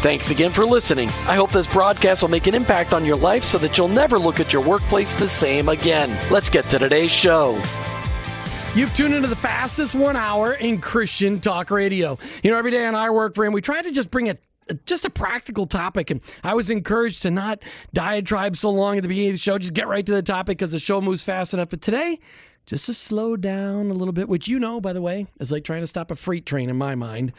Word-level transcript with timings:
Thanks 0.00 0.30
again 0.30 0.52
for 0.52 0.64
listening. 0.64 1.08
I 1.26 1.34
hope 1.34 1.50
this 1.50 1.66
broadcast 1.66 2.22
will 2.22 2.28
make 2.28 2.46
an 2.46 2.54
impact 2.54 2.94
on 2.94 3.04
your 3.04 3.16
life 3.16 3.42
so 3.42 3.58
that 3.58 3.76
you'll 3.76 3.88
never 3.88 4.16
look 4.16 4.38
at 4.38 4.52
your 4.52 4.62
workplace 4.62 5.12
the 5.14 5.26
same 5.26 5.68
again. 5.68 6.16
Let's 6.30 6.48
get 6.48 6.66
to 6.66 6.78
today's 6.78 7.10
show. 7.10 7.60
You've 8.76 8.94
tuned 8.94 9.14
into 9.14 9.26
the 9.26 9.34
fastest 9.34 9.96
one 9.96 10.14
hour 10.14 10.52
in 10.52 10.80
Christian 10.80 11.40
talk 11.40 11.72
radio. 11.72 12.16
You 12.44 12.52
know, 12.52 12.58
every 12.58 12.70
day 12.70 12.86
on 12.86 12.94
I 12.94 13.10
Work 13.10 13.34
for 13.34 13.44
Him, 13.44 13.52
we 13.52 13.60
try 13.60 13.82
to 13.82 13.90
just 13.90 14.08
bring 14.08 14.28
it 14.28 14.40
just 14.86 15.04
a 15.04 15.10
practical 15.10 15.66
topic. 15.66 16.12
And 16.12 16.20
I 16.44 16.54
was 16.54 16.70
encouraged 16.70 17.22
to 17.22 17.32
not 17.32 17.58
diatribe 17.92 18.56
so 18.56 18.70
long 18.70 18.98
at 18.98 19.02
the 19.02 19.08
beginning 19.08 19.30
of 19.30 19.34
the 19.34 19.40
show, 19.40 19.58
just 19.58 19.74
get 19.74 19.88
right 19.88 20.06
to 20.06 20.14
the 20.14 20.22
topic 20.22 20.58
because 20.58 20.70
the 20.70 20.78
show 20.78 21.00
moves 21.00 21.24
fast 21.24 21.54
enough. 21.54 21.70
But 21.70 21.82
today, 21.82 22.20
just 22.66 22.86
to 22.86 22.94
slow 22.94 23.36
down 23.36 23.90
a 23.90 23.94
little 23.94 24.12
bit, 24.12 24.28
which 24.28 24.46
you 24.46 24.60
know, 24.60 24.80
by 24.80 24.92
the 24.92 25.02
way, 25.02 25.26
is 25.40 25.50
like 25.50 25.64
trying 25.64 25.80
to 25.80 25.88
stop 25.88 26.12
a 26.12 26.16
freight 26.16 26.46
train 26.46 26.70
in 26.70 26.76
my 26.78 26.94
mind. 26.94 27.32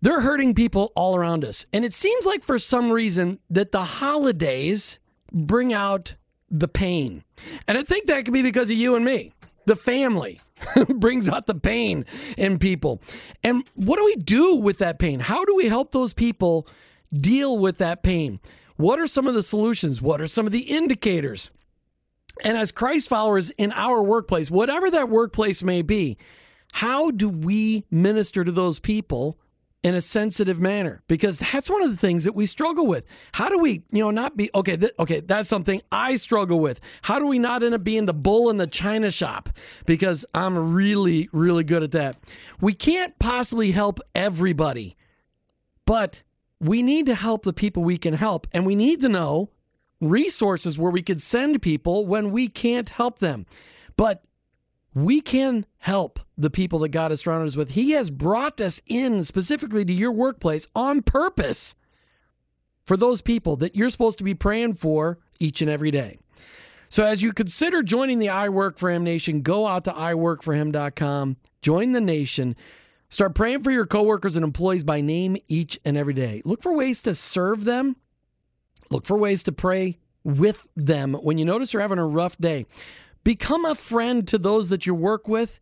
They're 0.00 0.20
hurting 0.20 0.54
people 0.54 0.92
all 0.94 1.16
around 1.16 1.44
us. 1.44 1.66
And 1.72 1.84
it 1.84 1.94
seems 1.94 2.26
like 2.26 2.44
for 2.44 2.58
some 2.58 2.90
reason 2.90 3.38
that 3.50 3.72
the 3.72 3.84
holidays 3.84 4.98
bring 5.32 5.72
out 5.72 6.14
the 6.50 6.68
pain. 6.68 7.24
And 7.66 7.78
I 7.78 7.82
think 7.82 8.06
that 8.06 8.24
could 8.24 8.34
be 8.34 8.42
because 8.42 8.70
of 8.70 8.76
you 8.76 8.94
and 8.94 9.04
me. 9.04 9.32
The 9.64 9.76
family 9.76 10.40
brings 10.88 11.28
out 11.28 11.46
the 11.46 11.54
pain 11.54 12.04
in 12.36 12.58
people. 12.58 13.02
And 13.42 13.68
what 13.74 13.96
do 13.96 14.04
we 14.04 14.16
do 14.16 14.54
with 14.54 14.78
that 14.78 14.98
pain? 14.98 15.20
How 15.20 15.44
do 15.44 15.56
we 15.56 15.68
help 15.68 15.92
those 15.92 16.12
people 16.12 16.68
deal 17.12 17.58
with 17.58 17.78
that 17.78 18.02
pain? 18.02 18.38
What 18.76 18.98
are 18.98 19.06
some 19.06 19.26
of 19.26 19.34
the 19.34 19.42
solutions? 19.42 20.02
What 20.02 20.20
are 20.20 20.26
some 20.26 20.46
of 20.46 20.52
the 20.52 20.60
indicators? 20.60 21.50
And 22.44 22.56
as 22.56 22.70
Christ 22.70 23.08
followers 23.08 23.50
in 23.52 23.72
our 23.72 24.02
workplace, 24.02 24.50
whatever 24.50 24.90
that 24.90 25.08
workplace 25.08 25.62
may 25.62 25.82
be, 25.82 26.18
how 26.74 27.10
do 27.10 27.28
we 27.28 27.86
minister 27.90 28.44
to 28.44 28.52
those 28.52 28.78
people 28.78 29.38
in 29.86 29.94
a 29.94 30.00
sensitive 30.00 30.60
manner 30.60 31.00
because 31.06 31.38
that's 31.38 31.70
one 31.70 31.80
of 31.80 31.92
the 31.92 31.96
things 31.96 32.24
that 32.24 32.34
we 32.34 32.44
struggle 32.44 32.88
with. 32.88 33.06
How 33.34 33.48
do 33.48 33.56
we, 33.56 33.84
you 33.92 34.02
know, 34.02 34.10
not 34.10 34.36
be 34.36 34.50
okay? 34.52 34.76
Th- 34.76 34.92
okay, 34.98 35.20
that's 35.20 35.48
something 35.48 35.80
I 35.92 36.16
struggle 36.16 36.58
with. 36.58 36.80
How 37.02 37.20
do 37.20 37.26
we 37.28 37.38
not 37.38 37.62
end 37.62 37.72
up 37.72 37.84
being 37.84 38.06
the 38.06 38.12
bull 38.12 38.50
in 38.50 38.56
the 38.56 38.66
china 38.66 39.12
shop? 39.12 39.48
Because 39.86 40.26
I'm 40.34 40.74
really, 40.74 41.28
really 41.32 41.62
good 41.62 41.84
at 41.84 41.92
that. 41.92 42.16
We 42.60 42.72
can't 42.74 43.16
possibly 43.20 43.70
help 43.70 44.00
everybody, 44.12 44.96
but 45.84 46.24
we 46.58 46.82
need 46.82 47.06
to 47.06 47.14
help 47.14 47.44
the 47.44 47.52
people 47.52 47.84
we 47.84 47.96
can 47.96 48.14
help, 48.14 48.48
and 48.50 48.66
we 48.66 48.74
need 48.74 49.00
to 49.02 49.08
know 49.08 49.50
resources 50.00 50.80
where 50.80 50.90
we 50.90 51.00
could 51.00 51.22
send 51.22 51.62
people 51.62 52.08
when 52.08 52.32
we 52.32 52.48
can't 52.48 52.88
help 52.88 53.20
them. 53.20 53.46
But 53.96 54.24
we 54.94 55.20
can 55.20 55.64
help 55.78 56.18
the 56.38 56.50
people 56.50 56.78
that 56.80 56.90
God 56.90 57.10
has 57.10 57.20
surrounded 57.20 57.48
us 57.48 57.56
with. 57.56 57.70
He 57.70 57.92
has 57.92 58.10
brought 58.10 58.60
us 58.60 58.80
in 58.86 59.24
specifically 59.24 59.84
to 59.84 59.92
your 59.92 60.12
workplace 60.12 60.68
on 60.74 61.02
purpose 61.02 61.74
for 62.84 62.96
those 62.96 63.20
people 63.20 63.56
that 63.56 63.74
you're 63.74 63.90
supposed 63.90 64.18
to 64.18 64.24
be 64.24 64.34
praying 64.34 64.74
for 64.74 65.18
each 65.40 65.60
and 65.60 65.70
every 65.70 65.90
day. 65.90 66.18
So 66.88 67.04
as 67.04 67.22
you 67.22 67.32
consider 67.32 67.82
joining 67.82 68.20
the 68.20 68.28
I 68.28 68.48
Work 68.48 68.78
for 68.78 68.90
Him 68.90 69.02
Nation, 69.02 69.42
go 69.42 69.66
out 69.66 69.84
to 69.84 69.92
iworkforhim.com, 69.92 71.36
join 71.62 71.92
the 71.92 72.00
nation, 72.00 72.54
start 73.08 73.34
praying 73.34 73.64
for 73.64 73.72
your 73.72 73.86
coworkers 73.86 74.36
and 74.36 74.44
employees 74.44 74.84
by 74.84 75.00
name 75.00 75.36
each 75.48 75.80
and 75.84 75.96
every 75.96 76.14
day. 76.14 76.42
Look 76.44 76.62
for 76.62 76.72
ways 76.72 77.00
to 77.02 77.14
serve 77.14 77.64
them. 77.64 77.96
Look 78.88 79.04
for 79.04 79.18
ways 79.18 79.42
to 79.44 79.52
pray 79.52 79.98
with 80.22 80.66
them 80.76 81.14
when 81.14 81.38
you 81.38 81.44
notice 81.44 81.72
they're 81.72 81.80
having 81.80 81.98
a 81.98 82.06
rough 82.06 82.38
day. 82.38 82.66
Become 83.24 83.64
a 83.64 83.74
friend 83.74 84.26
to 84.28 84.38
those 84.38 84.68
that 84.68 84.86
you 84.86 84.94
work 84.94 85.26
with, 85.26 85.58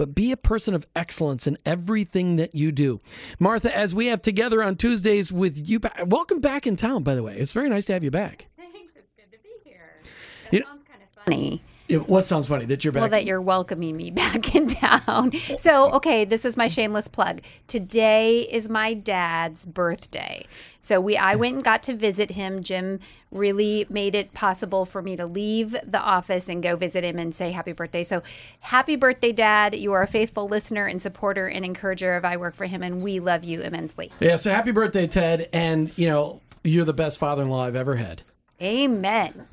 but 0.00 0.14
be 0.14 0.32
a 0.32 0.36
person 0.38 0.72
of 0.72 0.86
excellence 0.96 1.46
in 1.46 1.58
everything 1.66 2.36
that 2.36 2.54
you 2.54 2.72
do. 2.72 3.00
Martha, 3.38 3.76
as 3.76 3.94
we 3.94 4.06
have 4.06 4.22
together 4.22 4.62
on 4.62 4.74
Tuesdays 4.74 5.30
with 5.30 5.68
you, 5.68 5.78
back, 5.78 6.00
welcome 6.06 6.40
back 6.40 6.66
in 6.66 6.74
town, 6.74 7.02
by 7.02 7.14
the 7.14 7.22
way. 7.22 7.36
It's 7.36 7.52
very 7.52 7.68
nice 7.68 7.84
to 7.84 7.92
have 7.92 8.02
you 8.02 8.10
back. 8.10 8.46
Thanks. 8.56 8.94
It's 8.96 9.12
good 9.12 9.30
to 9.30 9.38
be 9.42 9.50
here. 9.62 9.98
That 10.44 10.56
You- 10.56 10.64
sounds 10.64 10.84
kind 10.84 11.02
of 11.02 11.24
funny. 11.26 11.62
It- 11.90 12.08
what 12.08 12.24
sounds 12.26 12.48
funny 12.48 12.64
that 12.66 12.84
you're 12.84 12.92
back? 12.92 13.00
Well, 13.00 13.10
that 13.10 13.24
you're 13.24 13.40
welcoming 13.40 13.96
me 13.96 14.10
back 14.22 14.54
in 14.54 14.66
town. 14.68 15.32
So, 15.56 15.90
okay, 15.92 16.24
this 16.24 16.44
is 16.44 16.56
my 16.56 16.68
shameless 16.68 17.08
plug. 17.08 17.40
Today 17.66 18.42
is 18.42 18.68
my 18.68 18.94
dad's 18.94 19.66
birthday. 19.66 20.46
So 20.82 20.98
we 21.00 21.16
I 21.16 21.34
went 21.34 21.56
and 21.56 21.64
got 21.64 21.82
to 21.84 21.94
visit 21.94 22.30
him. 22.30 22.62
Jim 22.62 23.00
really 23.30 23.86
made 23.90 24.14
it 24.14 24.32
possible 24.32 24.86
for 24.86 25.02
me 25.02 25.14
to 25.16 25.26
leave 25.26 25.76
the 25.84 26.00
office 26.00 26.48
and 26.48 26.62
go 26.62 26.74
visit 26.74 27.04
him 27.04 27.18
and 27.18 27.34
say 27.34 27.50
happy 27.50 27.72
birthday. 27.72 28.02
So, 28.02 28.22
happy 28.60 28.96
birthday, 28.96 29.32
Dad. 29.32 29.74
You 29.74 29.92
are 29.92 30.02
a 30.02 30.06
faithful 30.06 30.48
listener 30.48 30.86
and 30.86 31.00
supporter 31.02 31.46
and 31.46 31.64
encourager 31.64 32.14
of 32.16 32.24
I 32.24 32.38
Work 32.38 32.54
for 32.54 32.64
Him, 32.64 32.82
and 32.82 33.02
we 33.02 33.20
love 33.20 33.44
you 33.44 33.60
immensely. 33.60 34.10
yeah, 34.20 34.36
so 34.36 34.50
happy 34.50 34.70
birthday, 34.72 35.06
Ted. 35.06 35.48
And, 35.52 35.96
you 35.98 36.08
know, 36.08 36.40
you're 36.64 36.84
the 36.86 36.94
best 36.94 37.18
father 37.18 37.42
in 37.42 37.50
law 37.50 37.64
I've 37.66 37.76
ever 37.76 37.96
had. 37.96 38.22
Amen. 38.62 39.46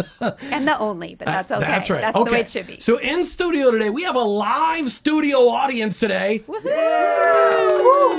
and 0.20 0.66
the 0.66 0.78
only, 0.78 1.14
but 1.14 1.28
uh, 1.28 1.32
that's 1.32 1.52
okay. 1.52 1.66
That's 1.66 1.90
right. 1.90 2.00
That's 2.00 2.16
okay. 2.16 2.24
the 2.24 2.32
way 2.32 2.40
it 2.40 2.48
should 2.48 2.66
be. 2.66 2.80
So 2.80 2.98
in 2.98 3.24
studio 3.24 3.70
today, 3.70 3.90
we 3.90 4.02
have 4.04 4.16
a 4.16 4.20
live 4.20 4.90
studio 4.90 5.48
audience 5.48 5.98
today. 5.98 6.44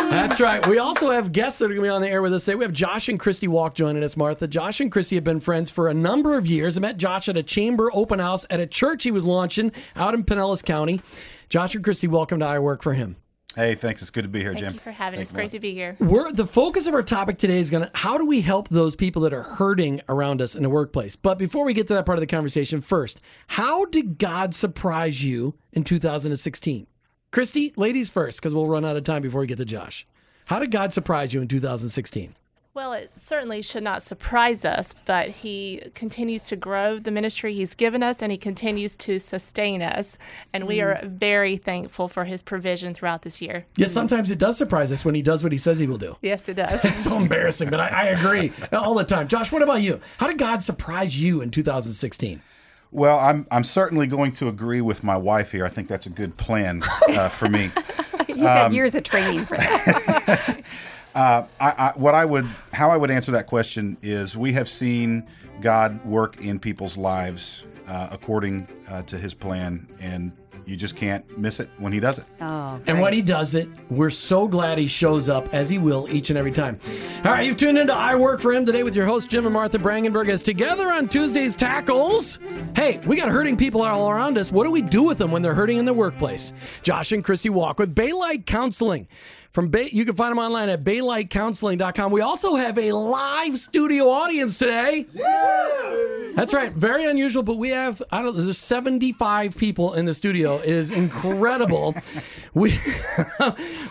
That's 0.10 0.40
right. 0.40 0.66
We 0.68 0.78
also 0.78 1.12
have 1.12 1.32
guests 1.32 1.60
that 1.60 1.66
are 1.66 1.70
going 1.70 1.82
to 1.82 1.86
be 1.86 1.90
on 1.90 2.02
the 2.02 2.10
air 2.10 2.22
with 2.22 2.34
us 2.34 2.46
today. 2.46 2.56
We 2.56 2.66
have 2.66 2.74
Josh 2.74 3.10
and 3.10 3.20
Christy 3.20 3.48
Waulk 3.48 3.74
joining 3.74 4.04
us, 4.04 4.16
Martha. 4.16 4.48
Josh 4.48 4.80
and 4.80 4.92
Christy 4.92 5.16
have 5.16 5.24
been 5.24 5.40
friends 5.40 5.72
for 5.72 5.88
a 5.88 5.94
number 5.94 6.38
of 6.38 6.46
years. 6.46 6.78
I 6.78 6.82
met 6.82 6.98
Josh 6.98 7.28
at 7.28 7.38
a 7.38 7.44
chamber 7.44 7.90
open 7.94 8.20
house 8.20 8.46
at 8.50 8.60
a 8.60 8.68
church 8.68 9.04
he 9.04 9.12
was 9.12 9.26
launching 9.26 9.72
out 9.96 10.14
in 10.14 10.24
Pinellas 10.24 10.64
County. 10.64 11.02
Josh 11.50 11.76
and 11.76 11.84
Christy, 11.84 12.08
welcome 12.08 12.40
to 12.40 12.46
I 12.46 12.60
Work 12.60 12.84
for 12.84 12.94
Him. 12.94 13.16
Hey, 13.56 13.76
thanks. 13.76 14.02
It's 14.02 14.10
good 14.10 14.24
to 14.24 14.30
be 14.30 14.42
here, 14.42 14.54
Jim. 14.54 14.74
Thank 14.74 14.76
you 14.76 14.80
for 14.82 14.92
having 14.92 15.20
us. 15.20 15.28
Thanks, 15.28 15.34
Great 15.34 15.52
to 15.52 15.60
be 15.60 15.74
here. 15.74 15.96
We're 16.00 16.32
the 16.32 16.48
focus 16.48 16.88
of 16.88 16.94
our 16.94 17.04
topic 17.04 17.38
today 17.38 17.58
is 17.58 17.70
going 17.70 17.84
to 17.84 17.92
how 17.94 18.18
do 18.18 18.26
we 18.26 18.42
help 18.42 18.70
those 18.70 18.96
people 18.96 19.22
that 19.24 19.34
are 19.34 19.44
hurting 19.44 20.02
around 20.10 20.42
us 20.42 20.56
in 20.56 20.64
the 20.64 20.70
workplace. 20.70 21.16
But 21.16 21.38
before 21.38 21.64
we 21.64 21.74
get 21.74 21.88
to 21.88 21.94
that 21.94 22.06
part 22.06 22.18
of 22.18 22.22
the 22.22 22.28
conversation, 22.28 22.82
first, 22.82 23.22
how 23.48 23.86
did 23.86 24.18
God 24.18 24.56
surprise 24.56 25.24
you 25.24 25.56
in 25.72 25.84
2016? 25.84 26.88
Christy, 27.32 27.74
ladies 27.76 28.10
first, 28.10 28.40
because 28.40 28.54
we'll 28.54 28.68
run 28.68 28.86
out 28.86 28.96
of 28.96 29.04
time 29.04 29.22
before 29.22 29.42
we 29.42 29.48
get 29.48 29.58
to 29.58 29.66
Josh. 29.66 30.06
How 30.48 30.60
did 30.60 30.72
God 30.72 30.92
surprise 30.94 31.34
you 31.34 31.42
in 31.42 31.48
2016? 31.48 32.36
Well, 32.76 32.94
it 32.94 33.12
certainly 33.18 33.62
should 33.62 33.84
not 33.84 34.02
surprise 34.02 34.66
us, 34.66 34.96
but 35.06 35.30
he 35.30 35.92
continues 35.94 36.46
to 36.46 36.56
grow 36.56 36.98
the 36.98 37.12
ministry 37.12 37.54
he's 37.54 37.76
given 37.76 38.02
us 38.02 38.20
and 38.20 38.32
he 38.32 38.38
continues 38.38 38.96
to 38.96 39.20
sustain 39.20 39.84
us. 39.84 40.18
And 40.54 40.66
we 40.66 40.82
are 40.82 41.00
very 41.04 41.56
thankful 41.56 42.08
for 42.08 42.26
his 42.26 42.42
provision 42.42 42.96
throughout 42.96 43.22
this 43.22 43.44
year. 43.44 43.68
Yes, 43.76 43.92
sometimes 43.92 44.32
it 44.32 44.40
does 44.40 44.58
surprise 44.58 44.92
us 44.92 45.06
when 45.06 45.14
he 45.14 45.22
does 45.22 45.44
what 45.44 45.52
he 45.52 45.58
says 45.60 45.78
he 45.78 45.86
will 45.86 46.00
do. 46.00 46.18
Yes, 46.24 46.50
it 46.50 46.54
does. 46.56 46.84
It's 46.84 47.04
so 47.04 47.16
embarrassing, 47.16 47.70
but 47.70 47.80
I, 47.80 47.90
I 47.90 48.04
agree 48.06 48.52
all 48.72 48.96
the 48.96 49.04
time. 49.04 49.28
Josh, 49.28 49.52
what 49.52 49.62
about 49.62 49.84
you? 49.84 50.02
How 50.18 50.26
did 50.26 50.40
God 50.40 50.64
surprise 50.64 51.22
you 51.22 51.42
in 51.42 51.52
2016? 51.52 52.42
Well, 52.90 53.20
I'm 53.20 53.48
I'm 53.52 53.64
certainly 53.64 54.08
going 54.08 54.32
to 54.34 54.48
agree 54.48 54.82
with 54.82 55.04
my 55.04 55.18
wife 55.18 55.52
here. 55.52 55.66
I 55.66 55.70
think 55.70 55.88
that's 55.88 56.06
a 56.06 56.12
good 56.12 56.38
plan 56.38 56.84
uh, 57.10 57.30
for 57.30 57.50
me. 57.50 57.72
He's 58.28 58.38
had 58.38 58.72
years 58.72 58.96
of 58.96 59.04
training 59.04 59.46
for 59.46 59.58
that. 59.58 60.64
Uh, 61.16 61.46
I, 61.60 61.70
I, 61.70 61.94
what 61.96 62.16
I 62.16 62.26
would, 62.26 62.46
how 62.72 62.90
I 62.90 62.98
would 62.98 63.12
answer 63.12 63.32
that 63.34 63.46
question 63.48 63.98
is, 64.02 64.36
we 64.36 64.54
have 64.54 64.68
seen 64.68 65.28
God 65.62 66.04
work 66.06 66.40
in 66.42 66.60
people's 66.60 66.98
lives 66.98 67.66
uh, 67.88 68.10
according 68.12 68.68
uh, 68.90 69.04
to 69.04 69.18
His 69.18 69.34
plan, 69.34 69.88
and 70.00 70.32
you 70.66 70.76
just 70.78 70.96
can't 70.96 71.38
miss 71.38 71.60
it 71.60 71.70
when 71.78 71.92
He 71.94 72.00
does 72.00 72.18
it. 72.20 72.26
Oh, 72.42 72.80
And 72.88 73.00
when 73.02 73.12
he 73.14 73.22
does 73.22 73.54
it, 73.54 73.68
we're 73.90 74.10
so 74.10 74.48
glad 74.48 74.78
he 74.78 74.88
shows 74.88 75.28
up 75.28 75.54
as 75.54 75.70
he 75.70 75.78
will 75.78 76.08
each 76.10 76.30
and 76.30 76.40
every 76.40 76.54
time. 76.54 76.80
All 77.26 77.32
right, 77.32 77.46
you've 77.46 77.58
tuned 77.58 77.78
into 77.78 77.94
I 77.94 78.16
Work 78.16 78.40
for 78.40 78.54
Him 78.54 78.66
today 78.66 78.82
with 78.84 78.96
your 78.96 79.06
host, 79.06 79.30
Jim 79.30 79.46
and 79.46 79.54
Martha 79.54 79.78
Brangenberg, 79.78 80.30
as 80.30 80.42
together 80.42 80.90
on 80.92 81.10
Tuesday's 81.10 81.56
Tackles, 81.56 82.40
Hey, 82.76 83.00
we 83.06 83.18
got 83.18 83.30
hurting 83.30 83.58
people 83.58 83.82
all 83.84 84.10
around 84.10 84.38
us. 84.38 84.52
What 84.52 84.64
do 84.64 84.72
we 84.72 84.82
do 84.82 85.04
with 85.04 85.18
them 85.18 85.32
when 85.32 85.42
they're 85.42 85.54
hurting 85.54 85.78
in 85.78 85.86
the 85.86 85.94
workplace? 85.94 86.54
Josh 86.82 87.12
and 87.12 87.24
Christy 87.24 87.50
Waulk 87.50 87.78
with 87.78 87.94
Baylight 87.94 88.46
Counseling. 88.46 89.08
From 89.54 89.68
Bay, 89.68 89.88
you 89.94 90.04
can 90.04 90.16
find 90.16 90.32
them 90.32 90.40
online 90.40 90.70
at 90.70 90.84
baylightcounseling.com. 90.84 92.12
We 92.12 92.22
also 92.22 92.56
have 92.56 92.76
a 92.80 92.92
live 92.92 93.56
studio 93.60 94.10
audience 94.10 94.58
today. 94.58 95.06
Yeah. 95.14 96.32
That's 96.34 96.56
right. 96.56 96.72
Very 96.74 97.06
unusual, 97.06 97.44
but 97.44 97.58
we 97.58 97.70
have 97.70 98.02
I 98.12 98.24
don't 98.24 98.36
there's 98.36 98.58
75 98.58 99.56
people 99.56 99.94
in 99.94 100.06
the 100.06 100.16
studio. 100.16 100.58
It 100.58 100.70
is 100.70 100.90
incredible. 100.90 101.96
we 102.56 102.80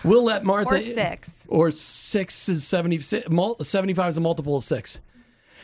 we'll 0.03 0.25
let 0.25 0.43
Martha 0.44 0.75
Or 0.75 0.81
six. 0.81 1.47
or 1.49 1.70
6 1.70 2.49
is 2.49 2.67
70 2.67 2.99
75 3.62 4.09
is 4.09 4.17
a 4.17 4.20
multiple 4.20 4.56
of 4.56 4.64
6. 4.64 4.99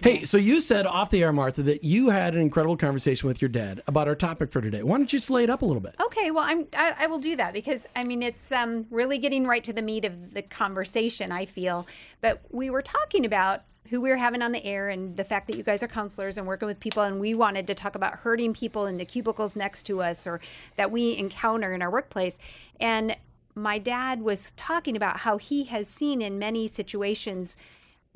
Hey, 0.01 0.25
so 0.25 0.39
you 0.39 0.61
said 0.61 0.87
off 0.87 1.11
the 1.11 1.23
air, 1.23 1.33
Martha, 1.33 1.63
that 1.65 1.83
you 1.83 2.11
had 2.11 2.35
an 2.35 2.41
incredible 2.41 2.77
conversation 2.77 3.27
with 3.27 3.43
your 3.43 3.49
dad 3.49 3.83
about 3.89 4.07
our 4.07 4.15
topic 4.15 4.53
for 4.53 4.61
today. 4.61 4.83
Why 4.85 4.97
don't 4.97 5.13
you 5.13 5.19
just 5.19 5.31
lay 5.31 5.43
it 5.43 5.51
up 5.51 5.63
a 5.63 5.65
little 5.65 5.81
bit? 5.81 5.97
Okay, 6.01 6.31
well, 6.31 6.45
I'm 6.45 6.67
I, 6.77 6.95
I 7.01 7.07
will 7.09 7.19
do 7.19 7.35
that 7.37 7.53
because 7.53 7.87
I 7.97 8.05
mean 8.05 8.23
it's 8.23 8.53
um, 8.53 8.87
really 8.91 9.19
getting 9.19 9.45
right 9.47 9.65
to 9.65 9.73
the 9.73 9.83
meat 9.83 10.05
of 10.05 10.35
the 10.35 10.43
conversation. 10.43 11.33
I 11.33 11.47
feel, 11.47 11.87
but 12.21 12.41
we 12.51 12.71
were 12.71 12.83
talking 12.83 13.25
about 13.25 13.63
who 13.91 14.01
we 14.01 14.11
were 14.11 14.17
having 14.17 14.43
on 14.43 14.53
the 14.53 14.65
air 14.65 14.91
and 14.91 15.17
the 15.17 15.25
fact 15.25 15.49
that 15.49 15.57
you 15.57 15.63
guys 15.63 15.83
are 15.83 15.89
counselors 15.89 16.39
and 16.39 16.47
working 16.47 16.67
with 16.67 16.79
people, 16.79 17.03
and 17.03 17.19
we 17.19 17.35
wanted 17.35 17.67
to 17.67 17.75
talk 17.75 17.97
about 17.97 18.15
hurting 18.15 18.53
people 18.53 18.87
in 18.87 18.99
the 18.99 19.05
cubicles 19.05 19.57
next 19.57 19.85
to 19.85 20.03
us 20.03 20.27
or 20.27 20.41
that 20.77 20.91
we 20.91 21.17
encounter 21.17 21.73
in 21.73 21.83
our 21.83 21.91
workplace, 21.91 22.39
and 22.79 23.17
my 23.55 23.79
dad 23.79 24.23
was 24.23 24.53
talking 24.57 24.97
about 24.97 25.17
how 25.17 25.37
he 25.37 25.65
has 25.65 25.89
seen 25.89 26.23
in 26.23 26.39
many 26.39 26.69
situations 26.69 27.57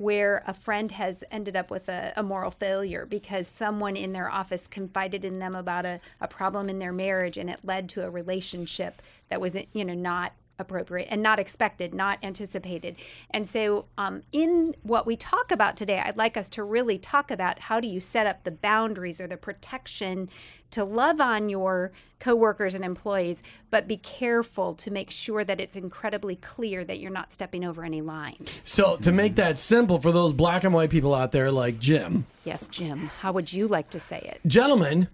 where 0.03 0.43
a 0.47 0.53
friend 0.53 0.91
has 0.91 1.23
ended 1.31 1.55
up 1.55 1.71
with 1.71 1.87
a, 1.87 2.11
a, 2.17 2.21
moral 2.21 2.51
failure 2.51 3.05
because 3.05 3.47
someone 3.47 3.95
in 3.95 4.11
their 4.11 4.29
office 4.29 4.67
confided 4.67 5.23
in 5.23 5.39
them 5.39 5.55
about 5.55 5.85
a, 5.85 5.97
a 6.19 6.27
problem 6.27 6.67
in 6.67 6.77
their 6.77 6.91
marriage 6.91 7.37
and 7.37 7.49
it 7.49 7.57
led 7.63 7.87
to 7.87 8.03
a 8.03 8.09
relationship 8.09 9.01
that 9.29 9.39
was 9.39 9.57
you 9.71 9.85
know 9.85 9.93
not 9.93 10.33
appropriate 10.59 11.07
and 11.09 11.21
not 11.23 11.39
expected 11.39 11.93
not 11.93 12.19
anticipated 12.23 12.95
and 13.31 13.47
so 13.47 13.85
um, 13.97 14.21
in 14.31 14.75
what 14.83 15.05
we 15.05 15.15
talk 15.15 15.51
about 15.51 15.75
today 15.75 15.99
i'd 16.05 16.15
like 16.17 16.37
us 16.37 16.47
to 16.47 16.63
really 16.63 16.97
talk 16.97 17.31
about 17.31 17.57
how 17.59 17.79
do 17.79 17.87
you 17.87 17.99
set 17.99 18.27
up 18.27 18.43
the 18.43 18.51
boundaries 18.51 19.19
or 19.19 19.25
the 19.27 19.35
protection 19.37 20.29
to 20.69 20.83
love 20.83 21.19
on 21.19 21.49
your 21.49 21.91
coworkers 22.19 22.75
and 22.75 22.85
employees 22.85 23.41
but 23.71 23.87
be 23.87 23.97
careful 23.97 24.73
to 24.75 24.91
make 24.91 25.09
sure 25.09 25.43
that 25.43 25.59
it's 25.59 25.75
incredibly 25.75 26.35
clear 26.37 26.85
that 26.85 26.99
you're 26.99 27.11
not 27.11 27.33
stepping 27.33 27.65
over 27.65 27.83
any 27.83 28.01
lines 28.01 28.51
So, 28.63 28.95
to 28.97 29.11
make 29.11 29.35
that 29.35 29.57
simple 29.57 29.99
for 29.99 30.11
those 30.11 30.33
black 30.33 30.63
and 30.63 30.73
white 30.73 30.89
people 30.91 31.13
out 31.15 31.31
there 31.31 31.51
like 31.51 31.79
Jim, 31.79 32.25
Yes, 32.45 32.67
Jim. 32.67 33.09
How 33.21 33.31
would 33.31 33.51
you 33.51 33.67
like 33.67 33.89
to 33.91 33.99
say 33.99 34.19
it? 34.19 34.39
gentlemen, 34.47 35.07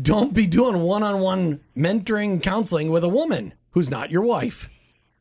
don't 0.00 0.32
be 0.32 0.46
doing 0.46 0.80
one 0.80 1.02
on 1.02 1.20
one 1.20 1.60
mentoring 1.76 2.42
counseling 2.42 2.90
with 2.90 3.04
a 3.04 3.08
woman 3.08 3.52
who's 3.76 3.90
not 3.90 4.10
your 4.10 4.22
wife. 4.22 4.70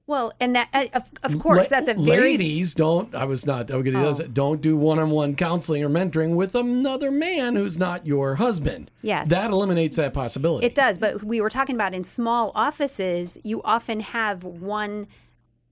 Well, 0.07 0.31
and 0.39 0.55
that 0.55 0.69
uh, 0.71 0.85
of, 0.93 1.09
of 1.23 1.39
course 1.39 1.63
La- 1.65 1.69
that's 1.77 1.89
a 1.89 1.93
very 1.95 2.21
ladies 2.21 2.73
don't. 2.73 3.13
I 3.13 3.25
was 3.25 3.45
not. 3.45 3.69
I 3.69 3.75
was 3.75 3.83
gonna 3.85 4.07
Oh. 4.07 4.13
don't 4.31 4.61
do 4.61 4.77
one 4.77 4.97
on 4.97 5.09
one 5.09 5.35
counseling 5.35 5.83
or 5.83 5.89
mentoring 5.89 6.35
with 6.35 6.55
another 6.55 7.11
man 7.11 7.55
who's 7.55 7.77
not 7.77 8.05
your 8.07 8.35
husband. 8.35 8.91
Yes. 9.01 9.27
that 9.29 9.51
eliminates 9.51 9.97
that 9.97 10.13
possibility. 10.13 10.65
It 10.67 10.73
does, 10.75 10.97
but 10.97 11.23
we 11.23 11.41
were 11.41 11.49
talking 11.49 11.75
about 11.75 11.93
in 11.93 12.03
small 12.05 12.51
offices, 12.55 13.37
you 13.43 13.61
often 13.63 13.99
have 13.99 14.43
one 14.43 15.07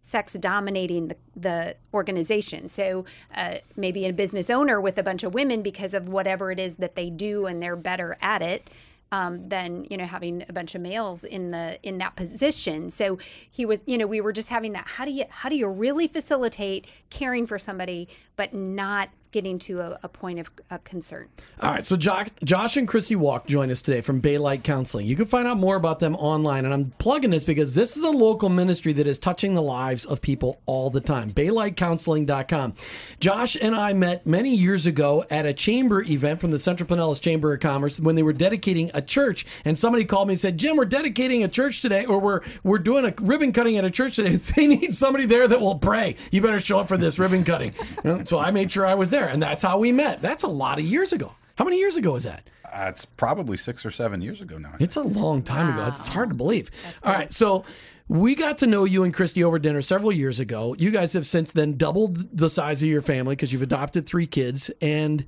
sex 0.01 0.33
dominating 0.33 1.07
the, 1.07 1.15
the 1.35 1.75
organization. 1.94 2.68
So 2.68 3.06
uh, 3.33 3.59
maybe 3.77 4.06
a 4.06 4.12
business 4.12 4.50
owner 4.50 4.81
with 4.81 4.97
a 4.97 5.03
bunch 5.03 5.24
of 5.24 5.33
women 5.33 5.62
because 5.62 5.94
of 5.94 6.09
whatever 6.09 6.51
it 6.51 6.59
is 6.59 6.75
that 6.77 6.95
they 6.95 7.09
do 7.09 7.45
and 7.45 7.63
they're 7.63 7.77
better 7.77 8.18
at 8.19 8.41
it. 8.41 8.69
Um, 9.13 9.48
than 9.48 9.86
you 9.92 9.98
know 9.98 10.06
having 10.06 10.44
a 10.50 10.54
bunch 10.54 10.74
of 10.74 10.81
males 10.81 11.24
in 11.24 11.51
the 11.51 11.77
in 11.83 12.00
that 12.00 12.15
position. 12.15 12.89
So 12.89 13.19
he 13.51 13.63
was 13.63 13.80
you 13.86 13.95
know 13.95 14.07
we 14.07 14.21
were 14.21 14.33
just 14.33 14.50
having 14.50 14.74
that. 14.74 14.88
How 14.88 15.06
do 15.06 15.12
you 15.12 15.25
how 15.30 15.50
do 15.50 15.56
you 15.56 15.68
really 15.68 16.07
facilitate 16.07 16.88
caring 17.12 17.45
for 17.45 17.60
somebody 17.60 18.07
but 18.38 18.56
not 18.56 19.10
getting 19.33 19.59
to 19.59 19.81
a, 19.81 20.00
a 20.03 20.07
point 20.07 20.39
of 20.39 20.50
uh, 20.71 20.77
concern? 20.85 21.27
All 21.59 21.71
right, 21.71 21.85
so 21.85 21.97
Josh, 21.97 22.30
Josh 22.44 22.77
and 22.77 22.88
Christy 22.88 23.15
Waulk 23.15 23.47
join 23.47 23.69
us 23.69 23.81
today 23.81 24.00
from 24.00 24.21
Baylight 24.21 24.63
Counseling. 24.63 25.06
You 25.06 25.18
can 25.18 25.25
find 25.25 25.47
out 25.47 25.57
more 25.57 25.75
about 25.75 26.00
them 26.00 26.15
online, 26.15 26.63
and 26.63 26.74
I'm 26.74 26.91
plugging 27.00 27.31
this 27.31 27.44
because 27.44 27.75
this 27.75 27.97
is 27.97 28.03
a 28.03 28.09
local 28.09 28.47
ministry 28.47 28.94
that 28.94 29.07
is 29.07 29.19
touching 29.19 29.56
the 29.56 29.62
lives 29.62 30.06
of 30.06 30.21
people 30.21 30.62
all 30.65 30.89
the 30.89 31.01
time. 31.01 31.31
BaylightCounseling.com. 31.31 32.75
Josh 33.19 33.57
and 33.59 33.75
I 33.75 33.94
met 33.94 34.25
many 34.25 34.56
years 34.56 34.85
ago 34.85 35.25
at 35.30 35.45
a 35.45 35.53
chamber 35.53 36.03
event 36.03 36.39
from 36.39 36.51
the 36.51 36.59
Central 36.59 36.88
Pinellas 36.88 37.19
Chamber 37.19 37.53
of 37.53 37.59
Commerce 37.59 38.00
when 38.00 38.15
they 38.15 38.24
were 38.24 38.33
dedicating 38.33 38.91
a 38.94 39.01
church, 39.01 39.45
and 39.65 39.77
somebody 39.77 40.06
called 40.06 40.27
me 40.27 40.33
and 40.33 40.39
said, 40.39 40.57
"Jim, 40.57 40.77
we're 40.77 40.85
dedicating 40.85 41.44
a 41.44 41.47
church 41.47 41.81
today, 41.81 42.06
or 42.06 42.19
we're 42.19 42.41
we're 42.63 42.77
doing 42.77 43.06
a 43.06 43.13
ribbon 43.21 43.51
cutting 43.51 43.77
at 43.77 43.85
a 43.85 43.91
church 43.91 44.15
today. 44.18 44.39
They 44.56 44.68
need 44.68 44.94
somebody 44.94 45.25
there 45.25 45.47
that 45.47 45.59
will 45.59 45.80
pray. 45.80 46.15
You 46.31 46.39
better 46.41 46.59
show 46.59 46.80
up 46.80 46.88
for 46.88 46.97
this 46.97 47.18
ribbon 47.18 47.44
cutting." 47.44 47.74
So 48.25 48.38
I 48.38 48.51
made 48.51 48.71
sure 48.71 48.85
I 48.85 48.94
was 48.94 49.09
there, 49.09 49.23
and 49.28 49.42
that's 49.42 49.64
how 49.64 49.78
we 49.78 49.92
met. 49.92 50.22
That's 50.22 50.44
a 50.44 50.48
lot 50.48 50.80
of 50.80 50.86
years 50.86 51.14
ago. 51.14 51.36
How 51.56 51.66
many 51.66 51.78
years 51.78 51.98
ago 51.98 52.16
is 52.16 52.24
that? 52.24 52.50
Uh, 52.66 52.88
it's 52.90 53.06
probably 53.06 53.58
six 53.58 53.86
or 53.86 53.92
seven 53.92 54.22
years 54.22 54.42
ago 54.42 54.58
now. 54.58 54.74
It's 54.80 54.96
a 54.96 55.04
long 55.04 55.44
time 55.44 55.74
ago. 55.74 55.88
It's 55.88 56.08
hard 56.08 56.30
to 56.30 56.36
believe. 56.36 56.72
All 57.04 57.14
right, 57.14 57.31
so 57.31 57.64
we 58.08 58.34
got 58.36 58.58
to 58.60 58.68
know 58.68 58.84
you 58.84 59.04
and 59.04 59.14
Christy 59.14 59.44
over 59.44 59.60
dinner 59.60 59.81
several 59.81 60.12
years 60.12 60.40
ago. 60.40 60.75
You 60.78 60.90
guys 60.92 61.14
have 61.14 61.28
since 61.28 61.52
then 61.52 61.78
doubled 61.78 62.36
the 62.36 62.50
size 62.50 62.81
of 62.81 62.90
your 62.90 63.02
family 63.02 63.36
because 63.36 63.54
you've 63.54 63.62
adopted 63.62 64.06
three 64.06 64.28
kids, 64.28 64.72
and 64.81 65.26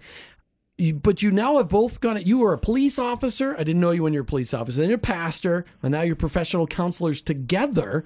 you, 0.77 0.95
but 0.95 1.21
you 1.21 1.31
now 1.31 1.57
have 1.57 1.69
both 1.69 2.01
gone. 2.01 2.21
You 2.25 2.39
were 2.39 2.53
a 2.53 2.57
police 2.57 2.98
officer. 2.98 3.53
I 3.56 3.63
didn't 3.63 3.80
know 3.80 3.91
you 3.91 4.03
when 4.03 4.13
you 4.13 4.19
were 4.19 4.25
a 4.25 4.25
police 4.25 4.53
officer. 4.53 4.81
Then 4.81 4.89
you're 4.89 4.98
a 4.98 5.01
pastor, 5.01 5.65
and 5.83 5.91
now 5.91 6.01
you're 6.01 6.15
professional 6.15 6.65
counselors 6.68 7.21
together. 7.21 8.03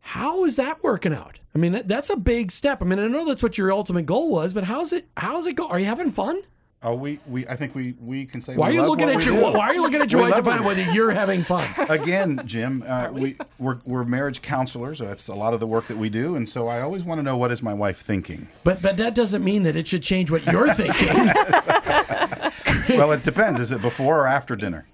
How 0.00 0.44
is 0.44 0.56
that 0.56 0.82
working 0.82 1.14
out? 1.14 1.38
I 1.56 1.58
mean, 1.58 1.80
that's 1.86 2.10
a 2.10 2.16
big 2.16 2.52
step. 2.52 2.82
I 2.82 2.84
mean, 2.84 2.98
I 2.98 3.06
know 3.06 3.24
that's 3.24 3.42
what 3.42 3.56
your 3.56 3.72
ultimate 3.72 4.04
goal 4.04 4.28
was, 4.28 4.52
but 4.52 4.64
how's 4.64 4.92
it? 4.92 5.08
How's 5.16 5.46
it 5.46 5.54
go? 5.54 5.66
Are 5.66 5.78
you 5.78 5.86
having 5.86 6.12
fun? 6.12 6.42
Oh, 6.82 6.94
we, 6.94 7.18
we 7.26 7.48
I 7.48 7.56
think 7.56 7.74
we, 7.74 7.94
we 7.98 8.26
can 8.26 8.42
say. 8.42 8.54
Why 8.56 8.68
are 8.68 8.72
you 8.72 8.82
looking 8.86 9.08
at 9.08 9.24
your? 9.24 9.52
Why 9.52 9.68
are 9.68 9.74
you 9.74 9.80
looking 9.80 10.02
at 10.02 10.12
your 10.12 10.20
wife 10.28 10.34
to 10.34 10.42
find 10.42 10.60
out 10.60 10.66
whether 10.66 10.82
you're 10.92 11.12
having 11.12 11.44
fun? 11.44 11.66
Again, 11.88 12.42
Jim, 12.44 12.84
uh, 12.86 13.08
we 13.10 13.38
we're, 13.58 13.78
we're 13.86 14.04
marriage 14.04 14.42
counselors. 14.42 14.98
That's 14.98 15.28
a 15.28 15.34
lot 15.34 15.54
of 15.54 15.60
the 15.60 15.66
work 15.66 15.86
that 15.86 15.96
we 15.96 16.10
do, 16.10 16.36
and 16.36 16.46
so 16.46 16.68
I 16.68 16.82
always 16.82 17.04
want 17.04 17.20
to 17.20 17.22
know 17.22 17.38
what 17.38 17.50
is 17.50 17.62
my 17.62 17.72
wife 17.72 18.02
thinking. 18.02 18.48
But 18.62 18.82
but 18.82 18.98
that 18.98 19.14
doesn't 19.14 19.42
mean 19.42 19.62
that 19.62 19.76
it 19.76 19.88
should 19.88 20.02
change 20.02 20.30
what 20.30 20.44
you're 20.44 20.74
thinking. 20.74 21.08
well, 22.98 23.12
it 23.12 23.24
depends. 23.24 23.60
Is 23.60 23.72
it 23.72 23.80
before 23.80 24.20
or 24.20 24.26
after 24.26 24.56
dinner? 24.56 24.86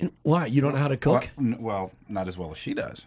And 0.00 0.10
Why? 0.22 0.46
You 0.46 0.62
don't 0.62 0.72
know 0.72 0.80
how 0.80 0.88
to 0.88 0.98
Well, 1.08 1.20
cook? 1.20 1.30
n- 1.38 1.58
well, 1.60 1.92
not 2.08 2.26
as 2.26 2.36
well 2.36 2.50
as 2.50 2.58
she 2.58 2.74
does. 2.74 3.06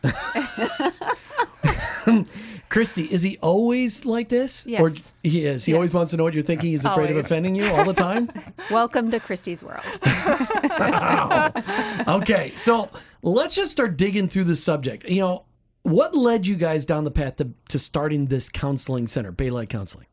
Christy, 2.70 3.06
is 3.06 3.24
he 3.24 3.38
always 3.40 4.06
like 4.06 4.30
this? 4.30 4.64
Or 4.66 4.90
Yes. 4.90 5.14
he 5.24 5.46
is. 5.46 5.66
He 5.66 5.74
always 5.74 5.92
wants 5.92 6.12
to 6.12 6.18
know 6.18 6.24
what 6.24 6.36
you're 6.36 6.44
thinking. 6.44 6.70
He's 6.70 6.86
afraid 6.86 7.10
of 7.10 7.18
offending 7.18 7.56
you 7.56 7.66
all 7.66 7.84
the 7.84 7.96
time. 7.96 8.30
Welcome 8.70 9.10
to 9.10 9.20
Christy's 9.20 9.64
world. 9.64 9.84
okay, 12.08 12.54
so 12.56 12.90
let's 13.24 13.56
just 13.56 13.72
start 13.72 13.98
digging 13.98 14.30
through 14.30 14.44
the 14.44 14.56
subject. 14.56 15.04
You 15.06 15.22
know, 15.22 15.46
what 15.82 16.14
led 16.14 16.46
you 16.46 16.56
guys 16.56 16.86
down 16.86 17.06
the 17.06 17.12
path 17.12 17.38
to, 17.38 17.50
to 17.70 17.80
starting 17.80 18.28
this 18.28 18.50
counseling 18.50 19.08
center, 19.08 19.32
Baylight 19.32 19.70
Counseling? 19.70 20.06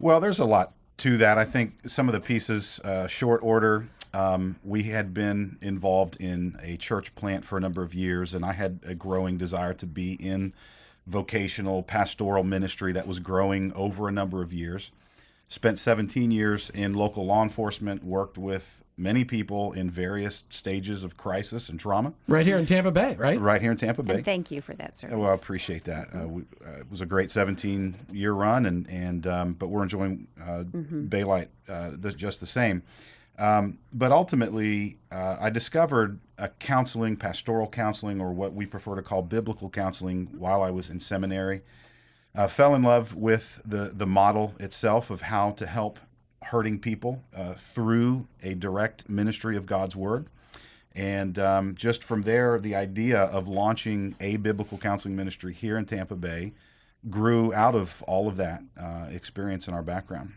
Well, 0.00 0.18
there's 0.18 0.40
a 0.40 0.44
lot 0.44 0.72
to 0.98 1.16
that. 1.18 1.38
I 1.38 1.44
think 1.44 1.88
some 1.88 2.08
of 2.08 2.12
the 2.12 2.20
pieces, 2.20 2.80
uh, 2.82 3.06
short 3.06 3.40
order. 3.44 3.86
Um, 4.12 4.56
we 4.64 4.84
had 4.84 5.14
been 5.14 5.58
involved 5.60 6.16
in 6.18 6.58
a 6.60 6.76
church 6.76 7.14
plant 7.14 7.44
for 7.44 7.56
a 7.56 7.60
number 7.60 7.82
of 7.82 7.94
years, 7.94 8.34
and 8.34 8.44
I 8.44 8.52
had 8.52 8.80
a 8.84 8.96
growing 8.96 9.36
desire 9.36 9.74
to 9.74 9.86
be 9.86 10.14
in 10.14 10.54
vocational 11.08 11.82
pastoral 11.82 12.44
ministry 12.44 12.92
that 12.92 13.06
was 13.06 13.18
growing 13.18 13.72
over 13.72 14.08
a 14.08 14.12
number 14.12 14.42
of 14.42 14.52
years. 14.52 14.92
Spent 15.48 15.78
17 15.78 16.30
years 16.30 16.68
in 16.70 16.92
local 16.92 17.24
law 17.24 17.42
enforcement, 17.42 18.04
worked 18.04 18.36
with 18.36 18.84
many 18.98 19.24
people 19.24 19.72
in 19.72 19.88
various 19.88 20.42
stages 20.50 21.04
of 21.04 21.16
crisis 21.16 21.68
and 21.70 21.78
trauma 21.80 22.12
Right 22.26 22.44
here 22.44 22.58
in 22.58 22.66
Tampa 22.66 22.90
Bay, 22.90 23.14
right? 23.16 23.40
right 23.40 23.62
here 23.62 23.70
in 23.70 23.76
Tampa 23.76 24.02
Bay. 24.02 24.16
And 24.16 24.24
thank 24.24 24.50
you 24.50 24.60
for 24.60 24.74
that 24.74 24.98
service. 24.98 25.16
Well, 25.16 25.30
I 25.30 25.34
appreciate 25.34 25.84
that. 25.84 26.08
Uh, 26.12 26.28
we, 26.28 26.42
uh, 26.66 26.80
it 26.80 26.90
was 26.90 27.00
a 27.00 27.06
great 27.06 27.30
17 27.30 27.94
year 28.12 28.32
run, 28.32 28.66
and 28.66 28.88
and 28.90 29.26
um, 29.26 29.52
but 29.54 29.68
we're 29.68 29.84
enjoying 29.84 30.26
uh, 30.42 30.64
Baylight 30.64 31.48
uh, 31.68 31.92
th- 32.02 32.16
just 32.16 32.40
the 32.40 32.46
same. 32.46 32.82
Um, 33.38 33.78
but 33.92 34.10
ultimately, 34.10 34.98
uh, 35.12 35.36
I 35.40 35.50
discovered 35.50 36.18
a 36.38 36.48
counseling, 36.48 37.16
pastoral 37.16 37.68
counseling, 37.68 38.20
or 38.20 38.32
what 38.32 38.52
we 38.52 38.66
prefer 38.66 38.96
to 38.96 39.02
call 39.02 39.22
biblical 39.22 39.70
counseling, 39.70 40.26
while 40.38 40.62
I 40.62 40.70
was 40.70 40.90
in 40.90 40.98
seminary. 40.98 41.62
Uh, 42.34 42.48
fell 42.48 42.74
in 42.74 42.82
love 42.82 43.14
with 43.14 43.62
the 43.64 43.92
the 43.94 44.06
model 44.06 44.54
itself 44.60 45.10
of 45.10 45.22
how 45.22 45.52
to 45.52 45.66
help 45.66 45.98
hurting 46.42 46.78
people 46.78 47.22
uh, 47.36 47.54
through 47.54 48.26
a 48.42 48.54
direct 48.54 49.08
ministry 49.08 49.56
of 49.56 49.66
God's 49.66 49.96
word. 49.96 50.26
And 50.94 51.38
um, 51.38 51.74
just 51.74 52.02
from 52.02 52.22
there, 52.22 52.58
the 52.58 52.74
idea 52.74 53.22
of 53.22 53.46
launching 53.46 54.16
a 54.20 54.36
biblical 54.36 54.78
counseling 54.78 55.14
ministry 55.14 55.52
here 55.52 55.78
in 55.78 55.84
Tampa 55.84 56.16
Bay 56.16 56.52
grew 57.08 57.54
out 57.54 57.74
of 57.74 58.02
all 58.02 58.28
of 58.28 58.36
that 58.36 58.62
uh, 58.80 59.06
experience 59.10 59.68
in 59.68 59.74
our 59.74 59.82
background. 59.82 60.32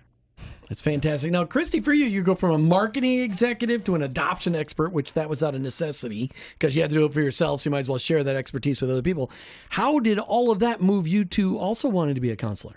It's 0.69 0.81
fantastic. 0.81 1.31
Now, 1.31 1.43
Christy, 1.43 1.81
for 1.81 1.91
you, 1.91 2.05
you 2.05 2.23
go 2.23 2.33
from 2.33 2.51
a 2.51 2.57
marketing 2.57 3.19
executive 3.19 3.83
to 3.83 3.95
an 3.95 4.01
adoption 4.01 4.55
expert, 4.55 4.93
which 4.93 5.13
that 5.15 5.27
was 5.27 5.43
out 5.43 5.53
of 5.53 5.59
necessity 5.59 6.31
because 6.53 6.75
you 6.77 6.81
had 6.81 6.91
to 6.91 6.95
do 6.95 7.03
it 7.03 7.13
for 7.13 7.19
yourself. 7.19 7.59
So 7.61 7.69
you 7.69 7.71
might 7.71 7.79
as 7.79 7.89
well 7.89 7.97
share 7.97 8.23
that 8.23 8.37
expertise 8.37 8.79
with 8.79 8.89
other 8.89 9.01
people. 9.01 9.29
How 9.71 9.99
did 9.99 10.17
all 10.17 10.49
of 10.49 10.59
that 10.59 10.81
move 10.81 11.09
you 11.09 11.25
to 11.25 11.57
also 11.57 11.89
wanting 11.89 12.15
to 12.15 12.21
be 12.21 12.31
a 12.31 12.37
counselor? 12.37 12.75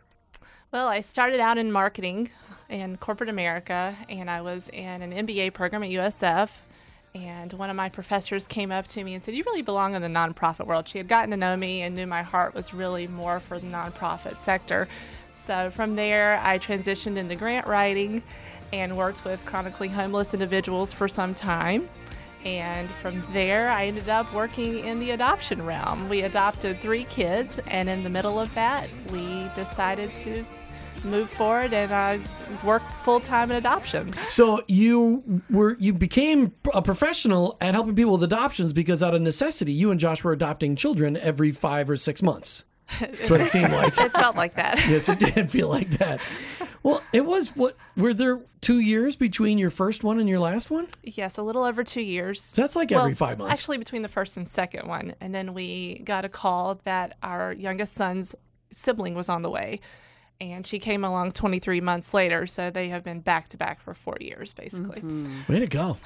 Well, 0.72 0.88
I 0.88 1.02
started 1.02 1.38
out 1.38 1.56
in 1.56 1.70
marketing 1.70 2.30
in 2.68 2.96
corporate 2.96 3.30
America, 3.30 3.96
and 4.08 4.28
I 4.28 4.40
was 4.40 4.68
in 4.70 5.02
an 5.02 5.12
MBA 5.12 5.54
program 5.54 5.84
at 5.84 5.90
USF. 5.90 6.50
And 7.14 7.52
one 7.52 7.70
of 7.70 7.76
my 7.76 7.90
professors 7.90 8.48
came 8.48 8.72
up 8.72 8.88
to 8.88 9.04
me 9.04 9.14
and 9.14 9.22
said, 9.22 9.36
You 9.36 9.44
really 9.46 9.62
belong 9.62 9.94
in 9.94 10.02
the 10.02 10.08
nonprofit 10.08 10.66
world. 10.66 10.88
She 10.88 10.98
had 10.98 11.06
gotten 11.06 11.30
to 11.30 11.36
know 11.36 11.56
me 11.56 11.82
and 11.82 11.94
knew 11.94 12.08
my 12.08 12.22
heart 12.22 12.56
was 12.56 12.74
really 12.74 13.06
more 13.06 13.38
for 13.38 13.60
the 13.60 13.68
nonprofit 13.68 14.38
sector. 14.38 14.88
So 15.34 15.70
from 15.70 15.96
there, 15.96 16.40
I 16.42 16.58
transitioned 16.58 17.16
into 17.16 17.34
grant 17.36 17.66
writing 17.66 18.22
and 18.72 18.96
worked 18.96 19.24
with 19.24 19.44
chronically 19.44 19.88
homeless 19.88 20.34
individuals 20.34 20.92
for 20.92 21.08
some 21.08 21.34
time. 21.34 21.88
And 22.44 22.90
from 22.90 23.22
there, 23.32 23.70
I 23.70 23.86
ended 23.86 24.08
up 24.08 24.32
working 24.34 24.84
in 24.84 25.00
the 25.00 25.12
adoption 25.12 25.64
realm. 25.64 26.08
We 26.08 26.22
adopted 26.22 26.78
three 26.78 27.04
kids, 27.04 27.58
and 27.68 27.88
in 27.88 28.04
the 28.04 28.10
middle 28.10 28.38
of 28.38 28.52
that, 28.54 28.88
we 29.10 29.48
decided 29.54 30.14
to 30.16 30.44
move 31.04 31.28
forward 31.28 31.72
and 31.72 31.92
uh, 31.92 32.18
work 32.64 32.82
full 33.02 33.20
time 33.20 33.50
in 33.50 33.56
adoption. 33.56 34.12
So 34.28 34.62
you 34.68 35.42
were 35.50 35.76
you 35.78 35.92
became 35.92 36.52
a 36.72 36.82
professional 36.82 37.56
at 37.60 37.74
helping 37.74 37.94
people 37.94 38.12
with 38.12 38.22
adoptions 38.22 38.72
because 38.72 39.02
out 39.02 39.14
of 39.14 39.22
necessity, 39.22 39.72
you 39.72 39.90
and 39.90 40.00
Josh 40.00 40.24
were 40.24 40.32
adopting 40.32 40.76
children 40.76 41.16
every 41.16 41.52
five 41.52 41.88
or 41.88 41.96
six 41.96 42.22
months. 42.22 42.64
That's 43.00 43.30
what 43.30 43.40
it 43.40 43.48
seemed 43.48 43.72
like. 43.72 43.96
It 43.98 44.12
felt 44.12 44.36
like 44.36 44.54
that. 44.54 44.78
yes, 44.88 45.08
it 45.08 45.18
did 45.18 45.50
feel 45.50 45.68
like 45.68 45.90
that. 45.98 46.20
Well, 46.82 47.02
it 47.12 47.24
was 47.24 47.48
what 47.56 47.76
were 47.96 48.12
there 48.12 48.40
two 48.60 48.78
years 48.78 49.16
between 49.16 49.56
your 49.58 49.70
first 49.70 50.04
one 50.04 50.18
and 50.20 50.28
your 50.28 50.38
last 50.38 50.70
one? 50.70 50.88
Yes, 51.02 51.38
a 51.38 51.42
little 51.42 51.64
over 51.64 51.82
two 51.82 52.02
years. 52.02 52.42
So 52.42 52.60
that's 52.62 52.76
like 52.76 52.92
every 52.92 53.14
five 53.14 53.38
months. 53.38 53.52
Actually, 53.52 53.78
between 53.78 54.02
the 54.02 54.08
first 54.08 54.36
and 54.36 54.46
second 54.46 54.86
one. 54.86 55.14
And 55.20 55.34
then 55.34 55.54
we 55.54 56.00
got 56.04 56.24
a 56.24 56.28
call 56.28 56.80
that 56.84 57.16
our 57.22 57.52
youngest 57.52 57.94
son's 57.94 58.34
sibling 58.70 59.14
was 59.14 59.28
on 59.28 59.42
the 59.42 59.50
way. 59.50 59.80
And 60.40 60.66
she 60.66 60.78
came 60.78 61.04
along 61.04 61.32
23 61.32 61.80
months 61.80 62.12
later. 62.12 62.46
So 62.46 62.68
they 62.70 62.88
have 62.88 63.02
been 63.04 63.20
back 63.20 63.48
to 63.48 63.56
back 63.56 63.80
for 63.80 63.94
four 63.94 64.16
years, 64.20 64.52
basically. 64.52 65.00
Way 65.48 65.60
to 65.60 65.66
go. 65.66 65.96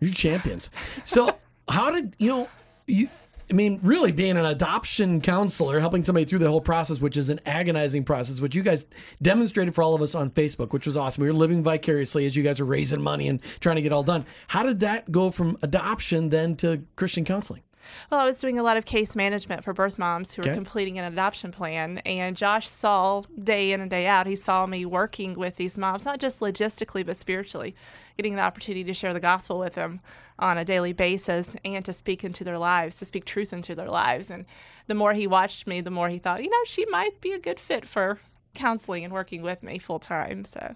You're 0.00 0.12
champions. 0.12 0.70
So, 1.04 1.36
how 1.68 1.90
did, 1.92 2.14
you 2.18 2.28
know, 2.28 2.48
you, 2.86 3.08
I 3.50 3.52
mean, 3.54 3.80
really 3.82 4.12
being 4.12 4.36
an 4.36 4.44
adoption 4.46 5.20
counselor, 5.20 5.80
helping 5.80 6.04
somebody 6.04 6.24
through 6.24 6.38
the 6.38 6.48
whole 6.48 6.60
process, 6.60 7.00
which 7.00 7.16
is 7.16 7.30
an 7.30 7.40
agonizing 7.44 8.04
process, 8.04 8.40
which 8.40 8.54
you 8.54 8.62
guys 8.62 8.86
demonstrated 9.20 9.74
for 9.74 9.82
all 9.82 9.94
of 9.94 10.02
us 10.02 10.14
on 10.14 10.30
Facebook, 10.30 10.72
which 10.72 10.86
was 10.86 10.96
awesome. 10.96 11.22
We 11.22 11.28
were 11.28 11.34
living 11.34 11.62
vicariously 11.64 12.26
as 12.26 12.36
you 12.36 12.42
guys 12.44 12.60
were 12.60 12.66
raising 12.66 13.02
money 13.02 13.26
and 13.26 13.40
trying 13.58 13.76
to 13.76 13.82
get 13.82 13.92
all 13.92 14.04
done. 14.04 14.24
How 14.48 14.62
did 14.62 14.80
that 14.80 15.10
go 15.10 15.30
from 15.32 15.58
adoption 15.62 16.28
then 16.28 16.54
to 16.56 16.84
Christian 16.94 17.24
counseling? 17.24 17.62
Well, 18.08 18.20
I 18.20 18.24
was 18.26 18.38
doing 18.38 18.56
a 18.58 18.62
lot 18.62 18.76
of 18.76 18.84
case 18.84 19.16
management 19.16 19.64
for 19.64 19.72
birth 19.72 19.98
moms 19.98 20.34
who 20.34 20.42
were 20.42 20.48
Okay. 20.48 20.54
completing 20.54 20.98
an 20.98 21.12
adoption 21.12 21.50
plan, 21.50 21.98
and 21.98 22.36
Josh 22.36 22.68
saw 22.68 23.22
day 23.42 23.72
in 23.72 23.80
and 23.80 23.90
day 23.90 24.06
out, 24.06 24.28
he 24.28 24.36
saw 24.36 24.66
me 24.66 24.84
working 24.84 25.34
with 25.34 25.56
these 25.56 25.76
moms, 25.76 26.04
not 26.04 26.20
just 26.20 26.38
logistically, 26.38 27.04
but 27.04 27.16
spiritually, 27.16 27.74
getting 28.16 28.36
the 28.36 28.42
opportunity 28.42 28.84
to 28.84 28.94
share 28.94 29.12
the 29.12 29.18
gospel 29.18 29.58
with 29.58 29.74
them 29.74 30.00
on 30.40 30.58
a 30.58 30.64
daily 30.64 30.92
basis 30.92 31.50
and 31.64 31.84
to 31.84 31.92
speak 31.92 32.24
into 32.24 32.42
their 32.42 32.58
lives, 32.58 32.96
to 32.96 33.04
speak 33.04 33.24
truth 33.24 33.52
into 33.52 33.74
their 33.74 33.88
lives. 33.88 34.30
And 34.30 34.46
the 34.86 34.94
more 34.94 35.12
he 35.12 35.26
watched 35.26 35.66
me, 35.66 35.80
the 35.80 35.90
more 35.90 36.08
he 36.08 36.18
thought, 36.18 36.42
you 36.42 36.50
know, 36.50 36.64
she 36.64 36.84
might 36.86 37.20
be 37.20 37.32
a 37.32 37.38
good 37.38 37.60
fit 37.60 37.86
for 37.86 38.18
counseling 38.54 39.04
and 39.04 39.12
working 39.12 39.42
with 39.42 39.62
me 39.62 39.78
full 39.78 39.98
time. 39.98 40.44
So. 40.44 40.74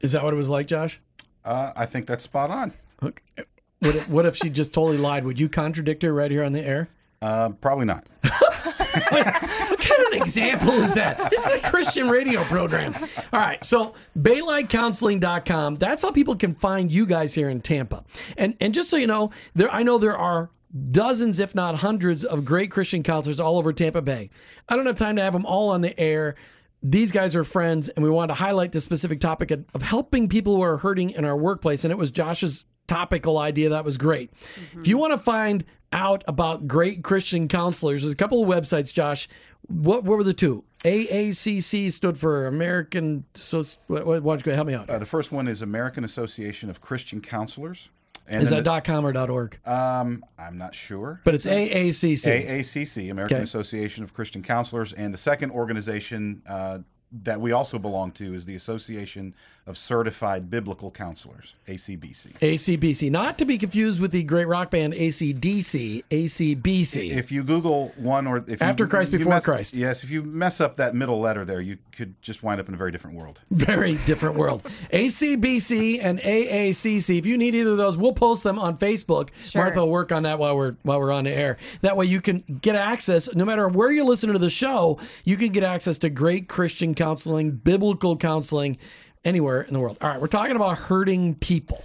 Is 0.00 0.12
that 0.12 0.24
what 0.24 0.32
it 0.32 0.36
was 0.36 0.48
like, 0.48 0.66
Josh? 0.66 1.00
Uh, 1.44 1.72
I 1.76 1.86
think 1.86 2.06
that's 2.06 2.24
spot 2.24 2.50
on. 2.50 2.72
Okay. 3.02 3.44
What 3.80 3.96
if, 3.96 4.08
what 4.08 4.26
if 4.26 4.36
she 4.36 4.48
just 4.48 4.72
totally 4.72 4.96
lied? 4.96 5.24
Would 5.24 5.38
you 5.38 5.48
contradict 5.48 6.02
her 6.02 6.12
right 6.12 6.30
here 6.30 6.42
on 6.42 6.52
the 6.52 6.66
air? 6.66 6.88
Uh, 7.20 7.50
probably 7.50 7.84
not. 7.84 8.06
What 8.94 9.80
kind 9.80 10.06
of 10.06 10.12
an 10.12 10.22
example 10.22 10.70
is 10.70 10.94
that? 10.94 11.30
This 11.30 11.46
is 11.46 11.52
a 11.52 11.60
Christian 11.60 12.08
radio 12.08 12.44
program. 12.44 12.94
All 13.32 13.40
right, 13.40 13.62
so 13.64 13.94
BaylightCounseling.com. 14.18 15.76
That's 15.76 16.02
how 16.02 16.10
people 16.10 16.36
can 16.36 16.54
find 16.54 16.90
you 16.90 17.06
guys 17.06 17.34
here 17.34 17.48
in 17.48 17.60
Tampa. 17.60 18.04
And 18.36 18.56
and 18.60 18.74
just 18.74 18.90
so 18.90 18.96
you 18.96 19.06
know, 19.06 19.30
there 19.54 19.70
I 19.70 19.82
know 19.82 19.98
there 19.98 20.16
are 20.16 20.50
dozens, 20.90 21.38
if 21.38 21.54
not 21.54 21.76
hundreds, 21.76 22.24
of 22.24 22.44
great 22.44 22.70
Christian 22.70 23.02
counselors 23.02 23.40
all 23.40 23.58
over 23.58 23.72
Tampa 23.72 24.02
Bay. 24.02 24.30
I 24.68 24.76
don't 24.76 24.86
have 24.86 24.96
time 24.96 25.16
to 25.16 25.22
have 25.22 25.32
them 25.32 25.46
all 25.46 25.70
on 25.70 25.80
the 25.80 25.98
air. 25.98 26.34
These 26.82 27.12
guys 27.12 27.34
are 27.34 27.44
friends, 27.44 27.88
and 27.88 28.04
we 28.04 28.10
wanted 28.10 28.28
to 28.28 28.34
highlight 28.34 28.72
the 28.72 28.80
specific 28.80 29.20
topic 29.20 29.50
of, 29.50 29.64
of 29.72 29.82
helping 29.82 30.28
people 30.28 30.56
who 30.56 30.62
are 30.62 30.78
hurting 30.78 31.10
in 31.10 31.24
our 31.24 31.36
workplace. 31.36 31.84
And 31.84 31.90
it 31.90 31.96
was 31.96 32.10
Josh's 32.10 32.64
topical 32.86 33.38
idea 33.38 33.70
that 33.70 33.84
was 33.84 33.96
great. 33.96 34.30
If 34.78 34.86
you 34.86 34.98
want 34.98 35.12
to 35.12 35.18
find 35.18 35.64
out 35.94 36.22
about 36.26 36.68
great 36.68 37.02
Christian 37.02 37.48
counselors, 37.48 38.02
there's 38.02 38.12
a 38.12 38.16
couple 38.16 38.42
of 38.42 38.48
websites, 38.48 38.92
Josh. 38.92 39.28
What, 39.68 40.04
what 40.04 40.18
were 40.18 40.24
the 40.24 40.34
two? 40.34 40.64
AACC 40.84 41.90
stood 41.92 42.18
for 42.18 42.46
American. 42.46 43.24
So, 43.34 43.64
what, 43.86 44.04
what, 44.06 44.22
why 44.22 44.34
don't 44.36 44.44
you 44.44 44.52
help 44.52 44.66
me 44.66 44.74
out? 44.74 44.90
Uh, 44.90 44.98
the 44.98 45.06
first 45.06 45.32
one 45.32 45.48
is 45.48 45.62
American 45.62 46.04
Association 46.04 46.68
of 46.68 46.80
Christian 46.82 47.22
Counselors. 47.22 47.88
And 48.26 48.42
Is 48.42 48.48
that 48.50 48.64
dot 48.64 48.84
.com 48.84 49.04
or 49.06 49.12
dot 49.12 49.28
.org? 49.28 49.58
um, 49.66 50.24
I'm 50.38 50.56
not 50.56 50.74
sure. 50.74 51.20
But 51.24 51.34
it's 51.34 51.44
AACC. 51.46 52.46
AACC, 52.46 53.10
American 53.10 53.36
Okay. 53.36 53.44
Association 53.44 54.02
of 54.02 54.14
Christian 54.14 54.42
Counselors, 54.42 54.92
and 54.94 55.12
the 55.12 55.18
second 55.18 55.50
organization 55.52 56.42
uh, 56.48 56.78
that 57.22 57.40
we 57.40 57.52
also 57.52 57.78
belong 57.78 58.10
to 58.12 58.34
is 58.34 58.46
the 58.46 58.56
Association 58.56 59.34
of 59.66 59.78
Certified 59.78 60.50
Biblical 60.50 60.90
Counselors, 60.90 61.54
ACBC. 61.66 62.32
ACBC, 62.40 63.10
not 63.10 63.38
to 63.38 63.46
be 63.46 63.56
confused 63.56 63.98
with 63.98 64.10
the 64.10 64.22
great 64.22 64.46
rock 64.46 64.70
band 64.70 64.92
ACDC, 64.92 66.04
ACBC. 66.10 67.10
If 67.10 67.32
you 67.32 67.42
Google 67.42 67.92
one 67.96 68.26
or 68.26 68.44
if 68.46 68.60
After 68.60 68.84
you, 68.84 68.90
Christ, 68.90 69.12
you 69.12 69.18
before 69.18 69.34
mess- 69.34 69.44
Christ. 69.44 69.72
yes, 69.72 70.04
if 70.04 70.10
you 70.10 70.22
mess 70.22 70.60
up 70.60 70.76
that 70.76 70.94
middle 70.94 71.18
letter 71.20 71.44
there, 71.46 71.60
you 71.62 71.78
could 71.92 72.20
just 72.20 72.42
wind 72.42 72.60
up 72.60 72.68
in 72.68 72.74
a 72.74 72.76
very 72.76 72.92
different 72.92 73.16
world. 73.16 73.40
Very 73.50 73.94
different 74.04 74.36
world. 74.36 74.62
ACBC 74.92 76.00
and 76.02 76.18
AACC. 76.20 77.18
If 77.18 77.24
you 77.26 77.38
need 77.38 77.54
either 77.54 77.70
of 77.70 77.76
those, 77.78 77.96
we'll 77.96 78.12
post 78.12 78.42
them 78.42 78.58
on 78.58 78.76
Facebook. 78.76 79.30
Sure. 79.42 79.62
Martha 79.62 79.80
will 79.80 79.90
work 79.90 80.12
on 80.12 80.24
that 80.24 80.38
while 80.38 80.56
we're 80.56 80.76
while 80.82 80.98
we're 81.00 81.12
on 81.12 81.24
the 81.24 81.32
air. 81.32 81.56
That 81.82 81.96
way 81.96 82.06
you 82.06 82.20
can 82.20 82.40
get 82.60 82.74
access, 82.74 83.32
no 83.34 83.44
matter 83.44 83.68
where 83.68 83.90
you're 83.92 84.04
listening 84.04 84.32
to 84.34 84.38
the 84.38 84.50
show, 84.50 84.98
you 85.24 85.36
can 85.36 85.48
get 85.50 85.62
access 85.62 85.96
to 85.98 86.10
great 86.10 86.48
Christian 86.48 86.94
counseling, 87.04 87.50
biblical 87.50 88.16
counseling, 88.16 88.78
anywhere 89.26 89.60
in 89.60 89.74
the 89.74 89.80
world. 89.80 89.98
All 90.00 90.08
right, 90.08 90.18
we're 90.18 90.26
talking 90.26 90.56
about 90.56 90.78
hurting 90.78 91.34
people. 91.34 91.84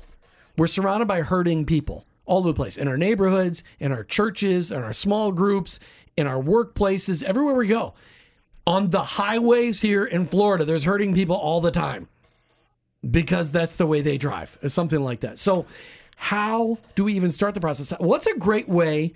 We're 0.58 0.68
surrounded 0.68 1.10
by 1.10 1.24
hurting 1.24 1.66
people 1.66 2.06
all 2.26 2.38
over 2.38 2.48
the 2.48 2.54
place 2.54 2.78
in 2.78 2.88
our 2.88 2.96
neighborhoods, 2.96 3.62
in 3.82 3.92
our 3.92 4.06
churches, 4.06 4.72
in 4.72 4.82
our 4.82 4.94
small 4.94 5.34
groups, 5.34 5.78
in 6.16 6.26
our 6.26 6.42
workplaces, 6.42 7.22
everywhere 7.22 7.56
we 7.56 7.68
go. 7.68 7.94
On 8.66 8.92
the 8.92 9.04
highways 9.04 9.82
here 9.82 10.06
in 10.06 10.26
Florida, 10.26 10.64
there's 10.64 10.86
hurting 10.86 11.14
people 11.14 11.36
all 11.36 11.60
the 11.60 11.72
time 11.72 12.08
because 13.10 13.52
that's 13.52 13.76
the 13.76 13.88
way 13.88 14.00
they 14.00 14.18
drive, 14.18 14.58
or 14.64 14.70
something 14.70 15.02
like 15.02 15.20
that. 15.20 15.38
So, 15.38 15.66
how 16.16 16.78
do 16.96 17.04
we 17.04 17.14
even 17.14 17.32
start 17.32 17.56
the 17.56 17.60
process? 17.60 17.92
What's 18.00 18.28
a 18.28 18.38
great 18.38 18.70
way 18.70 19.14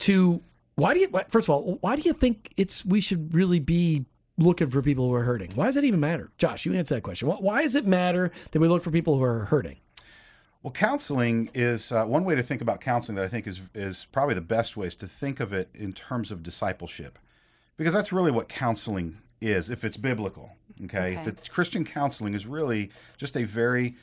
to? 0.00 0.42
Why 0.74 0.92
do 0.92 1.00
you? 1.00 1.08
First 1.28 1.46
of 1.48 1.50
all, 1.50 1.78
why 1.80 1.96
do 1.96 2.02
you 2.02 2.12
think 2.12 2.52
it's 2.58 2.84
we 2.84 3.00
should 3.00 3.34
really 3.34 3.60
be 3.60 4.04
looking 4.38 4.70
for 4.70 4.82
people 4.82 5.08
who 5.08 5.14
are 5.14 5.24
hurting? 5.24 5.50
Why 5.54 5.66
does 5.66 5.74
that 5.76 5.84
even 5.84 6.00
matter, 6.00 6.30
Josh? 6.38 6.64
You 6.66 6.74
answer 6.74 6.94
that 6.96 7.02
question. 7.02 7.28
Why- 7.28 7.36
Why 7.36 7.62
does 7.62 7.74
it 7.74 7.86
matter 7.86 8.30
that 8.50 8.60
we 8.60 8.68
look 8.68 8.82
for 8.82 8.90
people 8.90 9.18
who 9.18 9.24
are 9.24 9.44
hurting? 9.46 9.76
Well, 10.62 10.72
counseling 10.72 11.50
is 11.54 11.90
uh, 11.90 12.04
one 12.04 12.24
way 12.24 12.36
to 12.36 12.42
think 12.42 12.62
about 12.62 12.80
counseling 12.80 13.16
that 13.16 13.24
I 13.24 13.28
think 13.28 13.46
is 13.48 13.60
is 13.74 14.06
probably 14.12 14.36
the 14.36 14.40
best 14.40 14.76
way 14.76 14.86
is 14.86 14.94
to 14.96 15.08
think 15.08 15.40
of 15.40 15.52
it 15.52 15.68
in 15.74 15.92
terms 15.92 16.30
of 16.30 16.42
discipleship, 16.42 17.18
because 17.76 17.92
that's 17.92 18.12
really 18.12 18.30
what 18.30 18.48
counseling 18.48 19.18
is 19.40 19.70
if 19.70 19.84
it's 19.84 19.96
biblical. 19.96 20.56
Okay, 20.84 21.14
if 21.14 21.26
it's 21.26 21.48
Christian 21.48 21.84
counseling 21.84 22.34
is 22.34 22.46
really 22.46 22.90
just 23.16 23.36
a 23.36 23.42
very 23.44 23.96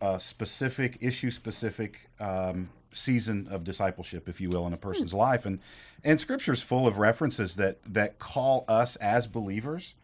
uh, 0.00 0.16
specific, 0.18 0.96
issue 1.02 1.30
specific 1.30 2.08
um, 2.18 2.70
season 2.92 3.48
of 3.50 3.64
discipleship, 3.64 4.28
if 4.28 4.40
you 4.40 4.48
will, 4.48 4.66
in 4.66 4.72
a 4.72 4.78
person's 4.78 5.14
life, 5.14 5.46
and 5.46 5.60
and 6.04 6.18
Scripture 6.18 6.52
is 6.52 6.62
full 6.62 6.86
of 6.86 6.98
references 6.98 7.56
that 7.56 7.78
that 7.92 8.18
call 8.18 8.64
us 8.68 8.96
as 8.96 9.26
believers 9.26 9.94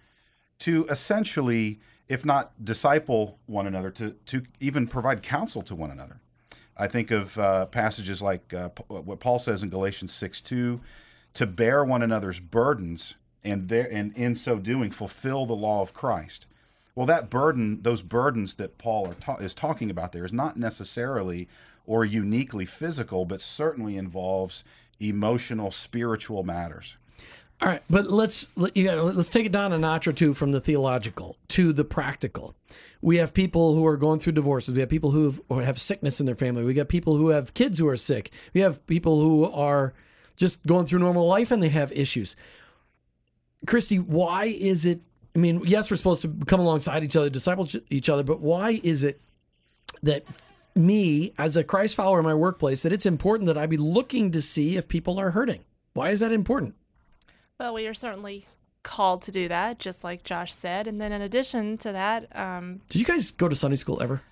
to 0.60 0.86
essentially, 0.88 1.80
if 2.08 2.24
not 2.24 2.52
disciple 2.64 3.38
one 3.46 3.66
another, 3.66 3.90
to, 3.90 4.10
to 4.26 4.42
even 4.60 4.86
provide 4.86 5.22
counsel 5.22 5.62
to 5.62 5.74
one 5.74 5.90
another. 5.90 6.20
I 6.76 6.88
think 6.88 7.10
of 7.10 7.36
uh, 7.38 7.66
passages 7.66 8.20
like 8.20 8.52
uh, 8.52 8.70
what 8.88 9.20
Paul 9.20 9.38
says 9.38 9.62
in 9.62 9.70
Galatians 9.70 10.12
6 10.12 10.40
2, 10.42 10.80
to 11.34 11.46
bear 11.46 11.84
one 11.84 12.02
another's 12.02 12.38
burdens 12.38 13.14
and, 13.44 13.68
there, 13.68 13.88
and 13.90 14.14
in 14.16 14.34
so 14.34 14.58
doing 14.58 14.90
fulfill 14.90 15.46
the 15.46 15.54
law 15.54 15.80
of 15.80 15.94
Christ. 15.94 16.46
Well, 16.94 17.06
that 17.06 17.28
burden, 17.28 17.82
those 17.82 18.02
burdens 18.02 18.56
that 18.56 18.78
Paul 18.78 19.08
are 19.08 19.14
ta- 19.14 19.36
is 19.36 19.54
talking 19.54 19.90
about 19.90 20.12
there, 20.12 20.24
is 20.24 20.32
not 20.32 20.56
necessarily 20.56 21.48
or 21.86 22.04
uniquely 22.04 22.64
physical, 22.64 23.24
but 23.24 23.40
certainly 23.40 23.96
involves 23.96 24.64
emotional, 25.00 25.70
spiritual 25.70 26.42
matters. 26.42 26.96
All 27.62 27.68
right, 27.68 27.82
but 27.88 28.10
let's 28.10 28.48
let- 28.54 28.76
you 28.76 28.84
gotta, 28.84 29.02
let's 29.02 29.30
take 29.30 29.46
it 29.46 29.52
down 29.52 29.72
a 29.72 29.78
notch 29.78 30.06
or 30.06 30.12
two 30.12 30.34
from 30.34 30.52
the 30.52 30.60
theological 30.60 31.36
to 31.48 31.72
the 31.72 31.84
practical. 31.84 32.54
We 33.00 33.16
have 33.16 33.32
people 33.32 33.74
who 33.74 33.86
are 33.86 33.96
going 33.96 34.20
through 34.20 34.34
divorces. 34.34 34.74
We 34.74 34.80
have 34.80 34.90
people 34.90 35.12
who 35.12 35.42
have, 35.48 35.64
have 35.64 35.80
sickness 35.80 36.20
in 36.20 36.26
their 36.26 36.34
family. 36.34 36.64
We 36.64 36.74
got 36.74 36.88
people 36.88 37.16
who 37.16 37.28
have 37.28 37.54
kids 37.54 37.78
who 37.78 37.88
are 37.88 37.96
sick. 37.96 38.30
We 38.52 38.60
have 38.60 38.84
people 38.86 39.20
who 39.20 39.44
are 39.50 39.94
just 40.36 40.66
going 40.66 40.86
through 40.86 40.98
normal 40.98 41.26
life 41.26 41.50
and 41.50 41.62
they 41.62 41.70
have 41.70 41.92
issues. 41.92 42.36
Christy, 43.66 43.98
why 43.98 44.46
is 44.46 44.84
it? 44.84 45.00
I 45.34 45.38
mean, 45.38 45.62
yes, 45.64 45.90
we're 45.90 45.96
supposed 45.96 46.22
to 46.22 46.34
come 46.46 46.60
alongside 46.60 47.04
each 47.04 47.16
other, 47.16 47.30
disciple 47.30 47.68
each 47.90 48.08
other, 48.08 48.22
but 48.22 48.40
why 48.40 48.80
is 48.82 49.02
it 49.04 49.20
that 50.02 50.24
me, 50.76 51.32
as 51.38 51.56
a 51.56 51.64
Christ 51.64 51.94
follower 51.94 52.18
in 52.18 52.24
my 52.24 52.34
workplace, 52.34 52.82
that 52.82 52.92
it's 52.92 53.06
important 53.06 53.46
that 53.46 53.58
I 53.58 53.66
be 53.66 53.76
looking 53.76 54.30
to 54.32 54.42
see 54.42 54.76
if 54.76 54.88
people 54.88 55.18
are 55.18 55.30
hurting? 55.30 55.64
Why 55.94 56.10
is 56.10 56.20
that 56.20 56.32
important? 56.32 56.74
Well, 57.58 57.74
we 57.74 57.86
are 57.86 57.94
certainly 57.94 58.44
called 58.82 59.22
to 59.22 59.32
do 59.32 59.48
that, 59.48 59.78
just 59.78 60.04
like 60.04 60.22
Josh 60.22 60.54
said. 60.54 60.86
And 60.86 60.98
then 60.98 61.10
in 61.10 61.22
addition 61.22 61.78
to 61.78 61.92
that, 61.92 62.36
um, 62.36 62.82
Did 62.88 63.00
you 63.00 63.04
guys 63.06 63.30
go 63.30 63.48
to 63.48 63.56
Sunday 63.56 63.76
school 63.76 64.02
ever? 64.02 64.22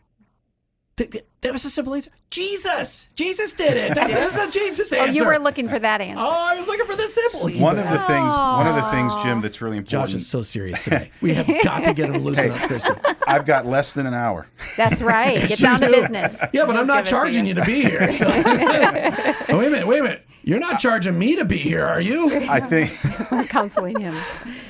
Th- 0.97 1.11
th- 1.11 1.25
That 1.41 1.53
was 1.53 1.65
a 1.65 1.71
simple 1.71 1.95
answer. 1.95 2.11
Jesus, 2.31 3.09
Jesus 3.17 3.53
did 3.53 3.77
it. 3.77 3.95
That's, 3.95 4.15
that's 4.15 4.37
a 4.37 4.51
Jesus 4.51 4.93
oh, 4.93 4.97
answer. 4.97 5.05
Oh, 5.05 5.09
answer. 5.09 5.23
you 5.23 5.27
were 5.27 5.39
looking 5.39 5.69
for 5.69 5.79
that 5.79 6.01
answer. 6.01 6.23
Oh, 6.23 6.31
I 6.31 6.55
was 6.55 6.69
looking 6.69 6.87
for 6.87 6.95
the 6.95 7.09
simple. 7.09 7.51
One 7.61 7.79
of 7.79 7.89
the 7.89 7.99
things, 7.99 8.33
one 8.33 8.67
of 8.67 8.77
the 8.77 8.91
things, 8.93 9.13
Jim, 9.23 9.41
that's 9.41 9.61
really 9.61 9.79
important. 9.79 10.11
Josh 10.11 10.15
is 10.15 10.27
so 10.27 10.43
serious 10.43 10.83
today. 10.83 11.11
We 11.21 11.35
have 11.35 11.47
got 11.65 11.85
to 11.85 11.95
get 11.95 12.07
him 12.11 12.15
to 12.15 12.19
loosen 12.21 12.53
up, 12.53 12.59
Christy. 12.69 12.91
I've 13.27 13.45
got 13.45 13.67
less 13.67 13.95
than 13.95 14.07
an 14.07 14.15
hour. 14.15 14.47
That's 14.77 15.03
right. 15.03 15.49
Get 15.49 15.59
down 15.59 15.81
to 15.81 15.91
business. 15.91 16.37
Yeah, 16.53 16.67
but 16.67 16.77
I'm 16.77 16.87
not 16.87 17.05
give 17.05 17.07
it 17.07 17.07
to 17.07 17.11
charging 17.11 17.47
you. 17.47 17.55
you. 17.55 17.61
to 17.61 17.65
be 17.65 17.83
here. 17.83 18.13
So. 18.13 18.27
Oh, 18.29 19.59
wait 19.59 19.67
a 19.67 19.71
minute. 19.71 19.87
Wait 19.87 20.01
a 20.01 20.03
minute. 20.03 20.25
You're 20.45 20.59
not 20.59 20.81
charging 20.81 21.19
me 21.19 21.37
to 21.37 21.45
be 21.45 21.57
here, 21.57 21.85
are 21.85 22.01
you? 22.01 22.31
I 22.49 22.61
think. 22.61 22.97
We're 23.31 23.45
counseling 23.45 23.99
him. 23.99 24.17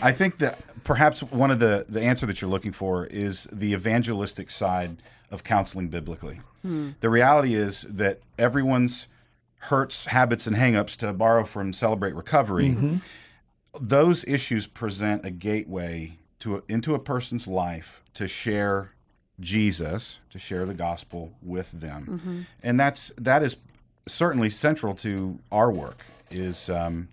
I 0.00 0.12
think 0.12 0.38
that 0.38 0.61
perhaps 0.85 1.23
one 1.23 1.50
of 1.50 1.59
the 1.59 1.85
the 1.88 2.02
answer 2.02 2.26
that 2.26 2.40
you're 2.40 2.50
looking 2.50 2.73
for 2.73 3.07
is 3.07 3.49
the 3.52 3.73
evangelistic 3.73 4.50
side 4.50 4.99
of 5.35 5.45
counseling 5.45 5.88
biblically. 5.88 6.41
The 7.00 7.11
reality 7.11 7.55
is 7.55 7.83
that 7.83 8.21
everyone's 8.38 9.07
hurts, 9.59 10.07
habits, 10.07 10.47
and 10.47 10.57
hangups, 10.57 10.97
to 10.99 11.12
borrow 11.12 11.45
from 11.45 11.75
Celebrate 11.75 12.14
Recovery, 12.14 12.76
those 13.81 14.25
issues 14.25 14.67
present 14.67 15.26
a 15.26 15.31
gateway 15.31 16.17
to 16.38 16.57
a, 16.57 16.62
into 16.69 16.95
a 16.95 16.99
person's 16.99 17.47
life 17.47 18.03
to 18.14 18.26
share 18.29 18.93
Jesus, 19.41 20.21
to 20.31 20.38
share 20.38 20.64
the 20.64 20.75
gospel 20.75 21.35
with 21.43 21.71
them, 21.73 22.47
and 22.62 22.79
that's 22.81 23.11
that 23.19 23.43
is 23.43 23.57
certainly 24.07 24.49
central 24.49 24.95
to 24.95 25.38
our 25.53 25.71
work. 25.71 25.99
Is 26.31 26.71
um, 26.71 27.09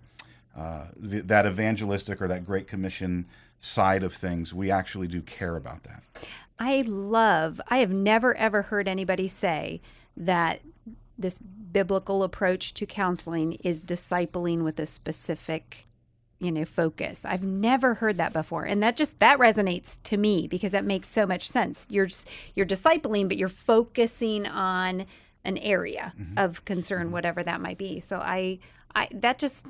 uh, 0.56 0.86
th- 1.10 1.24
that 1.24 1.46
evangelistic 1.46 2.22
or 2.22 2.28
that 2.28 2.46
Great 2.46 2.68
Commission 2.68 3.26
side 3.60 4.02
of 4.02 4.12
things, 4.14 4.52
we 4.54 4.70
actually 4.70 5.08
do 5.08 5.20
care 5.22 5.56
about 5.56 5.82
that. 5.84 6.02
I 6.62 6.84
love, 6.86 7.60
I 7.68 7.78
have 7.78 7.90
never 7.90 8.36
ever 8.36 8.62
heard 8.62 8.86
anybody 8.86 9.26
say 9.26 9.80
that 10.16 10.60
this 11.18 11.38
biblical 11.38 12.22
approach 12.22 12.72
to 12.74 12.86
counseling 12.86 13.54
is 13.64 13.80
discipling 13.80 14.62
with 14.62 14.78
a 14.78 14.86
specific 14.86 15.86
you 16.38 16.52
know 16.52 16.64
focus. 16.64 17.24
I've 17.24 17.42
never 17.42 17.94
heard 17.94 18.18
that 18.18 18.32
before. 18.32 18.64
And 18.64 18.80
that 18.82 18.96
just 18.96 19.18
that 19.18 19.40
resonates 19.40 19.98
to 20.04 20.16
me 20.16 20.46
because 20.46 20.70
that 20.70 20.84
makes 20.84 21.08
so 21.08 21.26
much 21.26 21.48
sense. 21.48 21.86
You're 21.90 22.06
just, 22.06 22.28
you're 22.54 22.66
discipling 22.66 23.26
but 23.26 23.36
you're 23.36 23.48
focusing 23.48 24.46
on 24.46 25.06
an 25.44 25.58
area 25.58 26.12
mm-hmm. 26.16 26.38
of 26.38 26.64
concern 26.64 27.06
mm-hmm. 27.06 27.12
whatever 27.12 27.42
that 27.42 27.60
might 27.60 27.78
be. 27.78 27.98
So 27.98 28.18
i 28.18 28.60
i 28.94 29.08
that 29.14 29.38
just 29.40 29.66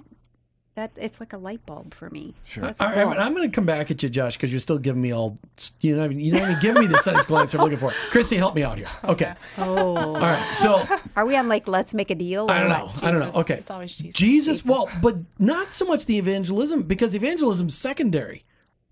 that 0.75 0.91
it's 0.97 1.21
like 1.21 1.33
a 1.33 1.37
light 1.37 1.65
bulb 1.67 1.93
for 1.93 2.09
me 2.11 2.35
Sure. 2.45 2.65
All 2.65 2.89
right, 2.89 3.05
but 3.05 3.19
I'm 3.19 3.35
going 3.35 3.49
to 3.51 3.55
come 3.55 3.67
back 3.67 3.91
at 3.91 4.03
you, 4.03 4.09
Josh, 4.09 4.37
because 4.37 4.51
you're 4.51 4.61
still 4.61 4.79
giving 4.79 5.03
me 5.03 5.13
all 5.13 5.39
you 5.81 5.97
know. 5.97 6.09
You 6.09 6.33
know, 6.33 6.57
giving 6.61 6.83
me 6.83 6.87
the 6.87 6.99
Sunday 6.99 7.21
school 7.23 7.39
answer 7.39 7.59
I'm 7.59 7.65
looking 7.65 7.79
for. 7.79 7.93
Christy, 8.11 8.37
help 8.37 8.55
me 8.55 8.63
out 8.63 8.79
here. 8.79 8.89
Okay. 9.05 9.35
oh 9.59 9.97
All 9.97 10.15
right. 10.21 10.55
So 10.57 10.87
are 11.17 11.27
we 11.27 11.37
on 11.37 11.49
like 11.49 11.69
let's 11.69 11.95
make 11.95 12.11
a 12.11 12.15
deal 12.15 12.51
I 12.51 12.61
don't 12.61 12.71
what? 12.71 13.03
know. 13.03 13.09
I 13.09 13.11
don't 13.11 13.21
know. 13.21 13.41
Okay. 13.41 13.55
It's 13.55 13.71
always 13.71 13.95
Jesus. 13.95 14.15
Jesus. 14.15 14.65
Well, 14.65 14.89
but 15.03 15.17
not 15.39 15.73
so 15.73 15.85
much 15.85 16.07
the 16.07 16.19
evangelism 16.19 16.83
because 16.83 17.15
evangelism's 17.15 17.77
secondary. 17.77 18.45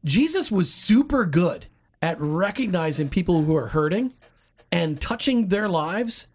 Jesus 0.05 0.50
was 0.50 0.72
super 0.72 1.26
good 1.26 1.66
at 2.02 2.18
recognizing 2.20 3.09
people 3.09 3.42
who 3.42 3.55
are 3.57 3.68
hurting 3.68 4.14
and 4.72 5.00
touching 5.00 5.48
their 5.48 5.68
lives. 5.68 6.26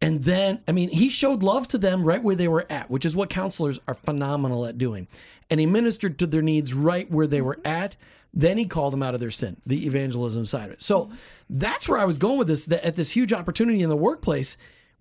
And 0.00 0.22
then, 0.22 0.62
I 0.68 0.72
mean, 0.72 0.90
he 0.90 1.08
showed 1.08 1.42
love 1.42 1.66
to 1.68 1.78
them 1.78 2.04
right 2.04 2.22
where 2.22 2.36
they 2.36 2.46
were 2.46 2.66
at, 2.70 2.88
which 2.88 3.04
is 3.04 3.16
what 3.16 3.30
counselors 3.30 3.80
are 3.88 3.94
phenomenal 3.94 4.64
at 4.64 4.78
doing. 4.78 5.08
And 5.50 5.58
he 5.58 5.66
ministered 5.66 6.18
to 6.18 6.26
their 6.26 6.42
needs 6.42 6.72
right 6.72 7.10
where 7.10 7.26
they 7.26 7.40
were 7.40 7.56
mm-hmm. 7.56 7.66
at. 7.66 7.96
Then 8.32 8.58
he 8.58 8.66
called 8.66 8.92
them 8.92 9.02
out 9.02 9.14
of 9.14 9.20
their 9.20 9.30
sin, 9.30 9.56
the 9.66 9.86
evangelism 9.86 10.46
side 10.46 10.66
of 10.66 10.72
it. 10.72 10.82
So 10.82 11.06
mm-hmm. 11.06 11.14
that's 11.50 11.88
where 11.88 11.98
I 11.98 12.04
was 12.04 12.18
going 12.18 12.38
with 12.38 12.46
this, 12.46 12.66
that 12.66 12.84
at 12.84 12.94
this 12.94 13.10
huge 13.10 13.32
opportunity 13.32 13.82
in 13.82 13.88
the 13.88 13.96
workplace. 13.96 14.56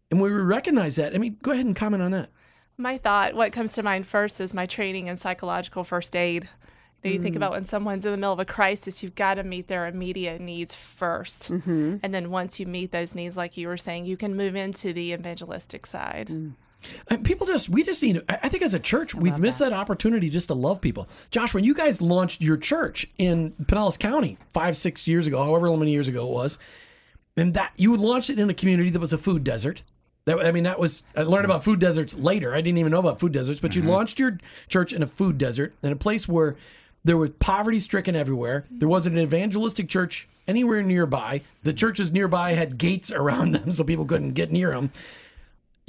And 0.09 0.19
we 0.19 0.31
recognize 0.31 0.95
that. 0.95 1.13
I 1.13 1.19
mean, 1.19 1.37
go 1.43 1.51
ahead 1.51 1.65
and 1.65 1.75
comment 1.75 2.01
on 2.01 2.11
that. 2.11 2.29
My 2.77 2.97
thought, 2.97 3.33
what 3.33 3.51
comes 3.51 3.73
to 3.73 3.83
mind 3.83 4.07
first 4.07 4.39
is 4.39 4.53
my 4.53 4.65
training 4.65 5.07
in 5.07 5.17
psychological 5.17 5.83
first 5.83 6.15
aid. 6.15 6.47
You, 7.03 7.11
know, 7.11 7.13
you 7.15 7.21
think 7.21 7.35
about 7.35 7.51
when 7.51 7.65
someone's 7.65 8.05
in 8.05 8.11
the 8.11 8.17
middle 8.17 8.33
of 8.33 8.39
a 8.39 8.45
crisis, 8.45 9.03
you've 9.03 9.15
got 9.15 9.35
to 9.35 9.43
meet 9.43 9.67
their 9.67 9.87
immediate 9.87 10.41
needs 10.41 10.75
1st 10.75 11.99
And 12.03 12.13
then 12.13 12.31
once 12.31 12.59
you 12.59 12.65
meet 12.65 12.91
those 12.91 13.13
needs, 13.13 13.37
like 13.37 13.55
you 13.55 13.67
were 13.67 13.77
saying, 13.77 14.05
you 14.05 14.17
can 14.17 14.35
move 14.35 14.55
into 14.55 14.93
the 14.93 15.13
evangelistic 15.13 15.85
side. 15.85 16.29
And 17.07 17.23
people 17.23 17.47
just, 17.47 17.69
we 17.69 17.83
just 17.83 18.01
need, 18.03 18.21
I 18.29 18.39
I 18.43 18.49
think 18.49 18.63
as 18.63 18.73
a 18.73 18.79
church, 18.79 19.13
we've 19.15 19.37
missed 19.37 19.59
that. 19.59 19.73
opportunity 19.73 20.29
just 20.29 20.47
to 20.47 20.53
love 20.53 20.79
people. 20.79 21.07
Josh, 21.31 21.53
when 21.53 21.63
you 21.63 21.73
guys 21.73 22.01
launched 22.01 22.41
your 22.41 22.57
church 22.57 23.07
in 23.17 23.51
Pinellas 23.63 23.97
County 23.99 24.37
five, 24.53 24.77
six 24.77 25.07
years 25.07 25.27
ago, 25.27 25.43
however 25.43 25.75
many 25.75 25.91
years 25.91 26.07
ago 26.07 26.27
it 26.27 26.31
was, 26.31 26.57
and 27.35 27.53
that 27.53 27.71
you 27.77 27.95
launched 27.95 28.29
it 28.29 28.39
in 28.39 28.49
a 28.49 28.53
community 28.53 28.89
that 28.89 28.99
was 28.99 29.13
a 29.13 29.17
food 29.17 29.43
desert. 29.43 29.83
That, 30.25 30.45
I 30.45 30.51
mean, 30.51 30.65
that 30.65 30.79
was, 30.79 31.03
I 31.15 31.21
learned 31.21 31.45
about 31.45 31.63
food 31.63 31.79
deserts 31.79 32.15
later. 32.15 32.53
I 32.53 32.61
didn't 32.61 32.79
even 32.79 32.91
know 32.91 32.99
about 32.99 33.19
food 33.19 33.31
deserts, 33.31 33.59
but 33.59 33.75
you 33.75 33.81
launched 33.81 34.19
your 34.19 34.37
church 34.67 34.91
in 34.91 35.01
a 35.01 35.07
food 35.07 35.37
desert, 35.37 35.73
in 35.81 35.91
a 35.91 35.95
place 35.95 36.27
where 36.27 36.57
there 37.03 37.17
was 37.17 37.29
poverty 37.39 37.79
stricken 37.79 38.15
everywhere. 38.15 38.65
There 38.69 38.87
wasn't 38.89 39.15
an 39.17 39.23
evangelistic 39.23 39.87
church 39.89 40.27
anywhere 40.47 40.81
nearby. 40.83 41.41
The 41.63 41.73
churches 41.73 42.11
nearby 42.11 42.53
had 42.53 42.77
gates 42.77 43.11
around 43.11 43.51
them 43.55 43.71
so 43.71 43.83
people 43.83 44.05
couldn't 44.05 44.33
get 44.33 44.51
near 44.51 44.71
them 44.71 44.91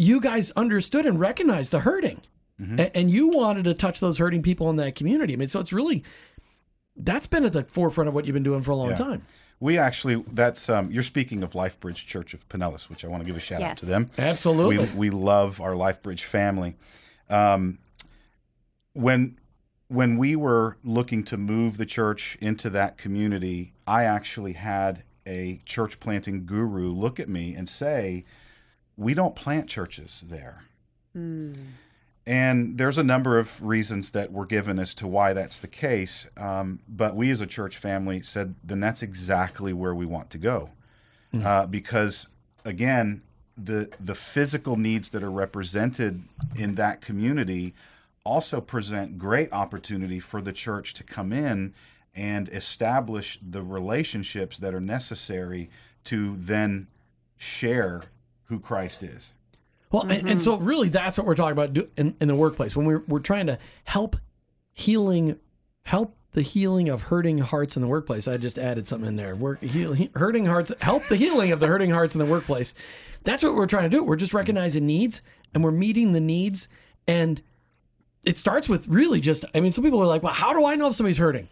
you 0.01 0.21
guys 0.21 0.53
understood 0.53 1.05
and 1.07 1.18
recognized 1.18 1.73
the 1.73 1.81
hurting 1.81 2.21
A- 2.61 2.97
and, 2.97 3.11
you 3.11 3.27
wanted 3.27 3.64
to 3.64 3.75
touch 3.75 3.99
those 3.99 4.18
hurting 4.18 4.42
people 4.42 4.71
in 4.71 4.77
that 4.77 4.94
community 4.94 5.33
i 5.33 5.37
mean 5.37 5.49
so 5.49 5.59
it's 5.59 5.73
really 5.73 6.05
that's 6.97 7.27
been 7.27 7.44
at 7.44 7.53
the 7.53 7.64
forefront 7.64 8.07
of 8.07 8.14
what 8.14 8.25
you've 8.25 8.35
been 8.35 8.44
doing 8.44 8.62
for 8.62 8.71
a 8.71 8.77
long 8.77 8.90
Yeah. 8.90 8.94
time 8.97 9.23
We 9.59 9.77
actually, 9.77 10.23
that's, 10.33 10.68
um, 10.68 10.88
you're 10.92 11.03
speaking 11.03 11.42
of 11.42 11.51
LifeBridge 11.55 12.07
Church 12.07 12.33
of 12.33 12.49
Pinellas, 12.49 12.88
which 12.88 13.05
I 13.05 13.09
want 13.09 13.23
to 13.23 13.27
give 13.27 13.37
a 13.37 13.40
shout 13.40 13.61
out 13.61 13.77
to 13.79 13.87
them. 13.87 14.09
absolutely 14.18 14.79
We, 14.79 14.85
we 14.94 15.11
love 15.11 15.61
our 15.61 15.73
LifeBridge 15.73 16.23
family. 16.23 16.77
Um, 17.29 17.79
when 18.92 19.37
when 19.88 20.16
we 20.18 20.37
were 20.37 20.77
looking 20.85 21.24
to 21.24 21.37
move 21.37 21.77
the 21.77 21.87
church 21.87 22.37
into 22.40 22.70
that 22.70 22.98
community, 22.98 23.72
I 23.87 24.05
actually 24.05 24.53
had 24.53 25.03
a 25.27 25.61
church 25.64 25.98
planting 26.01 26.46
guru 26.46 26.90
look 26.90 27.18
at 27.18 27.29
me 27.29 27.55
and 27.55 27.68
say, 27.68 28.24
"We 28.96 29.14
don't 29.14 29.35
plant 29.35 29.68
churches 29.68 30.22
there." 30.27 30.64
And 32.27 32.77
there's 32.77 32.98
a 32.98 33.03
number 33.03 33.38
of 33.38 33.62
reasons 33.62 34.11
that 34.11 34.31
were 34.31 34.44
given 34.44 34.79
as 34.79 34.92
to 34.94 35.07
why 35.07 35.33
that's 35.33 35.61
the 35.61 35.66
case. 35.68 36.27
Um, 36.37 36.79
but 36.87 37.16
we 37.16 37.31
as 37.31 37.40
a 37.40 37.46
church 37.46 37.79
family 37.79 38.20
said, 38.22 38.55
then 38.62 38.81
that's 38.81 39.03
exactly 39.03 39.72
where 39.72 39.94
we 39.94 40.05
want 40.05 40.29
to 40.31 40.38
go. 40.38 40.68
Uh, 41.42 41.66
because, 41.66 42.27
again, 42.66 43.22
the, 43.57 43.90
the 43.98 44.14
physical 44.14 44.77
needs 44.77 45.09
that 45.11 45.22
are 45.22 45.31
represented 45.31 46.22
in 46.55 46.74
that 46.74 47.01
community 47.01 47.74
also 48.28 48.60
present 48.60 49.16
great 49.16 49.50
opportunity 49.52 50.20
for 50.20 50.42
the 50.42 50.52
church 50.52 50.92
to 50.92 51.02
come 51.02 51.32
in 51.32 51.72
and 52.14 52.48
establish 52.50 53.38
the 53.40 53.62
relationships 53.62 54.58
that 54.58 54.74
are 54.74 54.80
necessary 54.80 55.70
to 56.04 56.36
then 56.36 56.86
share 57.38 58.02
who 58.44 58.60
Christ 58.60 59.02
is. 59.02 59.32
well 59.90 60.02
and, 60.02 60.28
and 60.28 60.40
so 60.40 60.56
mm-hmm. 60.56 60.64
really 60.66 60.88
that's 60.90 61.16
what 61.16 61.26
we're 61.26 61.34
talking 61.34 61.52
about 61.52 61.88
in, 61.96 62.14
in 62.20 62.28
the 62.28 62.34
workplace. 62.34 62.76
When 62.76 62.84
we're, 62.84 63.02
we're 63.08 63.20
trying 63.20 63.46
to 63.46 63.58
help 63.84 64.16
healing 64.74 65.38
help 65.84 66.14
the 66.32 66.42
healing 66.42 66.90
of 66.90 67.04
hurting 67.04 67.38
hearts 67.38 67.76
in 67.76 67.82
the 67.82 67.88
workplace. 67.88 68.28
I 68.28 68.36
just 68.36 68.58
added 68.58 68.86
something 68.86 69.08
in 69.08 69.16
there. 69.16 69.34
Work 69.34 69.62
heal, 69.62 69.94
he- 69.94 70.10
hurting 70.14 70.44
hearts 70.44 70.70
help 70.82 71.06
the 71.08 71.16
healing 71.16 71.50
of 71.50 71.60
the 71.60 71.66
hurting 71.66 71.90
hearts 71.90 72.14
in 72.14 72.18
the 72.18 72.26
workplace. 72.26 72.74
That's 73.24 73.42
what 73.42 73.54
we're 73.54 73.66
trying 73.66 73.90
to 73.90 73.96
do. 73.96 74.04
We're 74.04 74.16
just 74.16 74.34
recognizing 74.34 74.84
needs 74.84 75.22
and 75.54 75.64
we're 75.64 75.70
meeting 75.70 76.12
the 76.12 76.20
needs 76.20 76.68
and 77.06 77.40
it 78.24 78.37
starts 78.38 78.68
with 78.68 78.87
really 78.88 79.20
just 79.20 79.44
i 79.54 79.61
mean 79.61 79.72
some 79.72 79.85
people 79.85 80.00
are 80.00 80.07
like 80.07 80.22
well 80.22 80.33
how 80.33 80.52
do 80.52 80.64
i 80.66 80.74
know 80.74 80.88
if 80.88 80.94
somebody's 80.94 81.18
hurting 81.18 81.48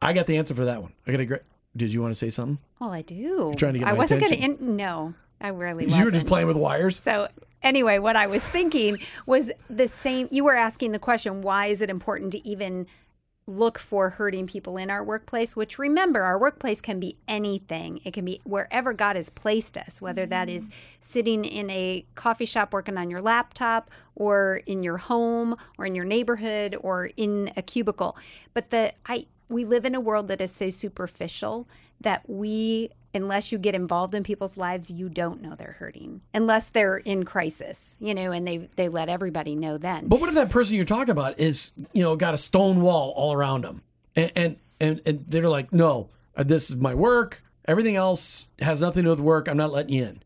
i 0.00 0.12
got 0.12 0.26
the 0.26 0.36
answer 0.36 0.54
for 0.54 0.64
that 0.64 0.80
one 0.82 0.92
i 1.06 1.10
got 1.10 1.20
a 1.20 1.24
great 1.24 1.42
did 1.76 1.92
you 1.92 2.00
want 2.00 2.10
to 2.12 2.18
say 2.18 2.30
something 2.30 2.58
Well, 2.80 2.90
I 2.92 3.02
do. 3.02 3.52
trying 3.58 3.74
to 3.74 3.78
get 3.80 3.88
I 3.88 3.92
wasn't 3.92 4.20
going 4.20 4.32
to. 4.32 4.38
In- 4.38 4.76
no, 4.76 5.12
I 5.42 5.48
really 5.48 5.84
you 5.84 5.88
wasn't. 5.90 6.04
were 6.06 6.10
just 6.10 6.26
playing 6.26 6.46
with 6.46 6.56
wires 6.56 6.98
So 7.00 7.28
anyway, 7.62 7.98
what 7.98 8.16
I 8.16 8.26
was 8.28 8.42
thinking 8.42 8.98
was 9.26 9.50
the 9.68 9.86
same. 9.86 10.28
You 10.30 10.44
were 10.44 10.56
asking 10.56 10.92
the 10.92 10.98
question, 10.98 11.42
why 11.42 11.66
is 11.66 11.82
it 11.82 11.90
important 11.90 12.32
to 12.32 12.48
even 12.48 12.86
look 13.46 13.78
for 13.78 14.10
hurting 14.10 14.46
people 14.46 14.76
in 14.76 14.90
our 14.90 15.04
workplace? 15.04 15.54
Which 15.54 15.78
remember, 15.78 16.22
our 16.22 16.38
workplace 16.38 16.80
can 16.80 16.98
be 16.98 17.16
anything. 17.28 18.00
It 18.04 18.12
can 18.12 18.24
be 18.24 18.40
wherever 18.44 18.92
God 18.92 19.16
has 19.16 19.30
placed 19.30 19.76
us, 19.76 20.00
whether 20.00 20.26
that 20.26 20.48
is 20.48 20.64
mm-hmm. 20.64 20.78
sitting 21.00 21.44
in 21.44 21.70
a 21.70 22.04
coffee 22.14 22.44
shop 22.44 22.72
working 22.72 22.96
on 22.96 23.10
your 23.10 23.20
laptop, 23.22 23.90
or 24.14 24.62
in 24.66 24.82
your 24.82 24.96
home, 24.96 25.56
or 25.78 25.86
in 25.86 25.94
your 25.94 26.04
neighborhood, 26.04 26.76
or 26.80 27.10
in 27.16 27.52
a 27.56 27.62
cubicle. 27.62 28.16
But 28.54 28.70
the 28.70 28.92
I 29.06 29.26
we 29.48 29.64
live 29.64 29.84
in 29.84 29.94
a 29.94 30.00
world 30.00 30.28
that 30.28 30.40
is 30.40 30.50
so 30.50 30.70
superficial 30.70 31.68
that 32.00 32.28
we 32.28 32.90
unless 33.14 33.50
you 33.50 33.56
get 33.58 33.74
involved 33.74 34.14
in 34.14 34.22
people's 34.22 34.56
lives 34.58 34.90
you 34.90 35.08
don't 35.08 35.40
know 35.40 35.54
they're 35.54 35.72
hurting 35.78 36.20
unless 36.34 36.68
they're 36.68 36.98
in 36.98 37.24
crisis 37.24 37.96
you 37.98 38.12
know 38.14 38.30
and 38.30 38.46
they 38.46 38.58
they 38.76 38.88
let 38.88 39.08
everybody 39.08 39.54
know 39.54 39.78
then 39.78 40.06
But 40.06 40.20
what 40.20 40.28
if 40.28 40.34
that 40.34 40.50
person 40.50 40.74
you're 40.76 40.84
talking 40.84 41.10
about 41.12 41.38
is, 41.40 41.72
you 41.92 42.02
know, 42.02 42.14
got 42.16 42.34
a 42.34 42.36
stone 42.36 42.82
wall 42.82 43.12
all 43.16 43.32
around 43.32 43.64
them, 43.64 43.82
and 44.14 44.30
and 44.36 44.56
and, 44.80 45.00
and 45.06 45.24
they're 45.26 45.48
like, 45.48 45.72
no, 45.72 46.10
uh, 46.36 46.42
this 46.42 46.68
is 46.68 46.76
my 46.76 46.94
work. 46.94 47.42
Everything 47.66 47.96
else 47.96 48.48
has 48.60 48.80
nothing 48.82 49.04
to 49.04 49.06
do 49.06 49.10
with 49.10 49.20
work. 49.20 49.48
I'm 49.48 49.56
not 49.56 49.72
letting 49.72 49.94
you 49.94 50.04
in. 50.04 50.22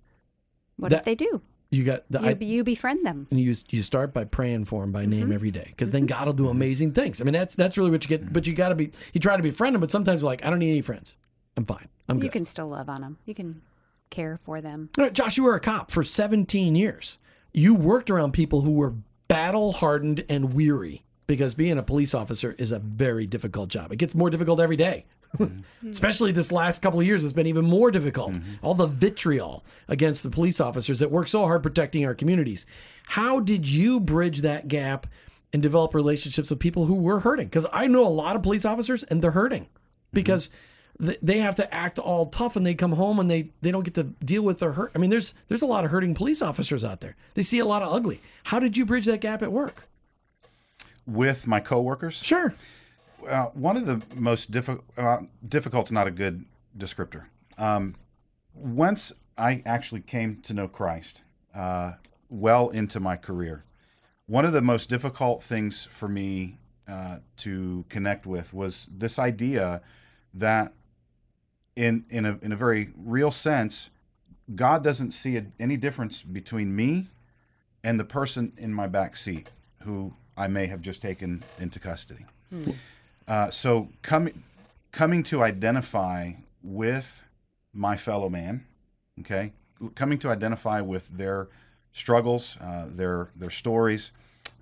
what 0.76 0.90
that- 0.90 0.98
if 0.98 1.04
they 1.04 1.14
do 1.14 1.40
You 1.70 1.84
got 1.84 2.02
the, 2.10 2.18
you, 2.20 2.26
I, 2.28 2.36
you 2.40 2.64
befriend 2.64 3.06
them 3.06 3.28
and 3.30 3.38
you 3.38 3.54
you 3.68 3.82
start 3.82 4.12
by 4.12 4.24
praying 4.24 4.64
for 4.64 4.82
him 4.82 4.90
by 4.90 5.02
Mm-hmm. 5.02 5.10
name 5.10 5.32
every 5.32 5.52
day, 5.52 5.66
because 5.68 5.92
then 5.92 6.06
God 6.06 6.26
will 6.26 6.32
do 6.32 6.48
amazing 6.48 6.92
things. 6.92 7.20
I 7.20 7.24
mean, 7.24 7.34
that's 7.34 7.54
that's 7.54 7.78
really 7.78 7.92
what 7.92 8.02
you 8.02 8.08
get. 8.08 8.32
But 8.32 8.48
you 8.48 8.54
got 8.54 8.70
to 8.70 8.74
be 8.74 8.90
you 9.12 9.20
try 9.20 9.36
to 9.36 9.42
befriend 9.44 9.74
them, 9.76 9.80
but 9.80 9.92
sometimes 9.92 10.24
like 10.24 10.44
I 10.44 10.50
don't 10.50 10.58
need 10.58 10.70
any 10.72 10.82
friends. 10.82 11.16
I'm 11.56 11.64
fine. 11.64 11.88
I'm 12.08 12.18
good. 12.18 12.24
you 12.24 12.30
can 12.30 12.44
still 12.44 12.68
love 12.68 12.88
on 12.88 13.02
them 13.02 13.18
you 13.24 13.34
can 13.34 13.62
care 14.10 14.36
for 14.36 14.60
them 14.60 14.90
All 14.98 15.04
right, 15.04 15.12
Josh, 15.12 15.36
you 15.36 15.44
were 15.44 15.54
a 15.54 15.60
cop 15.60 15.90
for 15.90 16.02
17 16.02 16.74
years. 16.74 17.18
You 17.52 17.74
worked 17.74 18.10
around 18.10 18.32
people 18.32 18.62
who 18.62 18.72
were 18.72 18.94
battle 19.28 19.72
hardened 19.72 20.24
and 20.28 20.52
weary 20.52 21.04
because 21.28 21.54
being 21.54 21.78
a 21.78 21.82
police 21.82 22.12
officer 22.12 22.56
is 22.58 22.72
a 22.72 22.80
very 22.80 23.26
difficult 23.26 23.68
job. 23.68 23.92
It 23.92 23.96
gets 23.96 24.16
more 24.16 24.30
difficult 24.30 24.58
every 24.58 24.74
day. 24.76 25.04
Mm-hmm. 25.38 25.90
Especially 25.90 26.32
this 26.32 26.50
last 26.50 26.82
couple 26.82 26.98
of 26.98 27.06
years, 27.06 27.22
it's 27.22 27.32
been 27.32 27.46
even 27.46 27.64
more 27.64 27.92
difficult. 27.92 28.32
Mm-hmm. 28.32 28.54
All 28.66 28.74
the 28.74 28.88
vitriol 28.88 29.64
against 29.86 30.24
the 30.24 30.30
police 30.30 30.60
officers 30.60 30.98
that 30.98 31.12
work 31.12 31.28
so 31.28 31.42
hard 31.42 31.62
protecting 31.62 32.04
our 32.04 32.14
communities. 32.14 32.66
How 33.06 33.38
did 33.38 33.68
you 33.68 34.00
bridge 34.00 34.40
that 34.40 34.66
gap 34.66 35.06
and 35.52 35.62
develop 35.62 35.94
relationships 35.94 36.50
with 36.50 36.58
people 36.58 36.86
who 36.86 36.94
were 36.94 37.20
hurting? 37.20 37.46
Because 37.46 37.66
I 37.72 37.86
know 37.86 38.04
a 38.04 38.08
lot 38.08 38.34
of 38.34 38.42
police 38.42 38.64
officers 38.64 39.04
and 39.04 39.22
they're 39.22 39.30
hurting 39.30 39.62
mm-hmm. 39.62 39.68
because 40.12 40.48
th- 40.48 40.60
they 41.00 41.38
have 41.38 41.54
to 41.56 41.72
act 41.74 41.98
all 41.98 42.26
tough 42.26 42.56
and 42.56 42.66
they 42.66 42.74
come 42.74 42.92
home 42.92 43.18
and 43.18 43.30
they, 43.30 43.50
they 43.62 43.70
don't 43.70 43.84
get 43.84 43.94
to 43.94 44.04
deal 44.04 44.42
with 44.42 44.58
their 44.58 44.72
hurt. 44.72 44.92
I 44.94 44.98
mean, 44.98 45.10
there's 45.10 45.32
there's 45.48 45.62
a 45.62 45.66
lot 45.66 45.84
of 45.84 45.90
hurting 45.90 46.14
police 46.14 46.42
officers 46.42 46.84
out 46.84 47.00
there. 47.00 47.16
They 47.34 47.42
see 47.42 47.58
a 47.58 47.64
lot 47.64 47.82
of 47.82 47.92
ugly. 47.92 48.20
How 48.44 48.58
did 48.60 48.76
you 48.76 48.84
bridge 48.84 49.06
that 49.06 49.20
gap 49.20 49.42
at 49.42 49.50
work? 49.52 49.88
With 51.06 51.46
my 51.46 51.60
coworkers, 51.60 52.14
Sure. 52.16 52.54
uh, 53.28 53.46
one 53.46 53.76
of 53.76 53.86
the 53.86 54.02
most 54.14 54.50
difficult 54.50 54.84
uh, 54.96 55.18
difficult's 55.48 55.90
not 55.90 56.06
a 56.06 56.10
good 56.10 56.44
descriptor. 56.76 57.24
Um, 57.58 57.94
once 58.54 59.10
I 59.36 59.62
actually 59.66 60.02
came 60.02 60.36
to 60.42 60.54
know 60.54 60.68
Christ, 60.68 61.22
uh, 61.54 61.92
well 62.28 62.68
into 62.68 63.00
my 63.00 63.16
career, 63.16 63.64
one 64.26 64.44
of 64.44 64.52
the 64.52 64.60
most 64.62 64.88
difficult 64.88 65.42
things 65.42 65.84
for 65.86 66.08
me 66.08 66.58
uh, 66.86 67.18
to 67.38 67.84
connect 67.88 68.26
with 68.26 68.52
was 68.54 68.86
this 68.96 69.18
idea 69.18 69.80
that, 70.34 70.72
in 71.76 72.04
in 72.10 72.26
a 72.26 72.38
in 72.42 72.52
a 72.52 72.56
very 72.56 72.90
real 72.96 73.30
sense, 73.30 73.90
God 74.54 74.82
doesn't 74.82 75.12
see 75.12 75.36
a, 75.36 75.46
any 75.58 75.76
difference 75.76 76.22
between 76.22 76.74
me 76.74 77.08
and 77.84 77.98
the 77.98 78.04
person 78.04 78.52
in 78.58 78.72
my 78.72 78.86
back 78.86 79.16
seat 79.16 79.50
who 79.82 80.12
I 80.36 80.48
may 80.48 80.66
have 80.66 80.80
just 80.80 81.02
taken 81.02 81.42
into 81.58 81.78
custody. 81.78 82.24
Uh, 83.28 83.50
so 83.50 83.88
coming 84.02 84.42
coming 84.92 85.22
to 85.24 85.42
identify 85.42 86.32
with 86.62 87.22
my 87.72 87.96
fellow 87.96 88.28
man, 88.28 88.66
okay, 89.20 89.52
coming 89.94 90.18
to 90.18 90.28
identify 90.28 90.80
with 90.80 91.08
their 91.08 91.48
struggles, 91.92 92.56
uh, 92.60 92.86
their 92.88 93.30
their 93.36 93.50
stories, 93.50 94.12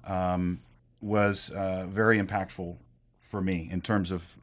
um, 0.06 0.60
was 1.00 1.50
uh, 1.50 1.86
very 1.88 2.20
impactful 2.20 2.76
for 3.20 3.40
me 3.40 3.68
in 3.70 3.80
terms 3.80 4.10
of 4.10 4.36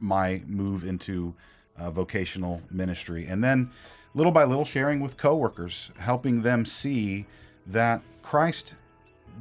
my 0.00 0.42
move 0.46 0.84
into 0.84 1.34
uh, 1.78 1.90
vocational 1.90 2.62
ministry, 2.70 3.26
and 3.26 3.42
then 3.42 3.70
little 4.14 4.32
by 4.32 4.44
little 4.44 4.64
sharing 4.64 5.00
with 5.00 5.16
coworkers, 5.16 5.90
helping 5.98 6.42
them 6.42 6.64
see 6.64 7.26
that 7.66 8.02
Christ 8.22 8.74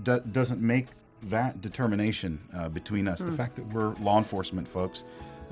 do- 0.03 0.21
doesn't 0.31 0.61
make 0.61 0.87
that 1.23 1.61
determination 1.61 2.39
uh, 2.55 2.69
between 2.69 3.07
us. 3.07 3.21
The 3.21 3.31
fact 3.31 3.55
that 3.55 3.67
we're 3.73 3.93
law 3.95 4.17
enforcement 4.17 4.67
folks 4.67 5.03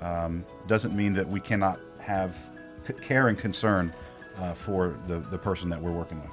um, 0.01 0.45
doesn't 0.67 0.95
mean 0.95 1.13
that 1.15 1.27
we 1.27 1.39
cannot 1.39 1.79
have 1.99 2.49
c- 2.87 2.93
care 3.01 3.29
and 3.29 3.37
concern 3.37 3.91
uh, 4.37 4.53
for 4.53 4.95
the, 5.07 5.19
the 5.19 5.37
person 5.37 5.69
that 5.69 5.81
we're 5.81 5.91
working 5.91 6.21
with. 6.21 6.31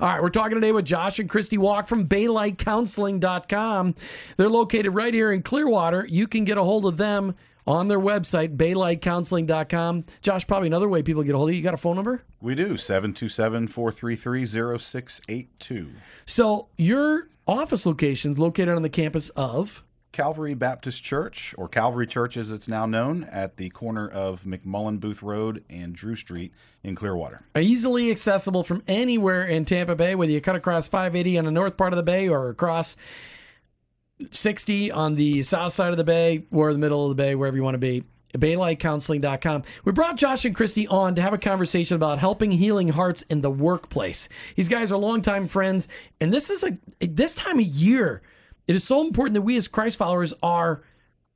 All 0.00 0.08
right, 0.08 0.20
we're 0.20 0.30
talking 0.30 0.56
today 0.56 0.72
with 0.72 0.84
Josh 0.84 1.18
and 1.20 1.28
Christy 1.28 1.56
Waulk 1.56 1.86
from 1.86 2.08
BaylightCounseling.com. 2.08 3.94
They're 4.36 4.48
located 4.48 4.92
right 4.94 5.14
here 5.14 5.30
in 5.30 5.42
Clearwater. 5.42 6.06
You 6.08 6.26
can 6.26 6.44
get 6.44 6.58
a 6.58 6.64
hold 6.64 6.86
of 6.86 6.96
them 6.96 7.36
on 7.66 7.88
their 7.88 8.00
website, 8.00 8.56
BaylightCounseling.com. 8.56 10.04
Josh, 10.22 10.46
probably 10.46 10.68
another 10.68 10.88
way 10.88 11.02
people 11.02 11.22
get 11.22 11.34
a 11.34 11.38
hold 11.38 11.50
of 11.50 11.54
you. 11.54 11.58
You 11.58 11.64
got 11.64 11.74
a 11.74 11.78
phone 11.78 11.96
number? 11.96 12.22
We 12.40 12.54
do 12.54 12.76
727 12.76 13.68
433 13.68 14.78
0682. 14.78 15.90
So 16.26 16.68
your 16.76 17.28
office 17.46 17.86
location's 17.86 18.38
located 18.38 18.70
on 18.70 18.82
the 18.82 18.88
campus 18.88 19.30
of 19.30 19.84
Calvary 20.14 20.54
Baptist 20.54 21.02
Church, 21.02 21.56
or 21.58 21.68
Calvary 21.68 22.06
Church 22.06 22.36
as 22.36 22.48
it's 22.52 22.68
now 22.68 22.86
known, 22.86 23.24
at 23.24 23.56
the 23.56 23.68
corner 23.70 24.06
of 24.08 24.44
McMullen 24.44 25.00
Booth 25.00 25.24
Road 25.24 25.64
and 25.68 25.92
Drew 25.92 26.14
Street 26.14 26.52
in 26.84 26.94
Clearwater. 26.94 27.40
easily 27.58 28.12
accessible 28.12 28.62
from 28.62 28.84
anywhere 28.86 29.44
in 29.44 29.64
Tampa 29.64 29.96
Bay, 29.96 30.14
whether 30.14 30.30
you 30.30 30.40
cut 30.40 30.54
across 30.54 30.86
580 30.86 31.38
on 31.38 31.44
the 31.46 31.50
north 31.50 31.76
part 31.76 31.92
of 31.92 31.96
the 31.96 32.04
bay 32.04 32.28
or 32.28 32.48
across 32.48 32.96
60 34.30 34.90
on 34.90 35.14
the 35.14 35.42
south 35.42 35.72
side 35.72 35.90
of 35.90 35.96
the 35.96 36.04
bay 36.04 36.44
or 36.50 36.72
the 36.72 36.78
middle 36.78 37.04
of 37.04 37.16
the 37.16 37.22
bay, 37.22 37.34
wherever 37.34 37.56
you 37.56 37.62
want 37.62 37.74
to 37.74 37.78
be. 37.78 38.04
BaylightCounseling.com. 38.34 39.62
We 39.84 39.92
brought 39.92 40.16
Josh 40.16 40.44
and 40.44 40.54
Christy 40.54 40.88
on 40.88 41.14
to 41.14 41.22
have 41.22 41.32
a 41.32 41.38
conversation 41.38 41.94
about 41.94 42.18
helping 42.18 42.50
healing 42.50 42.88
hearts 42.88 43.22
in 43.22 43.42
the 43.42 43.50
workplace. 43.50 44.28
These 44.56 44.68
guys 44.68 44.90
are 44.90 44.96
longtime 44.96 45.46
friends, 45.46 45.86
and 46.20 46.32
this 46.32 46.50
is 46.50 46.64
a 46.64 46.78
this 47.00 47.34
time 47.34 47.60
of 47.60 47.64
year. 47.64 48.22
It 48.66 48.74
is 48.74 48.82
so 48.82 49.02
important 49.02 49.34
that 49.34 49.42
we 49.42 49.56
as 49.56 49.68
Christ 49.68 49.96
followers 49.96 50.34
are 50.42 50.82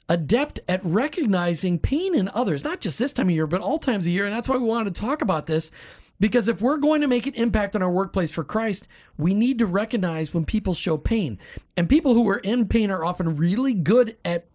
adept 0.09 0.61
at 0.69 0.85
recognizing 0.85 1.79
pain 1.79 2.15
in 2.15 2.31
others, 2.31 2.65
not 2.65 2.81
just 2.81 2.99
this 2.99 3.13
time 3.13 3.29
of 3.29 3.35
year, 3.35 3.47
but 3.47 3.61
all 3.61 3.79
times 3.79 4.07
of 4.07 4.13
year. 4.13 4.25
And 4.25 4.35
that's 4.35 4.49
why 4.49 4.57
we 4.57 4.65
wanted 4.65 4.95
to 4.95 5.01
talk 5.01 5.23
about 5.23 5.47
this. 5.47 5.71
Because 6.21 6.49
if 6.49 6.61
we're 6.61 6.79
going 6.79 7.01
to 7.01 7.07
make 7.07 7.27
an 7.27 7.35
impact 7.35 7.77
on 7.77 7.83
our 7.83 7.91
workplace 7.91 8.33
for 8.33 8.45
Christ, 8.45 8.89
we 9.17 9.35
need 9.35 9.59
to 9.59 9.67
recognize 9.67 10.35
when 10.35 10.45
people 10.45 10.75
show 10.75 10.97
pain. 10.97 11.39
And 11.77 11.89
people 11.89 12.15
who 12.15 12.29
are 12.29 12.39
in 12.39 12.67
pain 12.67 12.91
are 12.91 13.05
often 13.05 13.37
really 13.37 13.75
good 13.75 14.17
at 14.25 14.47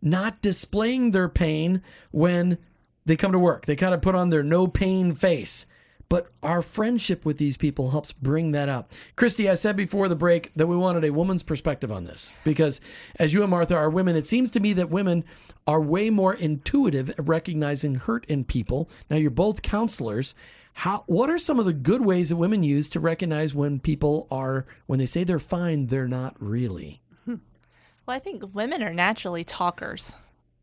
not 0.00 0.40
displaying 0.40 1.10
their 1.10 1.28
pain 1.28 1.82
when 2.10 2.58
they 3.04 3.16
come 3.16 3.32
to 3.32 3.38
work. 3.38 3.66
They 3.66 3.76
kind 3.76 3.94
of 3.94 4.02
put 4.02 4.14
on 4.14 4.30
their 4.30 4.42
no 4.42 4.66
pain 4.66 5.14
face. 5.14 5.66
But 6.08 6.32
our 6.42 6.60
friendship 6.60 7.24
with 7.24 7.38
these 7.38 7.56
people 7.56 7.90
helps 7.90 8.12
bring 8.12 8.50
that 8.50 8.68
up. 8.68 8.92
Christy, 9.14 9.48
I 9.48 9.54
said 9.54 9.76
before 9.76 10.08
the 10.08 10.16
break 10.16 10.52
that 10.56 10.66
we 10.66 10.76
wanted 10.76 11.04
a 11.04 11.12
woman's 11.12 11.44
perspective 11.44 11.92
on 11.92 12.04
this 12.04 12.32
because, 12.42 12.80
as 13.16 13.32
you 13.32 13.42
and 13.42 13.50
Martha 13.50 13.76
are 13.76 13.88
women, 13.88 14.16
it 14.16 14.26
seems 14.26 14.50
to 14.50 14.60
me 14.60 14.72
that 14.72 14.90
women 14.90 15.22
are 15.68 15.80
way 15.80 16.10
more 16.10 16.34
intuitive 16.34 17.10
at 17.10 17.28
recognizing 17.28 17.94
hurt 17.94 18.24
in 18.26 18.42
people. 18.42 18.90
Now, 19.08 19.18
you're 19.18 19.30
both 19.30 19.62
counselors. 19.62 20.34
How? 20.72 21.04
What 21.06 21.28
are 21.30 21.38
some 21.38 21.58
of 21.58 21.66
the 21.66 21.72
good 21.72 22.04
ways 22.04 22.30
that 22.30 22.36
women 22.36 22.62
use 22.62 22.88
to 22.90 23.00
recognize 23.00 23.54
when 23.54 23.80
people 23.80 24.26
are, 24.30 24.66
when 24.86 24.98
they 24.98 25.06
say 25.06 25.24
they're 25.24 25.38
fine, 25.38 25.88
they're 25.88 26.08
not 26.08 26.36
really? 26.40 27.02
Well, 27.26 28.16
I 28.16 28.18
think 28.18 28.54
women 28.54 28.82
are 28.82 28.92
naturally 28.92 29.44
talkers 29.44 30.14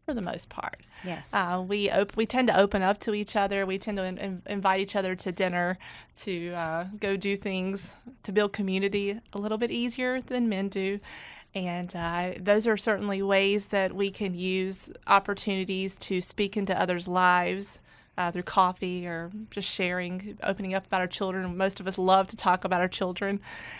for 0.05 0.13
the 0.13 0.21
most 0.21 0.49
part. 0.49 0.81
Yes. 1.03 1.29
Uh, 1.31 1.63
we 1.65 1.89
op- 1.89 2.17
we 2.17 2.25
tend 2.25 2.47
to 2.47 2.59
open 2.59 2.81
up 2.81 2.99
to 3.01 3.13
each 3.13 3.35
other. 3.35 3.65
We 3.65 3.77
tend 3.77 3.97
to 3.97 4.03
in- 4.03 4.17
in- 4.17 4.41
invite 4.47 4.81
each 4.81 4.95
other 4.95 5.15
to 5.15 5.31
dinner, 5.31 5.77
to 6.21 6.49
uh, 6.51 6.85
go 6.99 7.15
do 7.15 7.37
things, 7.37 7.93
to 8.23 8.31
build 8.31 8.53
community 8.53 9.19
a 9.33 9.37
little 9.37 9.57
bit 9.57 9.71
easier 9.71 10.19
than 10.19 10.49
men 10.49 10.69
do. 10.69 10.99
And 11.53 11.95
uh, 11.95 12.33
those 12.39 12.67
are 12.67 12.77
certainly 12.77 13.21
ways 13.21 13.67
that 13.67 13.93
we 13.93 14.11
can 14.11 14.33
use 14.33 14.89
opportunities 15.07 15.97
to 15.99 16.21
speak 16.21 16.57
into 16.57 16.77
others' 16.77 17.07
lives 17.07 17.79
uh, 18.17 18.31
through 18.31 18.43
coffee 18.43 19.07
or 19.07 19.31
just 19.51 19.69
sharing, 19.69 20.37
opening 20.43 20.73
up 20.73 20.87
about 20.87 21.01
our 21.01 21.07
children. 21.07 21.55
Most 21.57 21.79
of 21.79 21.87
us 21.87 21.97
love 21.97 22.27
to 22.27 22.35
talk 22.35 22.63
about 22.63 22.81
our 22.81 22.87
children, 22.87 23.39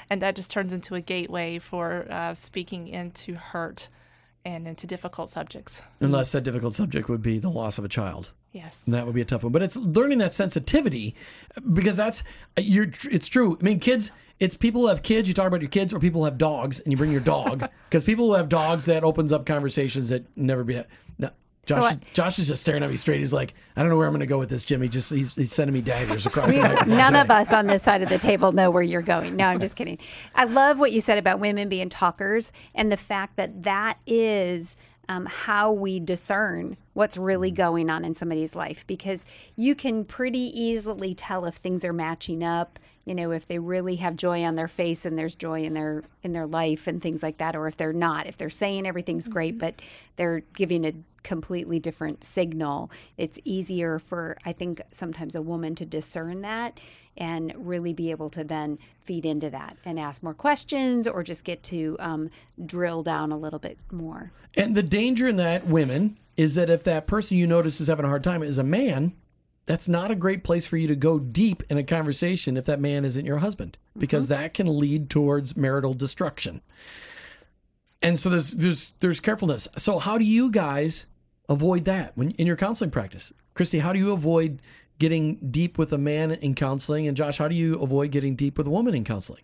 and 0.09 0.21
that 0.21 0.35
just 0.35 0.51
turns 0.51 0.73
into 0.73 0.95
a 0.95 1.01
gateway 1.01 1.59
for 1.59 2.05
uh, 2.09 2.33
speaking 2.33 2.87
into 2.87 3.33
hurt 3.35 3.89
and 4.45 4.67
into 4.67 4.87
difficult 4.87 5.29
subjects. 5.29 5.81
Unless 5.99 6.31
that 6.31 6.41
difficult 6.41 6.73
subject 6.73 7.09
would 7.09 7.21
be 7.21 7.37
the 7.39 7.49
loss 7.49 7.77
of 7.77 7.83
a 7.83 7.89
child. 7.89 8.31
Yes. 8.53 8.79
That 8.87 9.05
would 9.05 9.13
be 9.13 9.21
a 9.21 9.25
tough 9.25 9.43
one, 9.43 9.51
but 9.51 9.61
it's 9.61 9.75
learning 9.75 10.19
that 10.19 10.33
sensitivity 10.33 11.15
because 11.73 11.97
that's 11.97 12.23
you're. 12.57 12.89
It's 13.11 13.27
true. 13.27 13.57
I 13.59 13.63
mean, 13.63 13.79
kids. 13.79 14.11
It's 14.39 14.55
people 14.55 14.81
who 14.81 14.87
have 14.87 15.01
kids. 15.01 15.27
You 15.27 15.33
talk 15.33 15.47
about 15.47 15.61
your 15.61 15.69
kids, 15.69 15.93
or 15.93 15.99
people 15.99 16.21
who 16.21 16.25
have 16.25 16.37
dogs, 16.37 16.79
and 16.79 16.91
you 16.91 16.97
bring 16.97 17.11
your 17.11 17.21
dog 17.21 17.67
because 17.89 18.03
people 18.03 18.27
who 18.27 18.33
have 18.35 18.49
dogs 18.49 18.85
that 18.85 19.03
opens 19.03 19.31
up 19.31 19.45
conversations 19.45 20.09
that 20.09 20.25
never 20.37 20.63
be. 20.63 20.81
No, 21.19 21.29
Josh, 21.67 21.83
I- 21.83 21.99
Josh 22.13 22.39
is 22.39 22.47
just 22.47 22.61
staring 22.61 22.83
at 22.83 22.89
me 22.89 22.97
straight. 22.97 23.19
He's 23.19 23.33
like, 23.33 23.53
I 23.75 23.81
don't 23.81 23.89
know 23.89 23.97
where 23.97 24.07
I'm 24.07 24.13
going 24.13 24.21
to 24.21 24.25
go 24.25 24.39
with 24.39 24.49
this, 24.49 24.63
Jimmy. 24.63 24.87
Just 24.87 25.11
he's, 25.11 25.33
he's 25.33 25.53
sending 25.53 25.73
me 25.73 25.81
daggers 25.81 26.25
across 26.25 26.53
the. 26.53 26.61
None 26.61 26.85
today. 26.85 27.19
of 27.19 27.29
us 27.29 27.53
on 27.53 27.67
this 27.67 27.83
side 27.83 28.01
of 28.01 28.09
the 28.09 28.17
table 28.17 28.51
know 28.51 28.71
where 28.71 28.83
you're 28.83 29.01
going. 29.01 29.35
No, 29.35 29.45
I'm 29.45 29.59
just 29.59 29.75
kidding. 29.75 29.97
I 30.33 30.45
love 30.45 30.79
what 30.79 30.91
you 30.91 31.01
said 31.01 31.17
about 31.17 31.39
women 31.39 31.69
being 31.69 31.89
talkers 31.89 32.51
and 32.73 32.91
the 32.91 32.97
fact 32.97 33.35
that 33.35 33.63
that 33.63 33.97
is 34.07 34.75
um, 35.09 35.25
how 35.25 35.71
we 35.71 35.99
discern 35.99 36.77
what's 36.93 37.17
really 37.17 37.51
going 37.51 37.89
on 37.89 38.03
in 38.03 38.13
somebody's 38.13 38.55
life 38.55 38.85
because 38.87 39.25
you 39.55 39.75
can 39.75 40.03
pretty 40.03 40.51
easily 40.59 41.13
tell 41.13 41.45
if 41.45 41.55
things 41.55 41.85
are 41.85 41.93
matching 41.93 42.43
up 42.43 42.79
you 43.05 43.15
know 43.15 43.31
if 43.31 43.47
they 43.47 43.59
really 43.59 43.95
have 43.95 44.15
joy 44.15 44.43
on 44.43 44.55
their 44.55 44.67
face 44.67 45.05
and 45.05 45.17
there's 45.17 45.35
joy 45.35 45.63
in 45.63 45.73
their 45.73 46.03
in 46.23 46.33
their 46.33 46.47
life 46.47 46.87
and 46.87 47.01
things 47.01 47.23
like 47.23 47.37
that 47.37 47.55
or 47.55 47.67
if 47.67 47.77
they're 47.77 47.93
not 47.93 48.27
if 48.27 48.37
they're 48.37 48.49
saying 48.49 48.85
everything's 48.85 49.27
great 49.27 49.57
but 49.57 49.81
they're 50.17 50.41
giving 50.55 50.85
a 50.85 50.93
completely 51.27 51.77
different 51.77 52.23
signal 52.23 52.89
it's 53.17 53.37
easier 53.43 53.99
for 53.99 54.37
i 54.45 54.51
think 54.53 54.81
sometimes 54.91 55.35
a 55.35 55.41
woman 55.41 55.75
to 55.75 55.85
discern 55.85 56.41
that 56.41 56.79
and 57.17 57.53
really 57.57 57.93
be 57.93 58.11
able 58.11 58.29
to 58.29 58.43
then 58.43 58.79
feed 59.01 59.25
into 59.25 59.49
that 59.49 59.75
and 59.83 59.99
ask 59.99 60.23
more 60.23 60.33
questions 60.33 61.07
or 61.07 61.23
just 61.23 61.43
get 61.43 61.61
to 61.63 61.97
um, 61.99 62.29
drill 62.65 63.03
down 63.03 63.31
a 63.31 63.37
little 63.37 63.59
bit 63.59 63.77
more 63.91 64.31
And 64.55 64.73
the 64.75 64.83
danger 64.83 65.27
in 65.27 65.35
that, 65.37 65.67
women, 65.67 66.17
is 66.35 66.55
that 66.55 66.69
if 66.69 66.83
that 66.83 67.05
person 67.07 67.37
you 67.37 67.45
notice 67.45 67.79
is 67.79 67.87
having 67.87 68.05
a 68.05 68.07
hard 68.07 68.23
time 68.23 68.41
is 68.41 68.57
a 68.57 68.63
man, 68.63 69.13
that's 69.65 69.87
not 69.87 70.09
a 70.09 70.15
great 70.15 70.43
place 70.43 70.65
for 70.65 70.77
you 70.77 70.87
to 70.87 70.95
go 70.95 71.19
deep 71.19 71.61
in 71.69 71.77
a 71.77 71.83
conversation 71.83 72.57
if 72.57 72.65
that 72.65 72.79
man 72.79 73.05
isn't 73.05 73.25
your 73.25 73.39
husband, 73.39 73.77
because 73.97 74.27
that 74.29 74.53
can 74.53 74.79
lead 74.79 75.09
towards 75.09 75.57
marital 75.57 75.93
destruction. 75.93 76.61
And 78.01 78.19
so 78.19 78.29
there's 78.29 78.51
there's 78.51 78.93
there's 78.99 79.19
carefulness. 79.19 79.67
So 79.77 79.99
how 79.99 80.17
do 80.17 80.25
you 80.25 80.49
guys 80.49 81.07
avoid 81.49 81.85
that 81.85 82.11
when 82.15 82.31
in 82.31 82.47
your 82.47 82.55
counseling 82.57 82.91
practice? 82.91 83.33
Christy, 83.53 83.79
how 83.79 83.93
do 83.93 83.99
you 83.99 84.11
avoid 84.11 84.61
getting 84.99 85.35
deep 85.51 85.77
with 85.77 85.91
a 85.93 85.97
man 85.97 86.31
in 86.31 86.55
counseling? 86.55 87.07
And 87.07 87.15
Josh, 87.17 87.37
how 87.37 87.47
do 87.47 87.55
you 87.55 87.75
avoid 87.75 88.11
getting 88.11 88.35
deep 88.35 88.57
with 88.57 88.67
a 88.67 88.69
woman 88.69 88.93
in 88.95 89.03
counseling? 89.03 89.41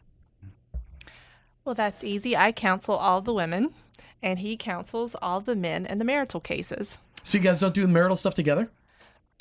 Well, 1.66 1.76
that's 1.76 2.04
easy. 2.04 2.36
I 2.36 2.52
counsel 2.52 2.96
all 2.96 3.22
the 3.22 3.34
women, 3.34 3.74
and 4.22 4.40
he 4.40 4.58
counsels 4.58 5.16
all 5.22 5.40
the 5.40 5.56
men 5.56 5.86
in 5.86 5.98
the 5.98 6.06
marital 6.06 6.40
cases 6.42 6.98
So 7.24 7.38
you 7.38 7.44
guys 7.44 7.60
don't 7.60 7.74
do 7.74 7.88
marital 7.88 8.16
stuff 8.18 8.34
together? 8.36 8.70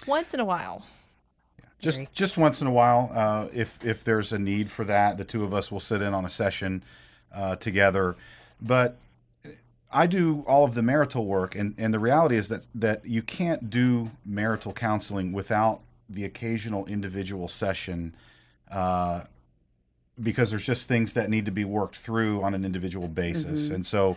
once 0.07 0.35
in 0.35 0.41
a 0.41 0.45
while. 0.45 0.85
Just 1.81 2.13
just 2.13 2.39
once 2.39 2.61
in 2.61 2.69
a 2.69 2.73
while, 2.73 3.11
uh, 3.13 3.49
if 3.53 3.85
if 3.85 4.05
there's 4.05 4.33
a 4.33 4.39
need 4.39 4.71
for 4.71 4.85
that, 4.85 5.19
the 5.19 5.25
two 5.25 5.43
of 5.43 5.53
us 5.53 5.71
will 5.73 5.81
sit 5.81 6.01
in 6.01 6.15
on 6.15 6.25
a 6.25 6.31
session 6.31 6.85
uh, 7.35 7.57
together. 7.57 8.15
But 8.61 8.99
I 9.93 10.07
do 10.07 10.45
all 10.47 10.65
of 10.65 10.75
the 10.75 10.83
marital 10.83 11.27
work, 11.27 11.55
and, 11.55 11.75
and 11.79 11.93
the 11.93 11.99
reality 11.99 12.37
is 12.37 12.49
that 12.49 12.67
that 12.75 13.05
you 13.05 13.23
can't 13.23 13.71
do 13.71 14.11
marital 14.25 14.73
counseling 14.73 15.33
without 15.33 15.81
the 16.09 16.25
occasional 16.25 16.87
individual 16.87 17.49
session, 17.49 18.15
uh, 18.71 19.23
because 20.23 20.51
there's 20.51 20.67
just 20.67 20.89
things 20.89 21.15
that 21.15 21.31
need 21.31 21.47
to 21.47 21.53
be 21.53 21.65
worked 21.65 21.97
through 21.97 22.43
on 22.43 22.55
an 22.55 22.65
individual 22.65 23.09
basis, 23.09 23.71
and 23.71 23.85
so 23.85 24.17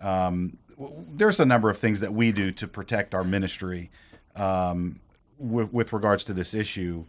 um, 0.00 0.56
there's 1.14 1.40
a 1.40 1.44
number 1.44 1.70
of 1.70 1.78
things 1.78 2.00
that 2.00 2.12
we 2.12 2.32
do 2.32 2.52
to 2.52 2.66
protect 2.68 3.14
our 3.14 3.24
ministry. 3.24 3.90
Um, 4.34 5.00
with, 5.38 5.72
with 5.72 5.92
regards 5.92 6.24
to 6.24 6.32
this 6.32 6.54
issue. 6.54 7.04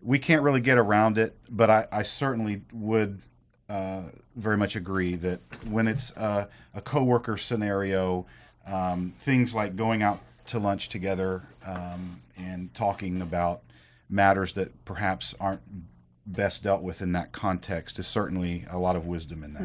We 0.00 0.18
can't 0.18 0.42
really 0.42 0.60
get 0.60 0.78
around 0.78 1.18
it, 1.18 1.36
but 1.48 1.70
I, 1.70 1.86
I 1.92 2.02
certainly 2.02 2.62
would 2.72 3.20
uh, 3.68 4.02
very 4.36 4.56
much 4.56 4.76
agree 4.76 5.14
that 5.16 5.40
when 5.68 5.86
it's 5.86 6.10
a, 6.12 6.48
a 6.74 6.80
coworker 6.80 7.36
scenario, 7.36 8.26
um, 8.66 9.12
things 9.18 9.54
like 9.54 9.76
going 9.76 10.02
out 10.02 10.20
to 10.46 10.58
lunch 10.58 10.88
together 10.88 11.42
um, 11.66 12.20
and 12.36 12.72
talking 12.74 13.22
about 13.22 13.62
matters 14.10 14.54
that 14.54 14.84
perhaps 14.84 15.34
aren't 15.40 15.62
best 16.26 16.62
dealt 16.62 16.82
with 16.82 17.02
in 17.02 17.12
that 17.12 17.32
context 17.32 17.98
is 17.98 18.06
certainly 18.06 18.64
a 18.70 18.78
lot 18.78 18.94
of 18.94 19.06
wisdom 19.06 19.42
in 19.42 19.54
that. 19.54 19.62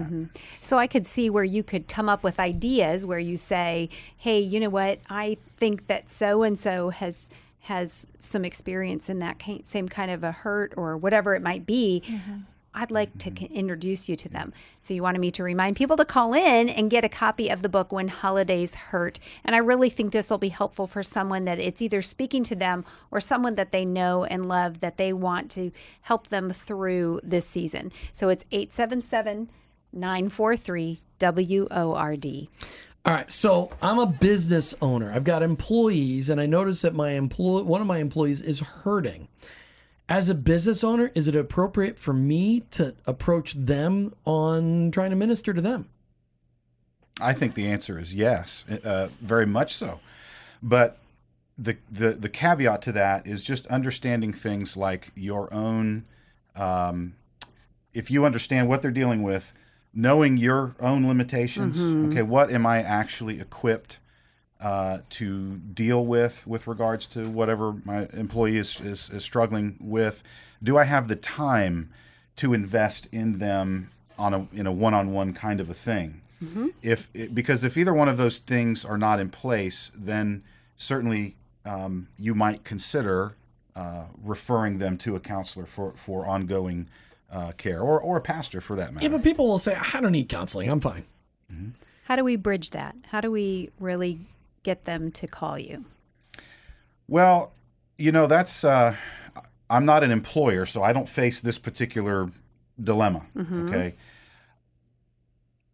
So 0.62 0.77
I 0.77 0.88
could 0.88 1.05
see 1.05 1.29
where 1.29 1.43
you 1.43 1.63
could 1.63 1.88
come 1.88 2.10
up 2.10 2.23
with 2.23 2.39
ideas 2.39 3.05
where 3.05 3.19
you 3.19 3.38
say, 3.38 3.89
"Hey, 4.17 4.39
you 4.39 4.60
know 4.60 4.69
what? 4.69 4.99
I 5.10 5.38
think 5.57 5.88
that 5.88 6.10
so 6.10 6.43
and 6.43 6.57
so 6.57 6.89
has 6.89 7.29
has 7.60 8.07
some 8.19 8.45
experience 8.45 9.10
in 9.10 9.19
that 9.19 9.41
same 9.63 9.88
kind 9.88 10.10
of 10.10 10.23
a 10.23 10.31
hurt 10.31 10.73
or 10.77 10.97
whatever 10.97 11.36
it 11.36 11.41
might 11.43 11.65
be." 11.65 12.01
I'd 12.73 12.91
like 12.91 13.17
to 13.19 13.32
mm-hmm. 13.32 13.53
introduce 13.53 14.08
you 14.08 14.15
to 14.17 14.30
them. 14.30 14.53
So 14.82 14.93
you 14.93 15.01
wanted 15.01 15.19
me 15.19 15.32
to 15.32 15.43
remind 15.43 15.75
people 15.75 15.97
to 15.97 16.06
call 16.06 16.34
in 16.34 16.69
and 16.69 16.89
get 16.89 17.03
a 17.03 17.10
copy 17.10 17.49
of 17.49 17.62
the 17.62 17.69
book 17.69 17.91
When 17.91 18.08
Holidays 18.08 18.75
Hurt. 18.75 19.19
And 19.43 19.56
I 19.56 19.60
really 19.60 19.89
think 19.89 20.12
this 20.12 20.30
will 20.30 20.38
be 20.38 20.49
helpful 20.49 20.88
for 20.88 21.03
someone 21.03 21.45
that 21.45 21.60
it's 21.60 21.82
either 21.82 22.01
speaking 22.01 22.43
to 22.45 22.56
them 22.56 22.86
or 23.12 23.19
someone 23.19 23.56
that 23.56 23.71
they 23.71 23.86
know 23.86 24.25
and 24.25 24.45
love 24.45 24.80
that 24.82 24.97
they 24.97 25.13
want 25.13 25.49
to 25.51 25.71
help 26.01 26.27
them 26.27 26.51
through 26.51 27.21
this 27.23 27.47
season. 27.47 27.91
So 28.13 28.30
it's 28.30 28.45
877 28.51 29.49
943 29.93 31.01
WORD. 31.19 32.47
All 33.06 33.13
right, 33.13 33.32
so 33.32 33.71
I'm 33.82 33.99
a 33.99 34.06
business 34.06 34.75
owner. 34.82 35.13
I've 35.13 35.23
got 35.23 35.41
employees, 35.41 36.30
and 36.30 36.41
I 36.41 36.45
notice 36.45 36.82
that 36.82 36.93
my 36.93 37.12
employee, 37.12 37.63
one 37.63 37.80
of 37.80 37.88
my 37.88 37.99
employees, 37.99 38.41
is 38.41 38.60
hurting. 38.60 39.30
As 40.10 40.30
a 40.30 40.36
business 40.36 40.84
owner, 40.84 41.12
is 41.15 41.28
it 41.28 41.36
appropriate 41.36 42.00
for 42.00 42.13
me 42.13 42.62
to 42.72 42.96
approach 43.06 43.54
them 43.54 44.13
on 44.24 44.91
trying 44.91 45.10
to 45.10 45.15
minister 45.17 45.54
to 45.54 45.60
them? 45.60 45.89
I 47.20 47.34
think 47.34 47.56
the 47.56 47.67
answer 47.67 48.00
is 48.00 48.13
yes, 48.13 48.63
uh, 48.86 49.10
very 49.22 49.46
much 49.46 49.76
so. 49.76 50.00
But 50.63 50.98
the, 51.58 51.78
the 51.91 52.12
the 52.12 52.30
caveat 52.30 52.84
to 52.84 52.91
that 52.93 53.26
is 53.26 53.43
just 53.43 53.65
understanding 53.67 54.32
things 54.32 54.78
like 54.78 55.12
your 55.15 55.52
own. 55.54 56.06
Um, 56.56 57.15
if 57.93 58.12
you 58.12 58.26
understand 58.26 58.70
what 58.70 58.82
they're 58.82 58.91
dealing 58.91 59.24
with, 59.24 59.54
knowing 59.93 60.38
your 60.38 60.76
own 60.80 61.08
limitations. 61.08 61.82
Okay, 61.82 62.22
what 62.22 62.52
am 62.52 62.65
I 62.65 62.84
actually 62.84 63.39
equipped 63.41 63.98
uh, 64.62 65.00
to 65.10 65.58
deal 65.58 66.06
with 66.06 66.46
with 66.48 66.67
regards 66.67 67.08
to 67.08 67.30
whatever 67.30 67.76
my 67.86 68.08
employee 68.13 68.58
is, 68.58 68.80
is 68.82 69.10
is 69.10 69.24
struggling 69.24 69.78
with? 69.80 70.24
Do 70.63 70.78
I 70.78 70.84
have 70.84 71.08
the 71.08 71.15
time 71.15 71.91
to 72.38 72.54
invest 72.54 73.08
in 73.12 73.38
them 73.38 73.91
on 74.17 74.34
a 74.34 74.48
in 74.54 74.67
a 74.67 74.72
one 74.72 74.93
on 74.93 75.13
one 75.13 75.34
kind 75.34 75.60
of 75.60 75.70
a 75.70 75.74
thing? 75.74 76.22
if 76.84 77.10
because 77.34 77.63
if 77.63 77.78
either 77.78 77.93
one 77.93 78.08
of 78.08 78.17
those 78.17 78.39
things 78.39 78.86
are 78.86 78.98
not 78.98 79.20
in 79.20 79.30
place, 79.30 79.91
then 79.96 80.43
certainly 80.78 81.36
um, 81.65 82.08
you 82.17 82.36
might 82.36 82.63
consider 82.63 83.36
uh, 83.76 84.06
referring 84.24 84.78
them 84.78 84.98
to 85.00 85.15
a 85.15 85.20
counselor 85.20 85.65
for 85.65 85.93
for 85.93 86.26
ongoing 86.28 86.88
uh, 87.32 87.52
care, 87.58 87.82
or 87.82 88.00
or 88.00 88.17
a 88.17 88.22
pastor 88.22 88.62
for 88.62 88.76
that 88.76 88.93
matter. 88.93 89.06
Yeah, 89.06 89.12
but 89.12 89.24
people 89.24 89.48
will 89.48 89.60
say, 89.60 89.76
I 89.76 90.00
don't 90.00 90.12
need 90.12 90.30
counseling. 90.30 90.70
I'm 90.70 90.80
fine. 90.80 91.06
How 92.04 92.15
do 92.15 92.24
we 92.24 92.36
bridge 92.36 92.72
that? 92.72 92.96
How 93.08 93.20
do 93.22 93.32
we 93.32 93.70
really 93.80 94.20
get 94.67 94.84
them 94.84 95.12
to 95.13 95.25
call 95.27 95.58
you? 95.58 95.86
Well, 97.08 97.53
you 97.97 98.12
know, 98.12 98.27
that's 98.27 98.65
uh, 98.65 98.97
I'm 99.69 99.86
not 99.86 100.03
an 100.03 100.12
employer, 100.12 100.65
so 100.65 100.84
I 100.84 100.91
don't 100.91 101.08
face 101.08 101.39
this 101.39 101.58
particular 101.58 102.30
dilemma. 102.84 103.25
Okay. 103.38 103.95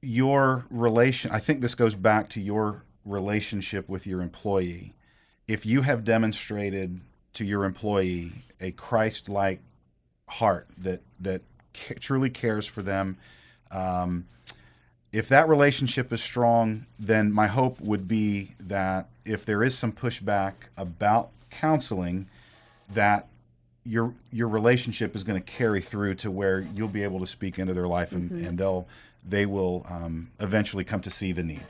Your 0.02 0.66
relation, 0.70 1.32
I 1.32 1.40
think 1.40 1.62
this 1.62 1.74
goes 1.74 1.96
back 1.96 2.30
to 2.30 2.40
your 2.40 2.84
relationship 3.04 3.90
with 3.90 4.06
your 4.06 4.22
employee. 4.22 4.94
If 5.48 5.66
you 5.66 5.82
have 5.82 6.04
demonstrated 6.04 7.00
to 7.34 7.44
your 7.44 7.66
employee 7.66 8.32
a 8.62 8.72
Christ-like 8.74 9.60
heart 10.28 10.68
that 10.78 11.02
that 11.20 11.42
truly 12.00 12.30
cares 12.30 12.68
for 12.68 12.84
them, 12.84 13.18
um, 13.72 14.26
if 15.14 15.30
that 15.30 15.48
relationship 15.48 16.12
is 16.12 16.22
strong, 16.22 16.88
then 17.00 17.32
my 17.32 17.46
hope 17.46 17.80
would 17.80 18.08
be 18.08 18.50
that 18.62 19.08
if 19.24 19.46
there 19.46 19.64
is 19.64 19.78
some 19.78 19.92
pushback 19.92 20.54
about 20.76 21.30
counseling, 21.52 22.28
that 22.90 23.28
your 23.86 24.14
your 24.32 24.48
relationship 24.48 25.16
is 25.16 25.24
going 25.24 25.40
to 25.42 25.52
carry 25.52 25.82
through 25.82 26.16
to 26.16 26.32
where 26.32 26.62
you'll 26.74 26.88
be 26.88 27.04
able 27.04 27.20
to 27.20 27.28
speak 27.28 27.60
into 27.60 27.74
their 27.74 27.88
life 27.88 28.12
and, 28.12 28.32
and 28.32 28.58
they'll 28.58 28.88
they 29.28 29.46
will 29.46 29.86
um, 29.90 30.32
eventually 30.40 30.84
come 30.84 31.00
to 31.02 31.10
see 31.10 31.32
the 31.32 31.44
need. 31.44 31.64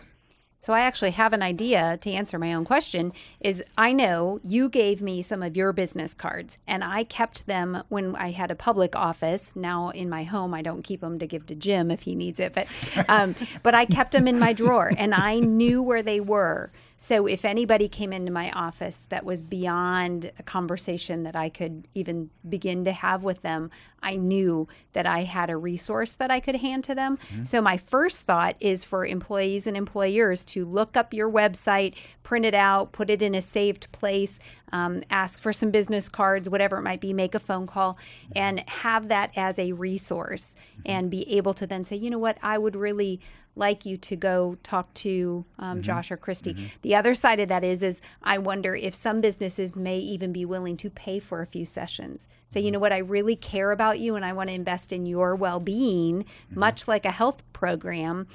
So 0.63 0.71
I 0.71 0.79
actually 0.79 1.11
have 1.11 1.33
an 1.33 1.43
idea 1.43 1.97
to 1.97 2.11
answer 2.11 2.39
my 2.39 2.53
own 2.53 2.63
question 2.63 3.11
is 3.41 3.61
I 3.77 3.91
know 3.91 4.39
you 4.43 4.69
gave 4.69 5.01
me 5.01 5.21
some 5.21 5.43
of 5.43 5.57
your 5.57 5.73
business 5.73 6.13
cards 6.13 6.57
and 6.65 6.85
I 6.85 7.03
kept 7.03 7.47
them 7.47 7.83
when 7.89 8.15
I 8.15 8.31
had 8.31 8.49
a 8.49 8.55
public 8.55 8.95
office. 8.95 9.57
Now 9.57 9.89
in 9.89 10.09
my 10.09 10.23
home 10.23 10.53
I 10.53 10.61
don't 10.61 10.81
keep 10.81 11.01
them 11.01 11.19
to 11.19 11.27
give 11.27 11.45
to 11.47 11.55
Jim 11.55 11.91
if 11.91 12.03
he 12.03 12.15
needs 12.15 12.39
it, 12.39 12.53
but 12.53 12.67
um, 13.09 13.35
but 13.61 13.75
I 13.75 13.85
kept 13.85 14.13
them 14.13 14.25
in 14.25 14.39
my 14.39 14.53
drawer 14.53 14.93
and 14.97 15.13
I 15.13 15.39
knew 15.39 15.83
where 15.83 16.01
they 16.01 16.21
were 16.21 16.71
So 16.97 17.27
if 17.27 17.43
anybody 17.43 17.89
came 17.89 18.13
into 18.13 18.31
my 18.31 18.49
office 18.51 19.07
that 19.09 19.25
was 19.25 19.41
beyond 19.41 20.31
a 20.39 20.43
conversation 20.43 21.23
that 21.23 21.35
I 21.35 21.49
could 21.49 21.87
even 21.93 22.29
begin 22.47 22.85
to 22.85 22.91
have 22.91 23.23
with 23.23 23.41
them, 23.41 23.71
I 24.01 24.15
knew 24.15 24.67
that 24.93 25.05
I 25.05 25.23
had 25.23 25.49
a 25.49 25.57
resource 25.57 26.13
that 26.13 26.31
I 26.31 26.39
could 26.39 26.55
hand 26.55 26.83
to 26.85 26.95
them. 26.95 27.17
Mm-hmm. 27.17 27.43
So 27.45 27.61
my 27.61 27.77
first 27.77 28.23
thought 28.23 28.55
is 28.59 28.83
for 28.83 29.05
employees 29.05 29.67
and 29.67 29.75
employers 29.75 30.45
to 30.45 30.65
look 30.65 30.95
up 30.95 31.13
your 31.13 31.29
website, 31.29 31.95
print 32.23 32.45
it 32.45 32.53
out, 32.53 32.91
put 32.91 33.09
it 33.09 33.21
in 33.21 33.35
a 33.35 33.41
saved 33.41 33.91
place, 33.91 34.39
um, 34.71 35.01
ask 35.09 35.39
for 35.39 35.53
some 35.53 35.71
business 35.71 36.09
cards, 36.09 36.49
whatever 36.49 36.77
it 36.77 36.81
might 36.81 37.01
be, 37.01 37.13
make 37.13 37.35
a 37.35 37.39
phone 37.39 37.67
call, 37.67 37.93
mm-hmm. 37.93 38.31
and 38.37 38.69
have 38.69 39.07
that 39.09 39.31
as 39.35 39.59
a 39.59 39.71
resource 39.71 40.55
mm-hmm. 40.71 40.81
and 40.85 41.11
be 41.11 41.29
able 41.35 41.53
to 41.53 41.67
then 41.67 41.83
say, 41.83 41.95
you 41.95 42.09
know 42.09 42.19
what, 42.19 42.37
I 42.41 42.57
would 42.57 42.75
really 42.75 43.19
like 43.55 43.85
you 43.85 43.97
to 43.97 44.15
go 44.15 44.57
talk 44.63 44.93
to 44.95 45.45
um, 45.59 45.77
mm-hmm. 45.77 45.81
Josh 45.81 46.11
or 46.11 46.17
Christy. 46.17 46.53
Mm-hmm. 46.53 46.65
The 46.81 46.95
other 46.95 47.13
side 47.13 47.39
of 47.39 47.49
that 47.49 47.63
is, 47.63 47.83
is 47.83 48.01
I 48.23 48.37
wonder 48.39 48.75
if 48.75 48.93
some 48.95 49.21
businesses 49.21 49.75
may 49.75 49.97
even 49.99 50.33
be 50.33 50.45
willing 50.45 50.77
to 50.77 50.89
pay 50.89 51.19
for 51.19 51.41
a 51.41 51.45
few 51.45 51.65
sessions. 51.65 52.27
Say, 52.49 52.59
you 52.59 52.67
mm-hmm. 52.67 52.73
know 52.73 52.79
what, 52.79 52.93
I 52.93 52.99
really 52.99 53.35
care 53.35 53.71
about 53.71 53.99
you 53.99 54.15
and 54.15 54.25
I 54.25 54.33
want 54.33 54.49
to 54.49 54.55
invest 54.55 54.91
in 54.91 55.05
your 55.05 55.35
well-being, 55.35 56.25
much 56.49 56.87
like 56.87 57.05
a 57.05 57.11
health 57.11 57.43
program. 57.53 58.27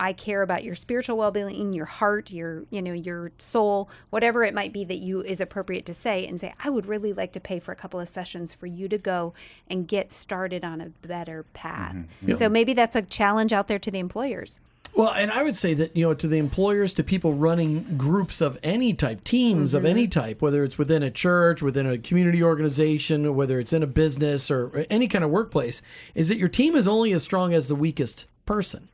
I 0.00 0.12
care 0.12 0.42
about 0.42 0.64
your 0.64 0.74
spiritual 0.74 1.16
well-being, 1.16 1.72
your 1.72 1.84
heart, 1.84 2.30
your 2.30 2.64
you 2.70 2.82
know 2.82 2.92
your 2.92 3.32
soul, 3.38 3.90
whatever 4.10 4.44
it 4.44 4.54
might 4.54 4.72
be 4.72 4.84
that 4.84 4.98
you 4.98 5.22
is 5.22 5.40
appropriate 5.40 5.86
to 5.86 5.94
say, 5.94 6.26
and 6.26 6.40
say, 6.40 6.54
I 6.62 6.70
would 6.70 6.86
really 6.86 7.12
like 7.12 7.32
to 7.32 7.40
pay 7.40 7.58
for 7.58 7.72
a 7.72 7.76
couple 7.76 8.00
of 8.00 8.08
sessions 8.08 8.52
for 8.52 8.66
you 8.66 8.88
to 8.88 8.98
go 8.98 9.34
and 9.68 9.86
get 9.88 10.12
started 10.12 10.64
on 10.64 10.80
a 10.80 10.88
better 11.06 11.44
path. 11.52 11.94
Mm-hmm. 11.94 12.34
So 12.34 12.48
maybe 12.48 12.74
that's 12.74 12.96
a 12.96 13.02
challenge 13.02 13.52
out 13.52 13.68
there 13.68 13.78
to 13.78 13.90
the 13.90 13.98
employers. 13.98 14.60
Well, 14.94 15.12
and 15.12 15.30
I 15.30 15.42
would 15.44 15.54
say 15.54 15.74
that, 15.74 15.96
you 15.96 16.02
know, 16.02 16.14
to 16.14 16.26
the 16.26 16.38
employers, 16.38 16.92
to 16.94 17.04
people 17.04 17.34
running 17.34 17.96
groups 17.96 18.40
of 18.40 18.58
any 18.62 18.94
type, 18.94 19.22
teams 19.22 19.72
of 19.74 19.84
any 19.84 20.08
mm-hmm. 20.08 20.20
type, 20.20 20.42
whether 20.42 20.64
it's 20.64 20.78
within 20.78 21.04
a 21.04 21.10
church, 21.10 21.62
within 21.62 21.86
a 21.86 21.98
community 21.98 22.42
organization, 22.42 23.34
whether 23.36 23.60
it's 23.60 23.72
in 23.72 23.82
a 23.84 23.86
business 23.86 24.50
or 24.50 24.86
any 24.90 25.06
kind 25.06 25.22
of 25.22 25.30
workplace, 25.30 25.82
is 26.16 26.28
that 26.30 26.38
your 26.38 26.48
team 26.48 26.74
is 26.74 26.88
only 26.88 27.12
as 27.12 27.22
strong 27.22 27.54
as 27.54 27.68
the 27.68 27.76
weakest 27.76 28.26
person. 28.44 28.88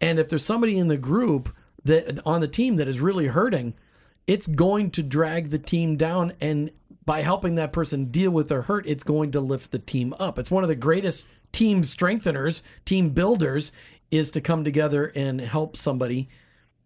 And 0.00 0.18
if 0.18 0.28
there's 0.28 0.44
somebody 0.44 0.78
in 0.78 0.88
the 0.88 0.96
group 0.96 1.54
that 1.84 2.20
on 2.26 2.40
the 2.40 2.48
team 2.48 2.76
that 2.76 2.88
is 2.88 3.00
really 3.00 3.26
hurting, 3.26 3.74
it's 4.26 4.46
going 4.46 4.90
to 4.92 5.02
drag 5.02 5.50
the 5.50 5.58
team 5.58 5.96
down. 5.96 6.32
And 6.40 6.70
by 7.04 7.22
helping 7.22 7.54
that 7.54 7.72
person 7.72 8.06
deal 8.06 8.30
with 8.30 8.48
their 8.48 8.62
hurt, 8.62 8.86
it's 8.86 9.02
going 9.02 9.32
to 9.32 9.40
lift 9.40 9.72
the 9.72 9.78
team 9.78 10.14
up. 10.18 10.38
It's 10.38 10.50
one 10.50 10.64
of 10.64 10.68
the 10.68 10.76
greatest 10.76 11.26
team 11.52 11.82
strengtheners, 11.82 12.62
team 12.84 13.10
builders, 13.10 13.72
is 14.10 14.30
to 14.32 14.40
come 14.40 14.64
together 14.64 15.12
and 15.14 15.40
help 15.40 15.76
somebody 15.76 16.28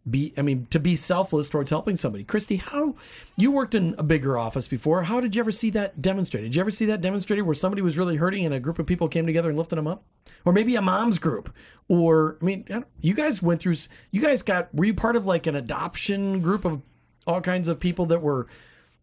be 0.08 0.34
i 0.36 0.42
mean 0.42 0.66
to 0.70 0.80
be 0.80 0.96
selfless 0.96 1.48
towards 1.48 1.70
helping 1.70 1.96
somebody. 1.96 2.24
Christy 2.24 2.56
how 2.56 2.96
you 3.36 3.52
worked 3.52 3.74
in 3.74 3.94
a 3.98 4.02
bigger 4.02 4.36
office 4.36 4.66
before. 4.66 5.04
How 5.04 5.20
did 5.20 5.34
you 5.36 5.40
ever 5.40 5.52
see 5.52 5.70
that 5.70 6.02
demonstrated? 6.02 6.50
Did 6.50 6.56
you 6.56 6.60
ever 6.60 6.70
see 6.70 6.86
that 6.86 7.00
demonstrated 7.00 7.46
where 7.46 7.54
somebody 7.54 7.82
was 7.82 7.96
really 7.96 8.16
hurting 8.16 8.44
and 8.44 8.54
a 8.54 8.60
group 8.60 8.78
of 8.78 8.86
people 8.86 9.08
came 9.08 9.26
together 9.26 9.48
and 9.50 9.58
lifted 9.58 9.76
them 9.76 9.86
up? 9.86 10.04
Or 10.44 10.52
maybe 10.52 10.74
a 10.74 10.82
mom's 10.82 11.18
group. 11.18 11.54
Or 11.88 12.36
i 12.42 12.44
mean 12.44 12.66
you 13.00 13.14
guys 13.14 13.42
went 13.42 13.60
through 13.60 13.76
you 14.10 14.20
guys 14.20 14.42
got 14.42 14.74
were 14.74 14.86
you 14.86 14.94
part 14.94 15.16
of 15.16 15.26
like 15.26 15.46
an 15.46 15.54
adoption 15.54 16.40
group 16.40 16.64
of 16.64 16.82
all 17.26 17.40
kinds 17.40 17.68
of 17.68 17.78
people 17.78 18.06
that 18.06 18.20
were 18.20 18.48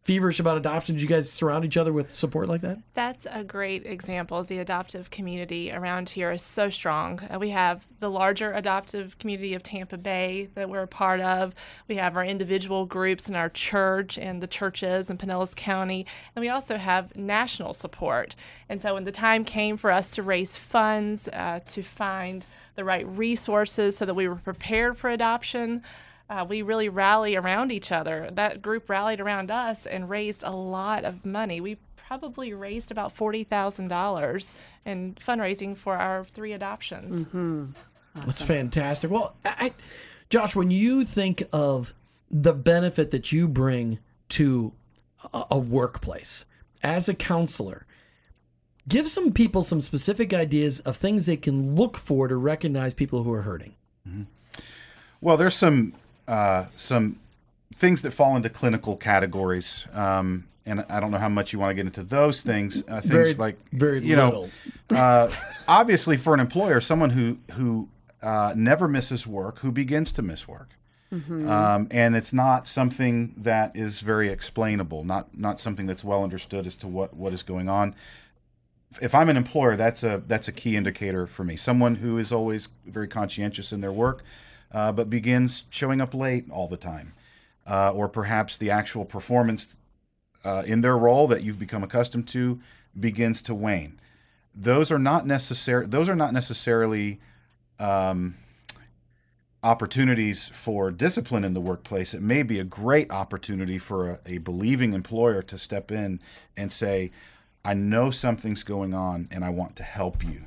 feverish 0.03 0.39
about 0.39 0.57
adoption 0.57 0.95
did 0.95 1.01
you 1.01 1.07
guys 1.07 1.31
surround 1.31 1.63
each 1.63 1.77
other 1.77 1.93
with 1.93 2.13
support 2.13 2.47
like 2.47 2.61
that 2.61 2.79
That's 2.93 3.27
a 3.29 3.43
great 3.43 3.85
example. 3.85 4.43
The 4.43 4.59
adoptive 4.59 5.09
community 5.09 5.71
around 5.71 6.09
here 6.09 6.31
is 6.31 6.41
so 6.41 6.69
strong. 6.69 7.19
Uh, 7.29 7.39
we 7.39 7.49
have 7.49 7.87
the 7.99 8.09
larger 8.09 8.51
adoptive 8.53 9.17
community 9.19 9.53
of 9.53 9.63
Tampa 9.63 9.97
Bay 9.97 10.49
that 10.55 10.69
we're 10.69 10.83
a 10.83 10.87
part 10.87 11.19
of. 11.21 11.53
We 11.87 11.95
have 11.95 12.17
our 12.17 12.25
individual 12.25 12.85
groups 12.85 13.29
in 13.29 13.35
our 13.35 13.49
church 13.49 14.17
and 14.17 14.41
the 14.41 14.47
churches 14.47 15.09
in 15.09 15.17
Pinellas 15.17 15.55
County, 15.55 16.05
and 16.35 16.41
we 16.41 16.49
also 16.49 16.77
have 16.77 17.15
national 17.15 17.73
support. 17.73 18.35
And 18.67 18.81
so, 18.81 18.93
when 18.93 19.05
the 19.05 19.11
time 19.11 19.43
came 19.43 19.77
for 19.77 19.91
us 19.91 20.11
to 20.11 20.23
raise 20.23 20.57
funds 20.57 21.27
uh, 21.29 21.59
to 21.67 21.83
find 21.83 22.45
the 22.75 22.83
right 22.85 23.07
resources 23.07 23.97
so 23.97 24.05
that 24.05 24.13
we 24.13 24.27
were 24.27 24.35
prepared 24.35 24.97
for 24.97 25.09
adoption. 25.09 25.83
Uh, 26.29 26.45
we 26.47 26.61
really 26.61 26.89
rally 26.89 27.35
around 27.35 27.71
each 27.71 27.91
other. 27.91 28.29
That 28.31 28.61
group 28.61 28.87
rallied 28.89 29.19
around 29.19 29.49
us 29.49 29.85
and 29.85 30.09
raised 30.09 30.43
a 30.43 30.51
lot 30.51 31.03
of 31.03 31.25
money. 31.25 31.59
We 31.59 31.77
probably 31.95 32.53
raised 32.53 32.91
about 32.91 33.13
forty 33.13 33.43
thousand 33.43 33.87
dollars 33.87 34.53
in 34.85 35.15
fundraising 35.15 35.75
for 35.75 35.95
our 35.95 36.23
three 36.23 36.53
adoptions. 36.53 37.25
That's 38.15 38.41
fantastic. 38.43 39.09
Well, 39.11 39.35
I, 39.45 39.55
I- 39.59 39.73
Josh, 40.29 40.55
when 40.55 40.69
you 40.69 41.05
think 41.05 41.43
of 41.51 41.93
the 42.29 42.53
benefit 42.53 43.09
that 43.09 43.31
you 43.31 43.47
bring 43.47 43.97
to 44.29 44.73
a, 45.33 45.45
a 45.51 45.57
workplace 45.57 46.45
as 46.83 47.09
a 47.09 47.15
counselor, 47.15 47.87
give 48.87 49.09
some 49.09 49.31
people 49.33 49.63
some 49.63 49.81
specific 49.81 50.31
ideas 50.31 50.79
of 50.81 50.95
things 50.97 51.25
they 51.25 51.37
can 51.37 51.75
look 51.75 51.97
for 51.97 52.27
to 52.27 52.35
recognize 52.35 52.93
people 52.93 53.23
who 53.23 53.31
are 53.33 53.41
hurting. 53.41 53.73
Well, 55.21 55.35
there's 55.37 55.55
some 55.55 55.93
uh, 56.29 56.65
some 56.75 57.19
things 57.73 58.01
that 58.03 58.11
fall 58.11 58.35
into 58.35 58.49
clinical 58.49 58.95
categories, 58.95 59.85
um, 59.93 60.45
and 60.65 60.85
I 60.89 60.99
don't 60.99 61.11
know 61.11 61.17
how 61.17 61.29
much 61.29 61.51
you 61.53 61.59
want 61.59 61.71
to 61.71 61.75
get 61.75 61.85
into 61.85 62.03
those 62.03 62.41
things. 62.41 62.83
Uh, 62.87 63.01
things 63.01 63.05
Very- 63.11 63.33
like 63.33 63.57
very 63.71 63.99
you 64.01 64.15
little. 64.15 64.49
know, 64.91 64.97
uh, 64.97 65.31
obviously 65.67 66.17
for 66.17 66.33
an 66.33 66.39
employer, 66.39 66.79
someone 66.79 67.09
who 67.09 67.37
who 67.53 67.89
uh, 68.21 68.53
never 68.55 68.87
misses 68.87 69.25
work, 69.25 69.59
who 69.59 69.71
begins 69.71 70.11
to 70.13 70.21
miss 70.21 70.47
work. 70.47 70.69
Um, 71.11 71.87
and 71.89 72.15
it's 72.15 72.33
not 72.33 72.67
something 72.67 73.33
that 73.37 73.75
is 73.75 73.99
very 73.99 74.29
explainable, 74.29 75.03
not 75.03 75.35
not 75.35 75.59
something 75.59 75.87
that's 75.87 76.03
well 76.03 76.23
understood 76.23 76.67
as 76.67 76.75
to 76.75 76.87
what, 76.87 77.15
what 77.15 77.33
is 77.33 77.41
going 77.41 77.67
on 77.67 77.95
if 79.01 79.13
I'm 79.13 79.29
an 79.29 79.37
employer, 79.37 79.75
that's 79.75 80.03
a 80.03 80.23
that's 80.27 80.47
a 80.47 80.51
key 80.51 80.75
indicator 80.75 81.27
for 81.27 81.43
me. 81.43 81.55
Someone 81.55 81.95
who 81.95 82.17
is 82.17 82.31
always 82.31 82.69
very 82.85 83.07
conscientious 83.07 83.71
in 83.71 83.81
their 83.81 83.91
work, 83.91 84.23
uh, 84.71 84.91
but 84.91 85.09
begins 85.09 85.63
showing 85.69 86.01
up 86.01 86.13
late 86.13 86.49
all 86.51 86.67
the 86.67 86.77
time, 86.77 87.13
uh, 87.67 87.91
or 87.91 88.07
perhaps 88.07 88.57
the 88.57 88.71
actual 88.71 89.05
performance 89.05 89.77
uh, 90.43 90.63
in 90.65 90.81
their 90.81 90.97
role 90.97 91.27
that 91.27 91.43
you've 91.43 91.59
become 91.59 91.83
accustomed 91.83 92.27
to 92.27 92.59
begins 92.99 93.41
to 93.43 93.55
wane. 93.55 93.99
Those 94.55 94.91
are 94.91 94.99
not 94.99 95.25
necessary. 95.25 95.85
Those 95.87 96.09
are 96.09 96.15
not 96.15 96.33
necessarily 96.33 97.19
um, 97.79 98.35
opportunities 99.63 100.49
for 100.49 100.91
discipline 100.91 101.43
in 101.43 101.53
the 101.53 101.61
workplace. 101.61 102.13
It 102.13 102.21
may 102.21 102.43
be 102.43 102.59
a 102.59 102.63
great 102.63 103.11
opportunity 103.11 103.77
for 103.77 104.09
a, 104.11 104.19
a 104.25 104.37
believing 104.39 104.93
employer 104.93 105.41
to 105.43 105.57
step 105.57 105.91
in 105.91 106.19
and 106.57 106.71
say, 106.71 107.11
I 107.65 107.73
know 107.73 108.09
something's 108.09 108.63
going 108.63 108.93
on 108.93 109.27
and 109.31 109.43
I 109.43 109.49
want 109.49 109.75
to 109.77 109.83
help 109.83 110.23
you. 110.23 110.41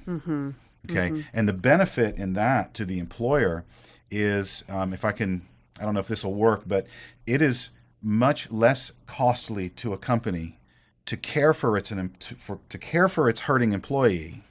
Okay. 0.90 1.24
And 1.32 1.48
the 1.48 1.52
benefit 1.52 2.16
in 2.16 2.32
that 2.32 2.74
to 2.74 2.85
the 2.85 2.98
employer 2.98 3.64
is 4.12 4.62
um, 4.68 4.92
if 4.92 5.05
I 5.05 5.11
can, 5.11 5.42
I 5.81 5.85
don't 5.85 5.94
know 5.94 6.01
if 6.01 6.09
this 6.09 6.25
will 6.25 6.35
work, 6.35 6.62
but 6.66 6.87
it 7.27 7.42
is 7.42 7.70
much 8.03 8.51
less 8.53 8.92
costly 9.07 9.70
to 9.70 9.92
a 9.92 9.98
company 9.98 10.59
to 11.07 11.16
care 11.16 11.53
for 11.53 11.77
its 11.77 11.88
to, 11.88 12.35
for, 12.37 12.61
to 12.68 12.79
care 12.79 13.09
for 13.09 13.29
its 13.29 13.40
hurting 13.40 13.72
employee 13.72 14.44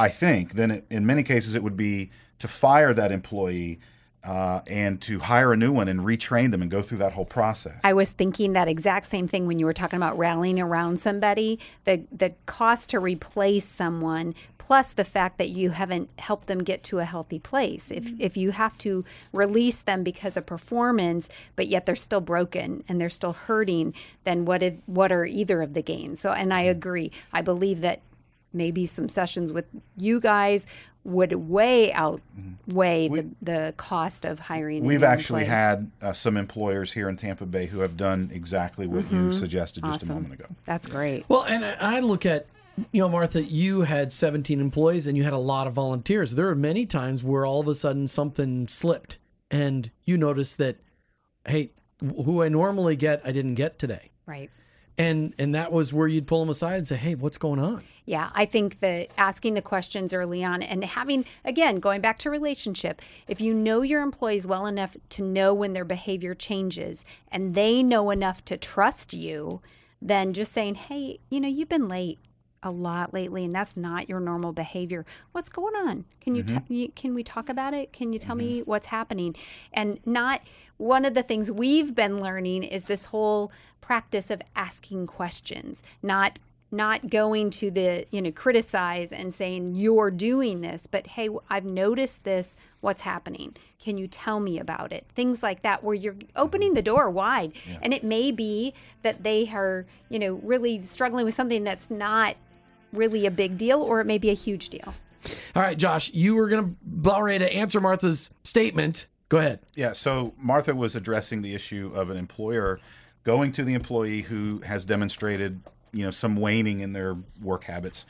I 0.00 0.08
think, 0.08 0.54
then 0.54 0.70
it, 0.70 0.86
in 0.90 1.04
many 1.04 1.22
cases 1.22 1.54
it 1.54 1.62
would 1.62 1.76
be 1.76 2.10
to 2.38 2.48
fire 2.48 2.94
that 2.94 3.12
employee 3.12 3.80
uh, 4.22 4.60
and 4.66 5.00
to 5.00 5.18
hire 5.18 5.52
a 5.52 5.56
new 5.56 5.72
one 5.72 5.88
and 5.88 6.00
retrain 6.00 6.50
them 6.50 6.60
and 6.60 6.70
go 6.70 6.82
through 6.82 6.98
that 6.98 7.12
whole 7.12 7.24
process. 7.24 7.78
I 7.82 7.94
was 7.94 8.10
thinking 8.10 8.52
that 8.52 8.68
exact 8.68 9.06
same 9.06 9.26
thing 9.26 9.46
when 9.46 9.58
you 9.58 9.64
were 9.64 9.72
talking 9.72 9.96
about 9.96 10.18
rallying 10.18 10.60
around 10.60 11.00
somebody. 11.00 11.58
The 11.84 12.04
the 12.12 12.34
cost 12.46 12.90
to 12.90 13.00
replace 13.00 13.64
someone, 13.64 14.34
plus 14.58 14.92
the 14.92 15.04
fact 15.04 15.38
that 15.38 15.48
you 15.48 15.70
haven't 15.70 16.10
helped 16.18 16.48
them 16.48 16.62
get 16.62 16.82
to 16.84 16.98
a 16.98 17.04
healthy 17.04 17.38
place. 17.38 17.90
If 17.90 18.12
if 18.18 18.36
you 18.36 18.50
have 18.50 18.76
to 18.78 19.04
release 19.32 19.80
them 19.82 20.04
because 20.04 20.36
of 20.36 20.44
performance, 20.44 21.30
but 21.56 21.68
yet 21.68 21.86
they're 21.86 21.96
still 21.96 22.20
broken 22.20 22.84
and 22.88 23.00
they're 23.00 23.08
still 23.08 23.32
hurting, 23.32 23.94
then 24.24 24.44
what 24.44 24.62
if 24.62 24.74
what 24.84 25.12
are 25.12 25.24
either 25.24 25.62
of 25.62 25.72
the 25.72 25.82
gains? 25.82 26.20
So, 26.20 26.32
and 26.32 26.52
I 26.52 26.62
agree. 26.62 27.10
I 27.32 27.40
believe 27.40 27.80
that 27.80 28.00
maybe 28.52 28.86
some 28.86 29.08
sessions 29.08 29.52
with 29.52 29.66
you 29.96 30.20
guys 30.20 30.66
would 31.04 31.32
way 31.32 31.92
outweigh 31.92 33.08
the, 33.08 33.30
the 33.42 33.74
cost 33.76 34.24
of 34.24 34.38
hiring. 34.38 34.84
We've 34.84 35.02
actually 35.02 35.42
employee. 35.42 35.56
had 35.56 35.90
uh, 36.02 36.12
some 36.12 36.36
employers 36.36 36.92
here 36.92 37.08
in 37.08 37.16
Tampa 37.16 37.46
Bay 37.46 37.66
who 37.66 37.80
have 37.80 37.96
done 37.96 38.30
exactly 38.32 38.86
what 38.86 39.10
you 39.10 39.32
suggested 39.32 39.84
just 39.84 40.02
a 40.02 40.12
moment 40.12 40.34
ago. 40.34 40.46
That's 40.66 40.86
great. 40.86 41.24
Well, 41.28 41.44
and 41.44 41.64
I 41.64 42.00
I 42.00 42.00
look 42.00 42.24
at, 42.24 42.46
you 42.92 43.02
know, 43.02 43.08
Martha, 43.08 43.42
you 43.42 43.82
had 43.82 44.12
17 44.12 44.60
employees 44.60 45.06
and 45.06 45.16
you 45.16 45.24
had 45.24 45.32
a 45.32 45.38
lot 45.38 45.66
of 45.66 45.74
volunteers. 45.74 46.34
There 46.34 46.48
are 46.48 46.54
many 46.54 46.86
times 46.86 47.22
where 47.22 47.44
all 47.44 47.60
of 47.60 47.68
a 47.68 47.74
sudden 47.74 48.08
something 48.08 48.68
slipped 48.68 49.18
and 49.50 49.90
you 50.04 50.16
notice 50.16 50.56
that, 50.56 50.76
hey, 51.46 51.72
who 52.00 52.42
I 52.42 52.48
normally 52.48 52.96
get, 52.96 53.20
I 53.24 53.32
didn't 53.32 53.54
get 53.54 53.78
today. 53.78 54.10
Right. 54.26 54.50
And 54.98 55.34
and 55.38 55.54
that 55.54 55.72
was 55.72 55.92
where 55.92 56.08
you'd 56.08 56.26
pull 56.26 56.40
them 56.40 56.50
aside 56.50 56.76
and 56.76 56.88
say, 56.88 56.96
"Hey, 56.96 57.14
what's 57.14 57.38
going 57.38 57.58
on?" 57.58 57.82
Yeah, 58.04 58.30
I 58.34 58.44
think 58.44 58.80
that 58.80 59.08
asking 59.16 59.54
the 59.54 59.62
questions 59.62 60.12
early 60.12 60.44
on 60.44 60.62
and 60.62 60.84
having, 60.84 61.24
again, 61.44 61.76
going 61.76 62.00
back 62.00 62.18
to 62.20 62.30
relationship, 62.30 63.00
if 63.28 63.40
you 63.40 63.54
know 63.54 63.82
your 63.82 64.02
employees 64.02 64.46
well 64.46 64.66
enough 64.66 64.96
to 65.10 65.22
know 65.22 65.54
when 65.54 65.72
their 65.72 65.84
behavior 65.84 66.34
changes 66.34 67.04
and 67.30 67.54
they 67.54 67.82
know 67.82 68.10
enough 68.10 68.44
to 68.46 68.56
trust 68.56 69.14
you, 69.14 69.60
then 70.02 70.32
just 70.32 70.52
saying, 70.52 70.74
hey, 70.74 71.20
you 71.30 71.40
know, 71.40 71.48
you've 71.48 71.68
been 71.68 71.88
late 71.88 72.18
a 72.62 72.70
lot 72.70 73.14
lately 73.14 73.44
and 73.44 73.52
that's 73.54 73.76
not 73.76 74.08
your 74.08 74.20
normal 74.20 74.52
behavior. 74.52 75.06
What's 75.32 75.48
going 75.48 75.74
on? 75.74 76.04
Can 76.20 76.34
you, 76.34 76.44
Mm-hmm. 76.44 76.66
t- 76.68 76.92
can 76.94 77.14
we 77.14 77.22
talk 77.22 77.48
about 77.48 77.72
it? 77.74 77.92
Can 77.92 78.12
you 78.12 78.18
tell 78.18 78.34
me 78.36 78.60
what's 78.60 78.86
happening? 78.86 79.34
And 79.72 79.98
not 80.04 80.42
one 80.76 81.04
of 81.04 81.14
the 81.14 81.22
things 81.22 81.50
we've 81.50 81.94
been 81.94 82.20
learning 82.20 82.64
is 82.64 82.84
this 82.84 83.06
whole 83.06 83.50
practice 83.80 84.30
of 84.30 84.42
asking 84.54 85.06
questions 85.06 85.82
not 86.02 86.38
not 86.72 87.10
going 87.10 87.50
to 87.50 87.68
the 87.70 88.04
you 88.10 88.22
know 88.22 88.30
criticize 88.30 89.12
and 89.12 89.34
saying 89.34 89.74
you're 89.74 90.10
doing 90.10 90.60
this 90.60 90.86
but 90.86 91.04
hey 91.08 91.28
i've 91.48 91.64
noticed 91.64 92.22
this. 92.24 92.56
What's 92.80 93.02
happening? 93.02 93.56
Can 93.78 93.98
you 93.98 94.06
tell 94.06 94.40
me 94.40 94.58
about 94.58 94.90
it? 94.90 95.04
Things 95.14 95.42
like 95.42 95.60
that 95.62 95.84
where 95.84 95.94
you're 95.94 96.16
opening 96.34 96.72
the 96.72 96.80
door 96.80 97.10
wide. 97.10 97.52
And 97.82 97.92
it 97.92 98.02
may 98.02 98.32
be 98.32 98.72
that 99.02 99.22
they 99.22 99.50
are 99.52 99.84
you 100.08 100.18
know 100.18 100.40
really 100.42 100.80
struggling 100.80 101.24
with 101.26 101.34
something 101.34 101.62
that's 101.64 101.90
not 101.90 102.36
really 102.92 103.26
a 103.26 103.30
big 103.30 103.56
deal 103.56 103.82
or 103.82 104.00
it 104.00 104.06
may 104.06 104.18
be 104.18 104.30
a 104.30 104.34
huge 104.34 104.68
deal 104.68 104.94
All 105.54 105.62
right, 105.62 105.76
Josh, 105.76 106.10
you 106.12 106.34
were 106.34 106.48
going 106.48 106.64
to 106.64 106.76
about 106.98 107.22
ready 107.22 107.44
to 107.44 107.52
answer 107.52 107.80
Martha's 107.80 108.30
statement. 108.42 109.06
Go 109.28 109.38
ahead. 109.38 109.60
Yeah, 109.76 109.92
so 109.92 110.34
Martha 110.38 110.74
was 110.74 110.96
addressing 110.96 111.42
the 111.42 111.54
issue 111.54 111.92
of 111.94 112.10
an 112.10 112.16
employer 112.16 112.80
going 113.22 113.52
to 113.52 113.64
the 113.64 113.74
employee 113.74 114.22
who 114.22 114.60
has 114.60 114.84
demonstrated, 114.84 115.60
you 115.92 116.04
know, 116.04 116.10
some 116.10 116.36
waning 116.36 116.80
in 116.80 116.92
their 116.92 117.16
work 117.40 117.64
habits. 117.64 118.06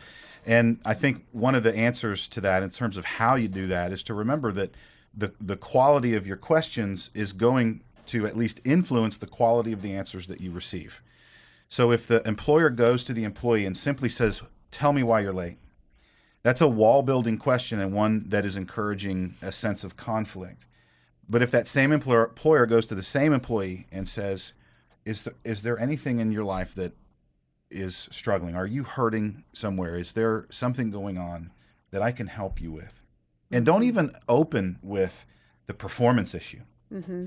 And 0.46 0.80
I 0.84 0.94
think 0.94 1.26
one 1.32 1.54
of 1.54 1.62
the 1.62 1.74
answers 1.74 2.26
to 2.28 2.40
that 2.42 2.62
in 2.62 2.70
terms 2.70 2.96
of 2.96 3.04
how 3.04 3.34
you 3.34 3.48
do 3.48 3.66
that 3.66 3.92
is 3.92 4.02
to 4.04 4.14
remember 4.14 4.52
that 4.52 4.74
the 5.14 5.32
the 5.40 5.56
quality 5.56 6.14
of 6.14 6.26
your 6.26 6.36
questions 6.36 7.10
is 7.14 7.32
going 7.32 7.82
to 8.06 8.26
at 8.26 8.36
least 8.36 8.60
influence 8.64 9.18
the 9.18 9.26
quality 9.26 9.72
of 9.72 9.82
the 9.82 9.92
answers 9.92 10.26
that 10.28 10.40
you 10.40 10.50
receive. 10.50 11.02
So 11.68 11.92
if 11.92 12.06
the 12.06 12.26
employer 12.26 12.70
goes 12.70 13.04
to 13.04 13.12
the 13.12 13.24
employee 13.24 13.66
and 13.66 13.76
simply 13.76 14.08
says, 14.08 14.42
"Tell 14.70 14.92
me 14.92 15.02
why 15.02 15.20
you're 15.20 15.32
late." 15.32 15.58
That's 16.42 16.60
a 16.60 16.68
wall 16.68 17.02
building 17.02 17.36
question 17.36 17.80
and 17.80 17.92
one 17.92 18.28
that 18.28 18.46
is 18.46 18.56
encouraging 18.56 19.34
a 19.42 19.52
sense 19.52 19.84
of 19.84 19.96
conflict. 19.96 20.64
But 21.28 21.42
if 21.42 21.50
that 21.50 21.68
same 21.68 21.92
employer, 21.92 22.26
employer 22.26 22.66
goes 22.66 22.86
to 22.88 22.94
the 22.94 23.02
same 23.02 23.32
employee 23.32 23.86
and 23.92 24.08
says, 24.08 24.52
is 25.04 25.24
there, 25.24 25.34
is 25.44 25.62
there 25.62 25.78
anything 25.78 26.18
in 26.18 26.32
your 26.32 26.44
life 26.44 26.74
that 26.74 26.92
is 27.70 28.08
struggling? 28.10 28.56
Are 28.56 28.66
you 28.66 28.82
hurting 28.82 29.44
somewhere? 29.52 29.96
Is 29.96 30.12
there 30.12 30.46
something 30.50 30.90
going 30.90 31.18
on 31.18 31.52
that 31.90 32.02
I 32.02 32.12
can 32.12 32.26
help 32.26 32.60
you 32.60 32.72
with? 32.72 33.02
And 33.52 33.64
don't 33.64 33.80
mm-hmm. 33.80 33.88
even 33.88 34.10
open 34.28 34.78
with 34.82 35.26
the 35.66 35.74
performance 35.74 36.34
issue. 36.34 36.60
Mm-hmm. 36.92 37.26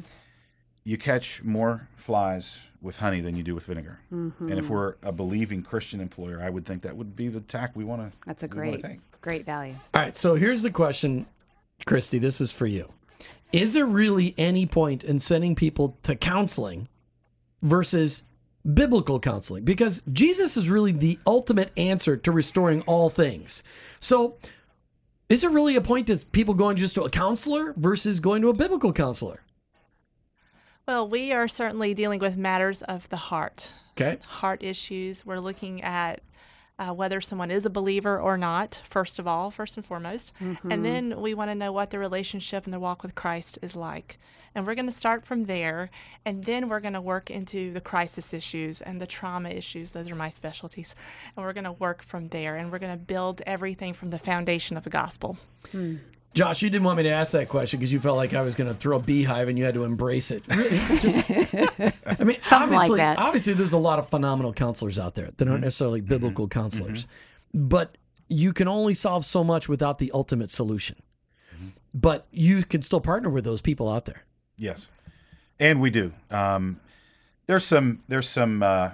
You 0.83 0.97
catch 0.97 1.43
more 1.43 1.87
flies 1.95 2.67
with 2.81 2.97
honey 2.97 3.21
than 3.21 3.35
you 3.35 3.43
do 3.43 3.55
with 3.55 3.65
vinegar. 3.65 3.99
Mm-hmm. 4.11 4.49
And 4.49 4.59
if 4.59 4.69
we're 4.69 4.95
a 5.01 5.11
believing 5.11 5.63
Christian 5.63 6.01
employer, 6.01 6.41
I 6.41 6.49
would 6.49 6.65
think 6.65 6.81
that 6.81 6.95
would 6.95 7.15
be 7.15 7.29
the 7.29 7.39
tack 7.39 7.71
we 7.75 7.85
want 7.85 8.01
to. 8.01 8.17
that's 8.25 8.43
a 8.43 8.47
great 8.47 8.81
take. 8.81 8.99
great 9.21 9.45
value 9.45 9.75
All 9.93 10.01
right, 10.01 10.15
so 10.15 10.35
here's 10.35 10.61
the 10.61 10.71
question, 10.71 11.25
Christy. 11.85 12.19
This 12.19 12.41
is 12.41 12.51
for 12.51 12.67
you. 12.67 12.91
Is 13.53 13.73
there 13.73 13.85
really 13.85 14.33
any 14.37 14.65
point 14.65 15.03
in 15.03 15.19
sending 15.19 15.55
people 15.55 15.97
to 16.03 16.15
counseling 16.15 16.89
versus 17.61 18.23
biblical 18.73 19.19
counseling? 19.19 19.63
Because 19.63 20.01
Jesus 20.11 20.57
is 20.57 20.69
really 20.69 20.91
the 20.91 21.19
ultimate 21.25 21.71
answer 21.77 22.17
to 22.17 22.31
restoring 22.31 22.81
all 22.81 23.09
things. 23.09 23.63
So, 23.99 24.37
is 25.29 25.41
there 25.41 25.49
really 25.49 25.75
a 25.75 25.81
point 25.81 26.07
to 26.07 26.17
people 26.31 26.53
going 26.53 26.77
just 26.77 26.95
to 26.95 27.03
a 27.03 27.09
counselor 27.09 27.73
versus 27.77 28.19
going 28.19 28.41
to 28.41 28.49
a 28.49 28.53
biblical 28.53 28.91
counselor? 28.91 29.41
Well, 30.87 31.07
we 31.07 31.31
are 31.31 31.47
certainly 31.47 31.93
dealing 31.93 32.19
with 32.19 32.37
matters 32.37 32.81
of 32.81 33.07
the 33.09 33.15
heart, 33.17 33.71
Okay. 33.91 34.17
heart 34.25 34.61
issues. 34.63 35.25
We're 35.25 35.39
looking 35.39 35.81
at 35.81 36.21
uh, 36.77 36.91
whether 36.93 37.21
someone 37.21 37.51
is 37.51 37.65
a 37.65 37.69
believer 37.69 38.19
or 38.19 38.37
not, 38.37 38.81
first 38.83 39.17
of 39.17 39.25
all, 39.27 39.49
first 39.49 39.77
and 39.77 39.85
foremost. 39.85 40.33
And 40.69 40.83
then 40.83 41.21
we 41.21 41.33
want 41.35 41.51
to 41.51 41.55
know 41.55 41.71
what 41.71 41.91
their 41.91 41.99
relationship 42.01 42.65
and 42.65 42.73
their 42.73 42.79
walk 42.81 43.01
with 43.01 43.15
Christ 43.15 43.59
is 43.61 43.75
like. 43.77 44.17
And 44.55 44.67
we're 44.67 44.75
going 44.75 44.87
to 44.87 44.91
start 44.91 45.23
from 45.25 45.45
there. 45.45 45.89
And 46.25 46.43
then 46.43 46.67
we're 46.67 46.79
going 46.81 46.93
to 46.95 47.01
work 47.01 47.29
into 47.31 47.71
the 47.71 47.79
crisis 47.81 48.33
issues 48.33 48.81
and 48.81 49.01
the 49.01 49.07
trauma 49.07 49.49
issues. 49.49 49.93
Those 49.93 50.09
are 50.11 50.15
my 50.15 50.29
specialties. 50.29 50.95
And 51.37 51.45
we're 51.45 51.53
going 51.53 51.63
to 51.63 51.71
work 51.71 52.03
from 52.03 52.27
there. 52.27 52.57
And 52.57 52.71
we're 52.71 52.79
going 52.79 52.91
to 52.97 53.03
build 53.05 53.41
everything 53.47 53.93
from 53.93 54.09
the 54.09 54.19
foundation 54.19 54.75
of 54.75 54.83
the 54.83 54.89
gospel. 54.89 55.37
Josh, 56.33 56.61
you 56.63 56.69
didn't 56.69 56.83
want 56.83 56.97
me 56.97 57.03
to 57.03 57.09
ask 57.09 57.31
that 57.33 57.47
question 57.47 57.79
because 57.79 57.91
you 57.91 57.99
felt 57.99 58.17
like 58.17 58.33
I 58.33 58.41
was 58.41 58.55
going 58.55 58.67
to 58.67 58.73
throw 58.73 58.97
a 58.97 58.99
beehive 59.01 59.49
and 59.49 59.57
you 59.57 59.65
had 59.65 59.75
to 59.75 59.83
embrace 59.83 60.31
it. 60.31 60.43
Just, 60.99 61.29
I 61.29 62.23
mean, 62.23 62.37
Something 62.43 62.49
like 62.49 62.51
obviously, 62.51 62.97
that. 62.97 63.17
obviously, 63.19 63.53
there's 63.53 63.73
a 63.73 63.77
lot 63.77 63.99
of 63.99 64.09
phenomenal 64.09 64.51
counselors 64.53 64.97
out 64.97 65.13
there 65.15 65.29
that 65.37 65.47
aren't 65.47 65.57
Mm-hmm. 65.57 65.63
necessarily 65.65 66.01
biblical 66.01 66.47
counselors, 66.47 67.05
but 67.53 67.97
you 68.29 68.51
can 68.51 68.67
only 68.67 68.95
solve 68.95 69.25
so 69.25 69.43
much 69.43 69.69
without 69.69 69.99
the 69.99 70.09
ultimate 70.13 70.49
solution. 70.49 70.95
Mm-hmm. 71.55 71.67
But 71.93 72.25
you 72.31 72.63
can 72.63 72.81
still 72.81 73.01
partner 73.01 73.29
with 73.29 73.43
those 73.43 73.61
people 73.61 73.91
out 73.91 74.05
there. 74.05 74.23
Yes, 74.57 74.89
and 75.59 75.79
we 75.79 75.91
do. 75.91 76.13
Um, 76.31 76.79
there's 77.45 77.63
some 77.63 78.01
there's 78.07 78.27
some 78.27 78.63
uh, 78.63 78.91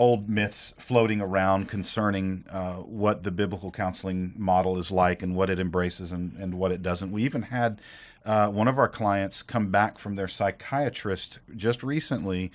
old 0.00 0.28
myths 0.28 0.74
floating 0.78 1.20
around 1.20 1.68
concerning 1.68 2.44
uh, 2.50 2.74
what 2.76 3.22
the 3.22 3.30
biblical 3.30 3.70
counseling 3.70 4.32
model 4.36 4.78
is 4.78 4.90
like 4.90 5.22
and 5.22 5.36
what 5.36 5.48
it 5.48 5.60
embraces 5.60 6.10
and, 6.10 6.36
and 6.38 6.54
what 6.54 6.72
it 6.72 6.82
doesn't. 6.82 7.12
We 7.12 7.22
even 7.22 7.42
had 7.42 7.80
uh, 8.24 8.48
one 8.48 8.66
of 8.66 8.78
our 8.78 8.88
clients 8.88 9.42
come 9.42 9.70
back 9.70 9.98
from 9.98 10.16
their 10.16 10.28
psychiatrist 10.28 11.38
just 11.54 11.82
recently. 11.82 12.50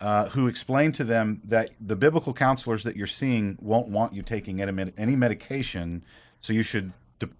Uh, 0.00 0.28
who 0.28 0.46
explained 0.46 0.94
to 0.94 1.02
them 1.02 1.40
that 1.42 1.70
the 1.80 1.96
biblical 1.96 2.32
counselors 2.32 2.84
that 2.84 2.94
you're 2.94 3.04
seeing 3.04 3.58
won't 3.60 3.88
want 3.88 4.12
you 4.12 4.22
taking 4.22 4.62
any, 4.62 4.70
med- 4.70 4.94
any 4.96 5.16
medication, 5.16 6.04
so 6.40 6.52
you 6.52 6.62
should 6.62 6.92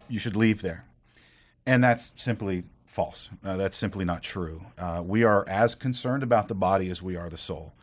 you 0.09 0.19
should 0.19 0.35
leave 0.35 0.61
there 0.61 0.85
and 1.69 1.85
that's 1.85 2.13
simply 2.17 2.65
false. 2.87 3.29
Uh, 3.45 3.57
that's 3.57 3.77
simply 3.77 4.05
not 4.05 4.23
true. 4.23 4.65
Uh, 4.79 5.03
we 5.05 5.23
are 5.23 5.45
as 5.49 5.75
concerned 5.75 6.23
about 6.23 6.49
the 6.49 6.55
body 6.55 6.89
as 6.89 7.03
we 7.03 7.15
are 7.15 7.29
the 7.29 7.37
soul. 7.37 7.75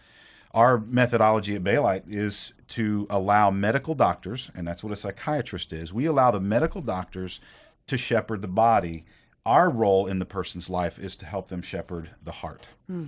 Our 0.56 0.80
methodology 0.80 1.56
at 1.56 1.66
Baylight 1.66 2.04
is 2.08 2.54
to 2.70 3.06
allow 3.10 3.52
medical 3.52 3.94
doctors, 3.94 4.50
and 4.56 4.66
that's 4.66 4.86
what 4.86 4.94
a 4.94 4.96
psychiatrist 4.96 5.74
is. 5.74 5.94
We 5.94 6.06
allow 6.06 6.32
the 6.32 6.40
medical 6.40 6.82
doctors 6.82 7.42
to 7.88 7.98
shepherd 7.98 8.42
the 8.42 8.48
body. 8.48 9.04
Our 9.46 9.70
role 9.70 10.08
in 10.08 10.20
the 10.20 10.26
person's 10.26 10.70
life 10.70 10.98
is 10.98 11.18
to 11.18 11.26
help 11.26 11.50
them 11.50 11.62
shepherd 11.62 12.10
the 12.24 12.32
heart. 12.32 12.70
Hmm. 12.88 13.08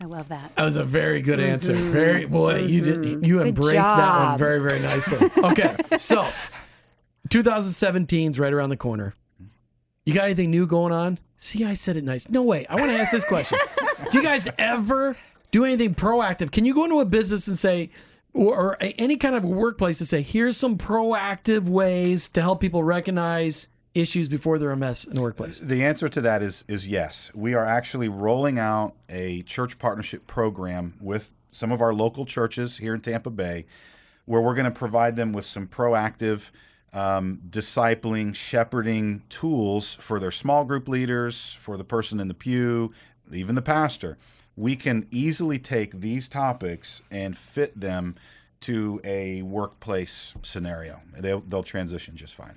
i 0.00 0.04
love 0.04 0.28
that 0.28 0.54
That 0.54 0.64
was 0.64 0.76
a 0.76 0.84
very 0.84 1.20
good 1.20 1.40
mm-hmm. 1.40 1.50
answer. 1.50 1.72
Very 1.72 2.26
boy, 2.26 2.60
you 2.60 2.80
did 2.80 3.00
mm-hmm. 3.00 3.24
you 3.24 3.42
embraced 3.42 3.82
that 3.82 4.28
one 4.28 4.38
very 4.38 4.60
very 4.60 4.78
nicely. 4.78 5.30
Okay, 5.36 5.74
so 5.98 6.30
2017 7.30 8.30
is 8.30 8.38
right 8.38 8.52
around 8.52 8.70
the 8.70 8.76
corner. 8.76 9.16
You 10.06 10.14
got 10.14 10.26
anything 10.26 10.52
new 10.52 10.68
going 10.68 10.92
on? 10.92 11.18
See, 11.38 11.64
I 11.64 11.74
said 11.74 11.96
it 11.96 12.04
nice. 12.04 12.28
No 12.28 12.42
way. 12.42 12.66
I 12.66 12.76
want 12.76 12.86
to 12.92 12.98
ask 12.98 13.10
this 13.10 13.24
question. 13.24 13.58
do 14.10 14.18
you 14.18 14.24
guys 14.24 14.46
ever 14.58 15.16
do 15.54 15.64
anything 15.64 15.94
proactive? 15.94 16.50
Can 16.50 16.64
you 16.64 16.74
go 16.74 16.82
into 16.82 16.98
a 16.98 17.04
business 17.04 17.46
and 17.46 17.56
say, 17.56 17.90
or, 18.32 18.56
or 18.56 18.76
any 18.80 19.16
kind 19.16 19.36
of 19.36 19.44
workplace 19.44 19.98
to 19.98 20.06
say, 20.06 20.20
here's 20.20 20.56
some 20.56 20.76
proactive 20.76 21.68
ways 21.68 22.26
to 22.30 22.42
help 22.42 22.60
people 22.60 22.82
recognize 22.82 23.68
issues 23.94 24.28
before 24.28 24.58
they're 24.58 24.72
a 24.72 24.76
mess 24.76 25.04
in 25.04 25.14
the 25.14 25.22
workplace? 25.22 25.60
The 25.60 25.84
answer 25.84 26.08
to 26.08 26.20
that 26.22 26.42
is 26.42 26.64
is 26.66 26.88
yes. 26.88 27.30
We 27.36 27.54
are 27.54 27.64
actually 27.64 28.08
rolling 28.08 28.58
out 28.58 28.96
a 29.08 29.42
church 29.42 29.78
partnership 29.78 30.26
program 30.26 30.94
with 31.00 31.30
some 31.52 31.70
of 31.70 31.80
our 31.80 31.94
local 31.94 32.26
churches 32.26 32.76
here 32.76 32.92
in 32.92 33.00
Tampa 33.00 33.30
Bay, 33.30 33.66
where 34.24 34.40
we're 34.40 34.56
going 34.56 34.64
to 34.64 34.72
provide 34.72 35.14
them 35.14 35.32
with 35.32 35.44
some 35.44 35.68
proactive 35.68 36.50
um, 36.92 37.40
discipling, 37.48 38.34
shepherding 38.34 39.22
tools 39.28 39.94
for 40.00 40.18
their 40.18 40.32
small 40.32 40.64
group 40.64 40.88
leaders, 40.88 41.56
for 41.60 41.76
the 41.76 41.84
person 41.84 42.18
in 42.18 42.26
the 42.26 42.34
pew, 42.34 42.92
even 43.32 43.54
the 43.54 43.62
pastor. 43.62 44.18
We 44.56 44.76
can 44.76 45.06
easily 45.10 45.58
take 45.58 46.00
these 46.00 46.28
topics 46.28 47.02
and 47.10 47.36
fit 47.36 47.78
them 47.78 48.14
to 48.60 49.00
a 49.04 49.42
workplace 49.42 50.34
scenario. 50.42 51.00
They'll, 51.18 51.40
they'll 51.40 51.62
transition 51.62 52.16
just 52.16 52.34
fine. 52.34 52.54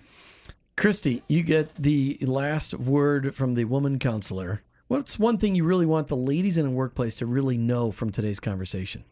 Christy, 0.78 1.24
you 1.28 1.44
get 1.44 1.76
the 1.76 2.18
last 2.22 2.74
word 2.76 3.36
from 3.36 3.56
the 3.56 3.66
woman 3.66 3.98
counselor. 4.00 4.62
What's 4.88 5.20
one 5.20 5.38
thing 5.38 5.56
you 5.56 5.66
really 5.66 5.86
want 5.86 6.08
the 6.08 6.16
ladies 6.16 6.58
in 6.58 6.66
a 6.66 6.72
workplace 6.72 7.16
to 7.16 7.26
really 7.26 7.58
know 7.58 7.92
from 7.92 8.12
today's 8.12 8.40
conversation? 8.40 9.04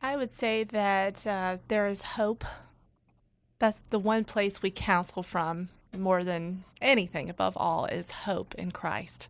I 0.00 0.16
would 0.16 0.32
say 0.32 0.64
that 0.64 1.26
uh, 1.26 1.58
there 1.68 1.88
is 1.88 2.02
hope. 2.02 2.44
That's 3.58 3.80
the 3.90 3.98
one 3.98 4.24
place 4.24 4.62
we 4.62 4.70
counsel 4.70 5.22
from 5.22 5.70
more 5.96 6.24
than 6.24 6.64
anything 6.80 7.28
above 7.28 7.56
all 7.56 7.86
is 7.86 8.10
hope 8.10 8.54
in 8.54 8.70
Christ. 8.70 9.28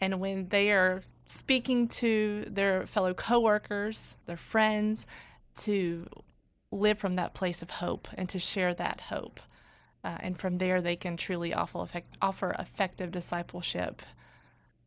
And 0.00 0.20
when 0.20 0.48
they 0.48 0.72
are 0.72 1.02
speaking 1.26 1.88
to 1.88 2.44
their 2.48 2.86
fellow 2.86 3.14
coworkers, 3.14 4.16
their 4.26 4.36
friends, 4.36 5.06
to 5.60 6.06
live 6.72 6.98
from 6.98 7.16
that 7.16 7.34
place 7.34 7.62
of 7.62 7.70
hope 7.70 8.08
and 8.14 8.28
to 8.28 8.38
share 8.38 8.74
that 8.74 9.00
hope. 9.02 9.40
Uh, 10.02 10.16
and 10.20 10.38
from 10.38 10.58
there, 10.58 10.80
they 10.80 10.96
can 10.96 11.16
truly 11.16 11.52
offer, 11.52 11.82
effect- 11.82 12.16
offer 12.22 12.54
effective 12.58 13.10
discipleship 13.10 14.02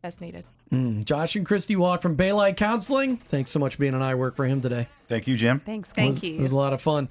as 0.03 0.19
needed. 0.19 0.45
Mm. 0.71 1.05
Josh 1.05 1.35
and 1.35 1.45
Christy 1.45 1.75
Waulk 1.75 2.01
from 2.01 2.15
Baylight 2.15 2.57
Counseling. 2.57 3.17
Thanks 3.17 3.51
so 3.51 3.59
much 3.59 3.75
for 3.75 3.81
being 3.81 3.93
on 3.93 4.01
I 4.01 4.15
Work 4.15 4.35
for 4.35 4.45
Him 4.45 4.59
today. 4.59 4.87
Thank 5.07 5.27
you, 5.27 5.37
Jim. 5.37 5.59
Thanks. 5.59 5.89
Thank 5.89 6.07
it 6.07 6.13
was, 6.13 6.23
you. 6.23 6.35
It 6.39 6.41
was 6.41 6.51
a 6.51 6.55
lot 6.55 6.73
of 6.73 6.81
fun. 6.81 7.09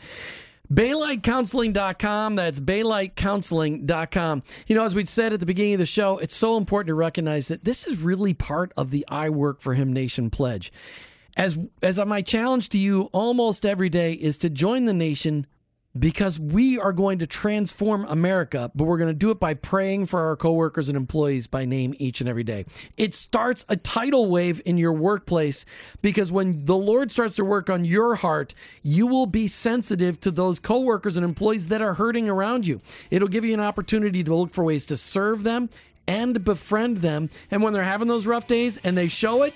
BaylightCounseling.com. 0.71 2.35
That's 2.35 2.61
BaylightCounseling.com. 2.61 4.43
You 4.67 4.75
know, 4.75 4.85
as 4.85 4.95
we 4.95 5.05
said 5.05 5.33
at 5.33 5.41
the 5.41 5.47
beginning 5.47 5.75
of 5.75 5.79
the 5.81 5.87
show, 5.87 6.19
it's 6.19 6.37
so 6.37 6.57
important 6.57 6.89
to 6.89 6.95
recognize 6.95 7.49
that 7.49 7.65
this 7.65 7.87
is 7.87 7.99
really 7.99 8.35
part 8.35 8.73
of 8.77 8.91
the 8.91 9.05
I 9.09 9.31
Work 9.31 9.61
for 9.61 9.75
Him 9.75 9.93
Nation 9.93 10.31
pledge. 10.31 10.73
As 11.37 11.59
as 11.83 11.99
my 11.99 12.21
challenge 12.21 12.69
to 12.71 12.79
you 12.79 13.05
almost 13.13 13.65
every 13.65 13.89
day 13.89 14.13
is 14.13 14.37
to 14.39 14.51
join 14.51 14.85
the 14.85 14.93
nation 14.93 15.47
because 15.99 16.39
we 16.39 16.79
are 16.79 16.93
going 16.93 17.19
to 17.19 17.27
transform 17.27 18.05
America, 18.07 18.71
but 18.75 18.85
we're 18.85 18.99
going 18.99 19.11
to 19.11 19.15
do 19.15 19.31
it 19.31 19.39
by 19.39 19.55
praying 19.55 20.07
for 20.07 20.21
our 20.21 20.37
coworkers 20.37 20.89
and 20.89 20.97
employees 20.97 21.47
by 21.47 21.65
name 21.65 21.95
each 21.99 22.21
and 22.21 22.29
every 22.29 22.45
day. 22.45 22.65
It 22.97 23.13
starts 23.13 23.65
a 23.69 23.77
tidal 23.77 24.31
wave 24.31 24.63
in 24.65 24.79
your 24.79 24.93
workplace 24.93 25.65
because 26.01 26.33
when 26.33 26.65
the 26.65 26.77
Lord 26.77 27.11
starts 27.11 27.37
to 27.37 27.45
work 27.45 27.69
on 27.69 27.85
your 27.85 28.15
heart, 28.17 28.55
you 28.83 29.07
will 29.07 29.27
be 29.27 29.47
sensitive 29.49 30.19
to 30.21 30.31
those 30.31 30.59
coworkers 30.59 31.17
and 31.17 31.25
employees 31.25 31.69
that 31.69 31.83
are 31.83 31.95
hurting 31.95 32.29
around 32.29 32.67
you. 32.67 32.81
It'll 33.11 33.29
give 33.29 33.45
you 33.45 33.55
an 33.55 33.61
opportunity 33.61 34.25
to 34.25 34.35
look 34.35 34.51
for 34.51 34.65
ways 34.65 34.87
to 34.87 34.97
serve 34.97 35.43
them 35.43 35.69
and 36.09 36.43
befriend 36.43 36.99
them. 36.99 37.29
And 37.51 37.63
when 37.63 37.75
they're 37.75 37.85
having 37.85 38.09
those 38.09 38.27
rough 38.27 38.47
days 38.47 38.79
and 38.79 38.97
they 38.97 39.09
show 39.09 39.43
it, 39.43 39.55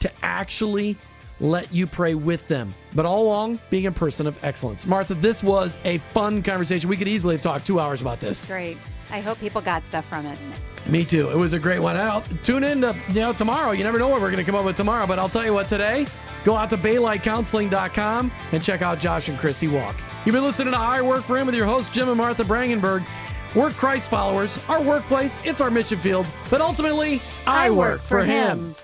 to 0.00 0.10
actually 0.22 0.96
let 1.40 1.72
you 1.72 1.86
pray 1.86 2.14
with 2.14 2.46
them, 2.48 2.74
but 2.94 3.06
all 3.06 3.26
along 3.26 3.60
being 3.70 3.86
a 3.86 3.92
person 3.92 4.26
of 4.26 4.42
excellence. 4.44 4.86
Martha, 4.86 5.14
this 5.14 5.42
was 5.42 5.78
a 5.84 5.98
fun 5.98 6.42
conversation. 6.42 6.88
We 6.88 6.96
could 6.96 7.08
easily 7.08 7.34
have 7.36 7.42
talked 7.42 7.66
two 7.66 7.80
hours 7.80 8.00
about 8.00 8.20
this. 8.20 8.46
Great. 8.46 8.76
I 9.10 9.20
hope 9.20 9.38
people 9.40 9.60
got 9.60 9.86
stuff 9.86 10.06
from 10.06 10.26
it. 10.26 10.38
Me 10.86 11.04
too. 11.04 11.30
It 11.30 11.36
was 11.36 11.52
a 11.52 11.58
great 11.58 11.80
one. 11.80 11.96
I'll 11.96 12.22
tune 12.42 12.64
in 12.64 12.80
to 12.82 12.96
you 13.08 13.20
know 13.20 13.32
tomorrow. 13.32 13.72
You 13.72 13.84
never 13.84 13.98
know 13.98 14.08
what 14.08 14.20
we're 14.20 14.30
going 14.30 14.44
to 14.44 14.50
come 14.50 14.54
up 14.54 14.64
with 14.64 14.76
tomorrow, 14.76 15.06
but 15.06 15.18
I'll 15.18 15.28
tell 15.28 15.44
you 15.44 15.54
what 15.54 15.68
today. 15.68 16.06
Go 16.44 16.56
out 16.56 16.70
to 16.70 16.76
BaylightCounseling.com 16.78 18.32
and 18.52 18.62
check 18.62 18.80
out 18.82 18.98
Josh 18.98 19.28
and 19.28 19.38
Christy 19.38 19.66
Waulk. 19.66 19.96
You've 20.24 20.34
been 20.34 20.44
listening 20.44 20.72
to 20.72 20.78
I 20.78 21.02
Work 21.02 21.24
for 21.24 21.36
Him 21.36 21.46
with 21.46 21.54
your 21.54 21.66
hosts 21.66 21.90
Jim 21.90 22.08
and 22.08 22.16
Martha 22.16 22.44
Brangenberg. 22.44 23.06
We're 23.54 23.70
Christ 23.70 24.10
followers. 24.10 24.58
Our 24.68 24.82
workplace, 24.82 25.40
it's 25.44 25.60
our 25.60 25.70
mission 25.70 26.00
field, 26.00 26.26
but 26.50 26.60
ultimately, 26.60 27.20
I, 27.46 27.70
work, 27.70 28.00
for 28.00 28.22
him. 28.22 28.74